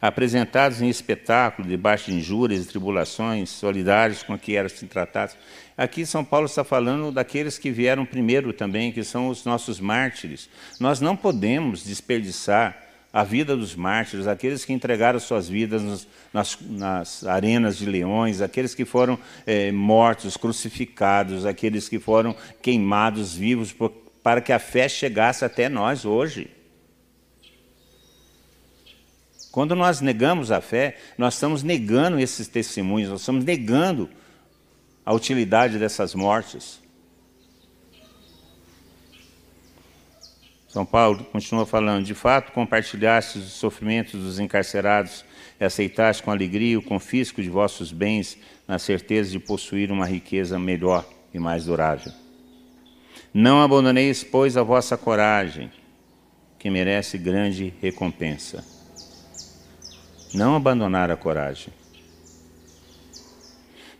Apresentados 0.00 0.80
em 0.80 0.88
espetáculo, 0.88 1.66
debaixo 1.66 2.12
de 2.12 2.16
injúrias 2.16 2.64
e 2.64 2.68
tribulações, 2.68 3.50
solidários 3.50 4.22
com 4.22 4.38
que 4.38 4.54
eram 4.54 4.70
tratados. 4.88 5.36
Aqui 5.76 6.04
São 6.04 6.24
Paulo 6.24 6.46
está 6.46 6.62
falando 6.62 7.10
daqueles 7.10 7.58
que 7.58 7.70
vieram 7.70 8.04
primeiro 8.04 8.52
também, 8.52 8.92
que 8.92 9.02
são 9.02 9.28
os 9.28 9.44
nossos 9.44 9.80
mártires. 9.80 10.48
Nós 10.78 11.00
não 11.00 11.16
podemos 11.16 11.84
desperdiçar 11.84 12.76
a 13.12 13.24
vida 13.24 13.54
dos 13.56 13.74
mártires, 13.74 14.26
aqueles 14.26 14.64
que 14.64 14.72
entregaram 14.72 15.20
suas 15.20 15.48
vidas 15.48 16.06
nas, 16.32 16.58
nas 16.60 17.24
arenas 17.24 17.76
de 17.76 17.84
leões, 17.84 18.40
aqueles 18.40 18.74
que 18.74 18.86
foram 18.86 19.18
é, 19.46 19.70
mortos, 19.70 20.36
crucificados, 20.36 21.44
aqueles 21.44 21.88
que 21.88 21.98
foram 21.98 22.34
queimados 22.62 23.34
vivos 23.34 23.70
por, 23.72 23.90
para 24.22 24.40
que 24.40 24.52
a 24.52 24.58
fé 24.58 24.88
chegasse 24.88 25.44
até 25.44 25.68
nós 25.68 26.04
hoje. 26.04 26.50
Quando 29.50 29.76
nós 29.76 30.00
negamos 30.00 30.50
a 30.50 30.62
fé, 30.62 30.96
nós 31.18 31.34
estamos 31.34 31.62
negando 31.62 32.18
esses 32.18 32.48
testemunhos, 32.48 33.10
nós 33.10 33.20
estamos 33.20 33.44
negando 33.44 34.08
a 35.04 35.12
utilidade 35.12 35.78
dessas 35.78 36.14
mortes. 36.14 36.80
São 40.68 40.86
Paulo 40.86 41.24
continua 41.24 41.66
falando: 41.66 42.04
de 42.04 42.14
fato, 42.14 42.52
compartilhaste 42.52 43.38
os 43.38 43.52
sofrimentos 43.52 44.20
dos 44.20 44.38
encarcerados 44.38 45.24
e 45.60 45.64
aceitaste 45.64 46.22
com 46.22 46.30
alegria 46.30 46.78
o 46.78 46.82
confisco 46.82 47.42
de 47.42 47.50
vossos 47.50 47.92
bens, 47.92 48.38
na 48.66 48.78
certeza 48.78 49.30
de 49.30 49.38
possuir 49.38 49.92
uma 49.92 50.06
riqueza 50.06 50.58
melhor 50.58 51.06
e 51.34 51.38
mais 51.38 51.66
durável. 51.66 52.12
Não 53.34 53.62
abandoneis, 53.62 54.22
pois, 54.24 54.56
a 54.56 54.62
vossa 54.62 54.96
coragem, 54.96 55.70
que 56.58 56.70
merece 56.70 57.18
grande 57.18 57.72
recompensa. 57.80 58.64
Não 60.32 60.54
abandonar 60.54 61.10
a 61.10 61.16
coragem. 61.16 61.72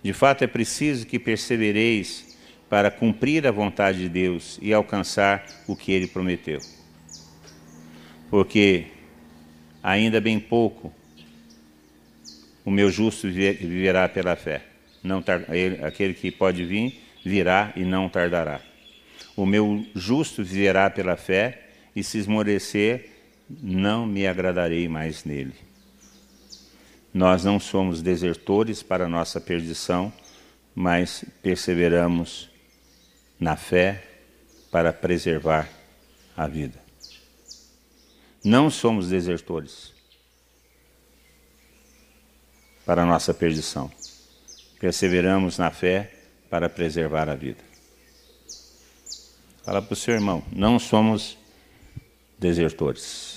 De 0.02 0.12
fato, 0.12 0.42
é 0.42 0.46
preciso 0.46 1.06
que 1.06 1.18
persevereis 1.18 2.36
para 2.68 2.90
cumprir 2.90 3.46
a 3.46 3.50
vontade 3.50 3.98
de 3.98 4.08
Deus 4.08 4.58
e 4.60 4.72
alcançar 4.72 5.46
o 5.66 5.76
que 5.76 5.92
ele 5.92 6.06
prometeu. 6.06 6.58
Porque 8.30 8.86
ainda 9.82 10.20
bem 10.20 10.40
pouco 10.40 10.92
O 12.64 12.70
meu 12.70 12.90
justo 12.90 13.28
viverá 13.28 14.08
pela 14.08 14.36
fé. 14.36 14.62
Não 15.02 15.22
aquele 15.84 16.14
que 16.14 16.30
pode 16.30 16.64
vir, 16.64 17.02
virá 17.24 17.72
e 17.74 17.84
não 17.84 18.08
tardará. 18.08 18.60
O 19.36 19.44
meu 19.44 19.84
justo 19.94 20.44
viverá 20.44 20.88
pela 20.88 21.16
fé, 21.16 21.62
e 21.94 22.04
se 22.04 22.18
esmorecer, 22.18 23.10
não 23.50 24.06
me 24.06 24.26
agradarei 24.26 24.88
mais 24.88 25.24
nele. 25.24 25.54
Nós 27.12 27.44
não 27.44 27.60
somos 27.60 28.00
desertores 28.00 28.82
para 28.82 29.08
nossa 29.08 29.40
perdição, 29.40 30.12
mas 30.74 31.24
perseveramos 31.42 32.48
na 33.38 33.56
fé 33.56 34.08
para 34.70 34.92
preservar 34.92 35.68
a 36.36 36.46
vida. 36.46 36.80
Não 38.42 38.70
somos 38.70 39.08
desertores 39.08 39.92
para 42.84 43.04
nossa 43.04 43.32
perdição. 43.32 43.90
Perseveramos 44.80 45.58
na 45.58 45.70
fé 45.70 46.12
para 46.50 46.68
preservar 46.68 47.28
a 47.28 47.34
vida. 47.34 47.62
Fala 49.64 49.80
para 49.80 49.92
o 49.92 49.96
seu 49.96 50.14
irmão, 50.14 50.42
não 50.50 50.78
somos 50.78 51.38
desertores. 52.38 53.31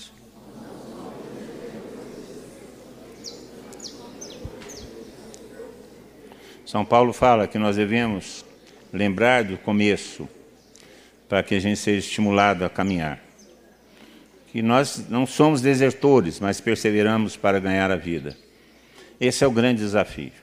São 6.76 6.84
Paulo 6.84 7.14
fala 7.14 7.48
que 7.48 7.58
nós 7.58 7.78
devemos 7.78 8.44
lembrar 8.92 9.46
do 9.46 9.58
começo 9.58 10.28
para 11.30 11.42
que 11.42 11.56
a 11.56 11.60
gente 11.62 11.80
seja 11.80 12.00
estimulado 12.00 12.66
a 12.66 12.70
caminhar. 12.70 13.24
Que 14.52 14.62
nós 14.62 15.08
não 15.08 15.26
somos 15.26 15.62
desertores, 15.62 16.38
mas 16.38 16.60
perseveramos 16.60 17.38
para 17.38 17.62
ganhar 17.62 17.90
a 17.92 17.96
vida. 17.96 18.36
Esse 19.22 19.42
é 19.46 19.48
o 19.48 19.52
grande 19.52 19.80
desafio. 19.80 20.34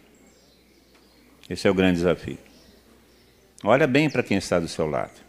Esse 1.51 1.69
é 1.69 1.71
o 1.71 1.75
grande 1.75 1.99
desafio. 1.99 2.39
Olha 3.63 3.87
bem 3.87 4.09
para 4.09 4.23
quem 4.23 4.39
está 4.39 4.59
do 4.59 4.69
seu 4.69 4.87
lado. 4.87 5.21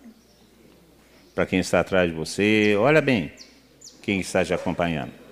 Para 1.36 1.46
quem 1.46 1.60
está 1.60 1.82
atrás 1.82 2.10
de 2.10 2.16
você, 2.16 2.78
olha 2.80 3.02
bem 3.02 3.30
quem 4.02 4.22
está 4.22 4.46
te 4.46 4.54
acompanhando. 4.54 5.23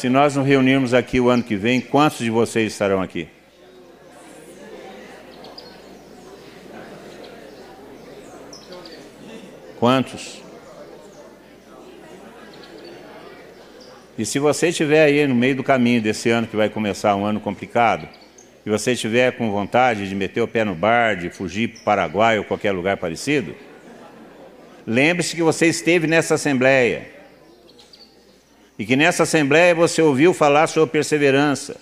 Se 0.00 0.08
nós 0.08 0.34
nos 0.34 0.46
reunirmos 0.46 0.94
aqui 0.94 1.20
o 1.20 1.28
ano 1.28 1.42
que 1.42 1.56
vem, 1.56 1.78
quantos 1.78 2.20
de 2.20 2.30
vocês 2.30 2.72
estarão 2.72 3.02
aqui? 3.02 3.28
Quantos? 9.78 10.40
E 14.16 14.24
se 14.24 14.38
você 14.38 14.68
estiver 14.68 15.04
aí 15.04 15.26
no 15.26 15.34
meio 15.34 15.56
do 15.56 15.62
caminho 15.62 16.00
desse 16.00 16.30
ano 16.30 16.46
que 16.46 16.56
vai 16.56 16.70
começar 16.70 17.14
um 17.14 17.26
ano 17.26 17.38
complicado, 17.38 18.08
e 18.64 18.70
você 18.70 18.92
estiver 18.92 19.32
com 19.32 19.50
vontade 19.50 20.08
de 20.08 20.14
meter 20.14 20.40
o 20.40 20.48
pé 20.48 20.64
no 20.64 20.74
bar, 20.74 21.14
de 21.14 21.28
fugir 21.28 21.68
para 21.68 21.80
o 21.80 21.84
Paraguai 21.84 22.38
ou 22.38 22.44
qualquer 22.44 22.72
lugar 22.72 22.96
parecido, 22.96 23.54
lembre-se 24.86 25.36
que 25.36 25.42
você 25.42 25.66
esteve 25.66 26.06
nessa 26.06 26.36
assembleia. 26.36 27.19
E 28.80 28.86
que 28.86 28.96
nessa 28.96 29.24
assembleia 29.24 29.74
você 29.74 30.00
ouviu 30.00 30.32
falar 30.32 30.66
sobre 30.66 30.88
perseverança. 30.88 31.76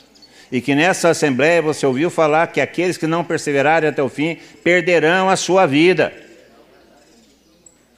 E 0.51 0.61
que 0.61 0.75
nessa 0.75 1.11
assembleia 1.11 1.63
você 1.63 1.87
ouviu 1.87 2.11
falar 2.11 2.49
que 2.49 2.61
aqueles 2.61 2.97
que 2.97 3.07
não 3.07 3.23
perseverarem 3.23 3.89
até 3.89 4.03
o 4.03 4.09
fim 4.09 4.37
perderão 4.65 5.31
a 5.31 5.37
sua 5.37 5.65
vida. 5.65 6.13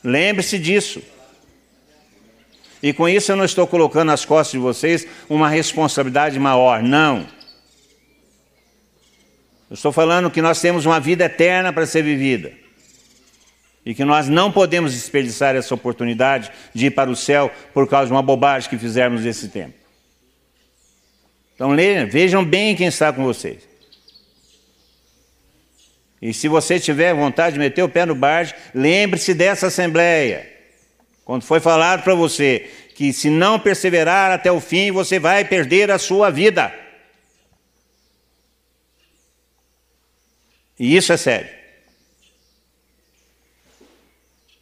Lembre-se 0.05 0.59
disso. 0.59 1.03
E 2.83 2.93
com 2.93 3.09
isso 3.09 3.33
eu 3.33 3.37
não 3.37 3.47
estou 3.47 3.67
colocando 3.67 4.09
nas 4.09 4.27
costas 4.27 4.53
de 4.53 4.59
vocês 4.59 5.07
uma 5.31 5.49
responsabilidade 5.49 6.39
maior, 6.39 6.83
não. 6.83 7.27
Eu 9.71 9.75
estou 9.77 9.93
falando 9.93 10.31
que 10.31 10.43
nós 10.43 10.61
temos 10.61 10.85
uma 10.85 11.01
vida 11.01 11.25
eterna 11.25 11.73
para 11.73 11.87
ser 11.87 12.03
vivida. 12.03 12.53
E 13.85 13.95
que 13.95 14.05
nós 14.05 14.29
não 14.29 14.53
podemos 14.53 14.93
desperdiçar 14.93 15.57
essa 15.57 15.75
oportunidade 15.75 16.51
de 16.75 16.87
ir 16.87 16.91
para 16.91 17.11
o 17.11 17.17
céu 17.17 17.51
por 17.73 17.89
causa 17.89 18.07
de 18.07 18.13
uma 18.13 18.23
bobagem 18.23 18.69
que 18.69 18.77
fizermos 18.77 19.23
nesse 19.23 19.49
tempo. 19.49 19.75
Então 21.55 21.75
vejam 22.09 22.45
bem 22.45 22.77
quem 22.77 22.87
está 22.87 23.13
com 23.13 23.23
vocês. 23.23 23.69
E 26.21 26.35
se 26.35 26.49
você 26.49 26.79
tiver 26.79 27.15
vontade 27.15 27.55
de 27.55 27.59
meter 27.59 27.83
o 27.83 27.89
pé 27.89 28.05
no 28.05 28.15
barge, 28.15 28.55
lembre-se 28.75 29.33
dessa 29.33 29.69
assembleia. 29.69 30.51
Quando 31.25 31.43
foi 31.43 31.61
falado 31.61 32.03
para 32.03 32.15
você 32.15 32.71
que 32.95 33.13
se 33.13 33.31
não 33.31 33.59
perseverar 33.59 34.31
até 34.31 34.53
o 34.53 34.61
fim, 34.61 34.91
você 34.91 35.19
vai 35.19 35.45
perder 35.45 35.91
a 35.91 35.99
sua 35.99 36.29
vida. 36.29 36.75
E 40.79 40.97
isso 40.97 41.13
é 41.13 41.17
sério. 41.17 41.60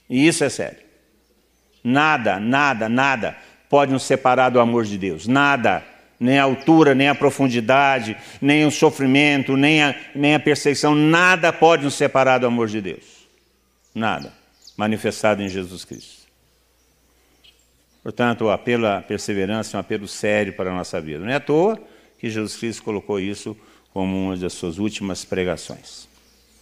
E 0.08 0.26
isso 0.26 0.44
é 0.44 0.48
sério. 0.48 0.78
Nada, 1.82 2.38
nada, 2.40 2.88
nada 2.88 3.36
pode 3.68 3.92
nos 3.92 4.02
separar 4.02 4.50
do 4.50 4.60
amor 4.60 4.84
de 4.84 4.96
Deus. 4.96 5.26
Nada 5.26 5.84
nem 6.20 6.38
a 6.38 6.42
altura, 6.42 6.94
nem 6.94 7.08
a 7.08 7.14
profundidade, 7.14 8.16
nem 8.40 8.66
o 8.66 8.70
sofrimento, 8.70 9.56
nem 9.56 9.82
a, 9.82 9.94
nem 10.14 10.34
a 10.34 10.40
perseguição, 10.40 10.94
nada 10.94 11.52
pode 11.52 11.84
nos 11.84 11.94
separar 11.94 12.38
do 12.38 12.46
amor 12.46 12.66
de 12.68 12.80
Deus. 12.80 13.28
Nada. 13.94 14.32
Manifestado 14.76 15.42
em 15.42 15.48
Jesus 15.48 15.84
Cristo. 15.84 16.26
Portanto, 18.02 18.44
o 18.44 18.50
apelo 18.50 18.86
à 18.86 19.00
perseverança 19.00 19.76
é 19.76 19.78
um 19.78 19.80
apelo 19.80 20.08
sério 20.08 20.52
para 20.52 20.70
a 20.70 20.74
nossa 20.74 21.00
vida. 21.00 21.20
Não 21.20 21.30
é 21.30 21.34
à 21.34 21.40
toa 21.40 21.80
que 22.18 22.30
Jesus 22.30 22.56
Cristo 22.56 22.82
colocou 22.82 23.20
isso 23.20 23.56
como 23.92 24.16
uma 24.16 24.36
das 24.36 24.52
suas 24.52 24.78
últimas 24.78 25.24
pregações. 25.24 26.08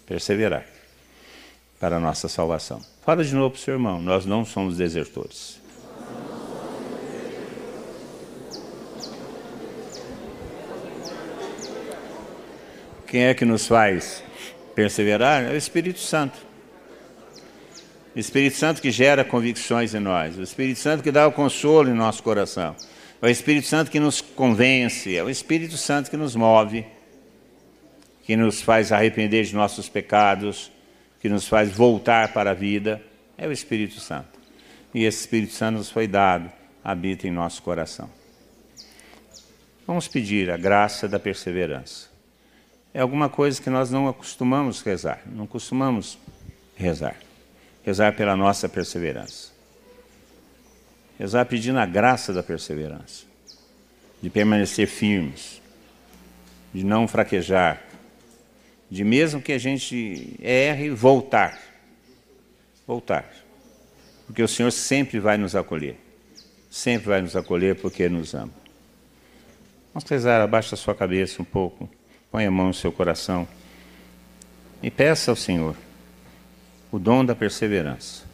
Perseverar 0.07 0.65
para 1.79 1.97
a 1.97 2.01
nossa 2.01 2.29
salvação. 2.29 2.81
Fala 3.07 3.23
de 3.23 3.33
novo 3.33 3.51
para 3.51 3.59
o 3.59 3.63
seu 3.63 3.75
irmão, 3.75 4.03
nós 4.03 4.27
não 4.27 4.45
somos 4.45 4.79
desertores. 4.79 5.63
Quem 13.07 13.27
é 13.27 13.35
que 13.35 13.45
nos 13.45 13.69
faz 13.69 14.25
perseverar? 14.75 15.45
É 15.45 15.51
o 15.51 15.57
Espírito 15.57 16.01
Santo. 16.01 16.37
O 18.13 18.19
Espírito 18.19 18.57
Santo 18.57 18.83
que 18.83 18.91
gera 18.91 19.25
convicções 19.25 19.95
em 19.95 20.01
nós. 20.01 20.37
O 20.37 20.43
Espírito 20.43 20.81
Santo 20.81 21.05
que 21.05 21.13
dá 21.13 21.29
o 21.29 21.33
consolo 21.33 21.89
em 21.89 21.95
nosso 21.95 22.25
coração. 22.25 22.75
É 23.23 23.27
o 23.27 23.31
Espírito 23.31 23.69
Santo 23.69 23.89
que 23.89 24.01
nos 24.01 24.21
convence. 24.21 25.17
É 25.17 25.23
o 25.23 25.31
Espírito 25.31 25.77
Santo 25.77 26.11
que 26.11 26.17
nos 26.17 26.35
move. 26.35 26.85
Que 28.25 28.37
nos 28.37 28.61
faz 28.61 28.91
arrepender 28.91 29.45
de 29.45 29.55
nossos 29.55 29.89
pecados. 29.89 30.73
Que 31.21 31.29
nos 31.29 31.47
faz 31.47 31.71
voltar 31.71 32.33
para 32.33 32.51
a 32.51 32.55
vida. 32.55 33.03
É 33.37 33.47
o 33.47 33.53
Espírito 33.53 34.01
Santo. 34.01 34.39
E 34.95 35.05
esse 35.05 35.21
Espírito 35.21 35.53
Santo 35.53 35.79
nos 35.79 35.91
foi 35.91 36.07
dado, 36.07 36.51
habita 36.83 37.27
em 37.27 37.31
nosso 37.31 37.63
coração. 37.63 38.09
Vamos 39.87 40.09
pedir 40.09 40.51
a 40.51 40.57
graça 40.57 41.07
da 41.07 41.19
perseverança 41.19 42.17
é 42.97 43.01
alguma 43.01 43.29
coisa 43.29 43.61
que 43.61 43.69
nós 43.69 43.91
não 43.91 44.09
acostumamos 44.09 44.81
rezar, 44.81 45.21
não 45.27 45.47
costumamos 45.47 46.19
rezar. 46.75 47.17
Rezar 47.85 48.17
pela 48.17 48.35
nossa 48.35 48.71
perseverança. 48.71 49.53
Rezar 51.19 51.45
pedindo 51.45 51.79
a 51.79 51.85
graça 51.85 52.33
da 52.33 52.43
perseverança, 52.43 53.27
de 54.23 54.31
permanecer 54.31 54.89
firmes, 54.89 55.61
de 56.73 56.83
não 56.85 57.07
fraquejar, 57.07 57.83
de 58.91 59.05
mesmo 59.05 59.43
que 59.43 59.53
a 59.53 59.59
gente 59.59 60.37
erre, 60.41 60.91
voltar. 60.91 61.61
Voltar. 62.87 63.29
Porque 64.27 64.43
o 64.43 64.49
Senhor 64.49 64.71
sempre 64.71 65.19
vai 65.19 65.37
nos 65.37 65.55
acolher. 65.57 65.97
Sempre 66.71 67.09
vai 67.09 67.21
nos 67.21 67.35
acolher 67.37 67.77
porque 67.77 68.09
nos 68.09 68.35
ama. 68.35 68.53
Vamos 69.93 70.09
rezar, 70.09 70.41
abaixa 70.43 70.75
a 70.75 70.79
sua 70.79 70.95
cabeça 70.95 71.41
um 71.41 71.45
pouco. 71.45 71.89
Põe 72.31 72.47
a 72.47 72.51
mão 72.51 72.69
no 72.69 72.75
seu 72.75 72.93
coração 72.93 73.49
e 74.83 74.91
peça 74.91 75.31
ao 75.31 75.37
Senhor 75.37 75.75
o 76.93 76.99
dom 76.99 77.25
da 77.25 77.35
perseverança. 77.35 78.25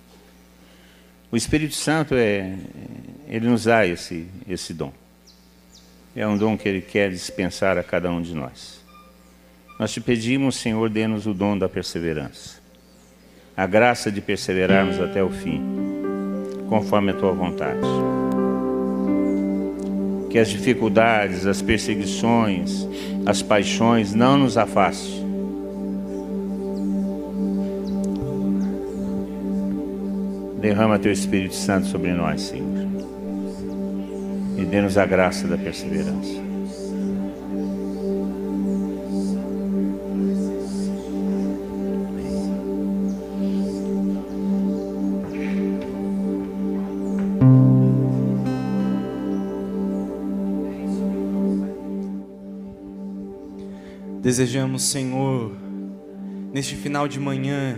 O 1.30 1.36
Espírito 1.36 1.74
Santo 1.74 2.14
é, 2.14 2.58
ele 3.26 3.48
nos 3.48 3.64
dá 3.64 3.86
esse, 3.86 4.28
esse 4.46 4.74
dom. 4.74 4.92
É 6.14 6.26
um 6.26 6.36
dom 6.36 6.58
que 6.58 6.68
ele 6.68 6.82
quer 6.82 7.10
dispensar 7.10 7.78
a 7.78 7.82
cada 7.82 8.10
um 8.10 8.20
de 8.20 8.34
nós. 8.34 8.81
Nós 9.78 9.92
te 9.92 10.00
pedimos, 10.00 10.56
Senhor, 10.56 10.88
dê-nos 10.88 11.26
o 11.26 11.34
dom 11.34 11.58
da 11.58 11.68
perseverança. 11.68 12.60
A 13.56 13.66
graça 13.66 14.10
de 14.10 14.20
perseverarmos 14.20 15.00
até 15.00 15.22
o 15.22 15.30
fim, 15.30 15.60
conforme 16.68 17.10
a 17.10 17.14
tua 17.14 17.32
vontade 17.32 17.80
que 20.32 20.38
as 20.38 20.48
dificuldades, 20.48 21.46
as 21.46 21.60
perseguições, 21.60 22.88
as 23.26 23.42
paixões 23.42 24.14
não 24.14 24.38
nos 24.38 24.56
afastem. 24.56 25.22
Derrama 30.58 30.98
teu 30.98 31.12
Espírito 31.12 31.54
Santo 31.54 31.86
sobre 31.86 32.14
nós, 32.14 32.40
Senhor. 32.40 32.82
e 34.56 34.64
dê-nos 34.64 34.96
a 34.96 35.04
graça 35.04 35.46
da 35.46 35.58
perseverança. 35.58 36.51
Desejamos, 54.32 54.84
Senhor, 54.84 55.52
neste 56.54 56.74
final 56.74 57.06
de 57.06 57.20
manhã, 57.20 57.76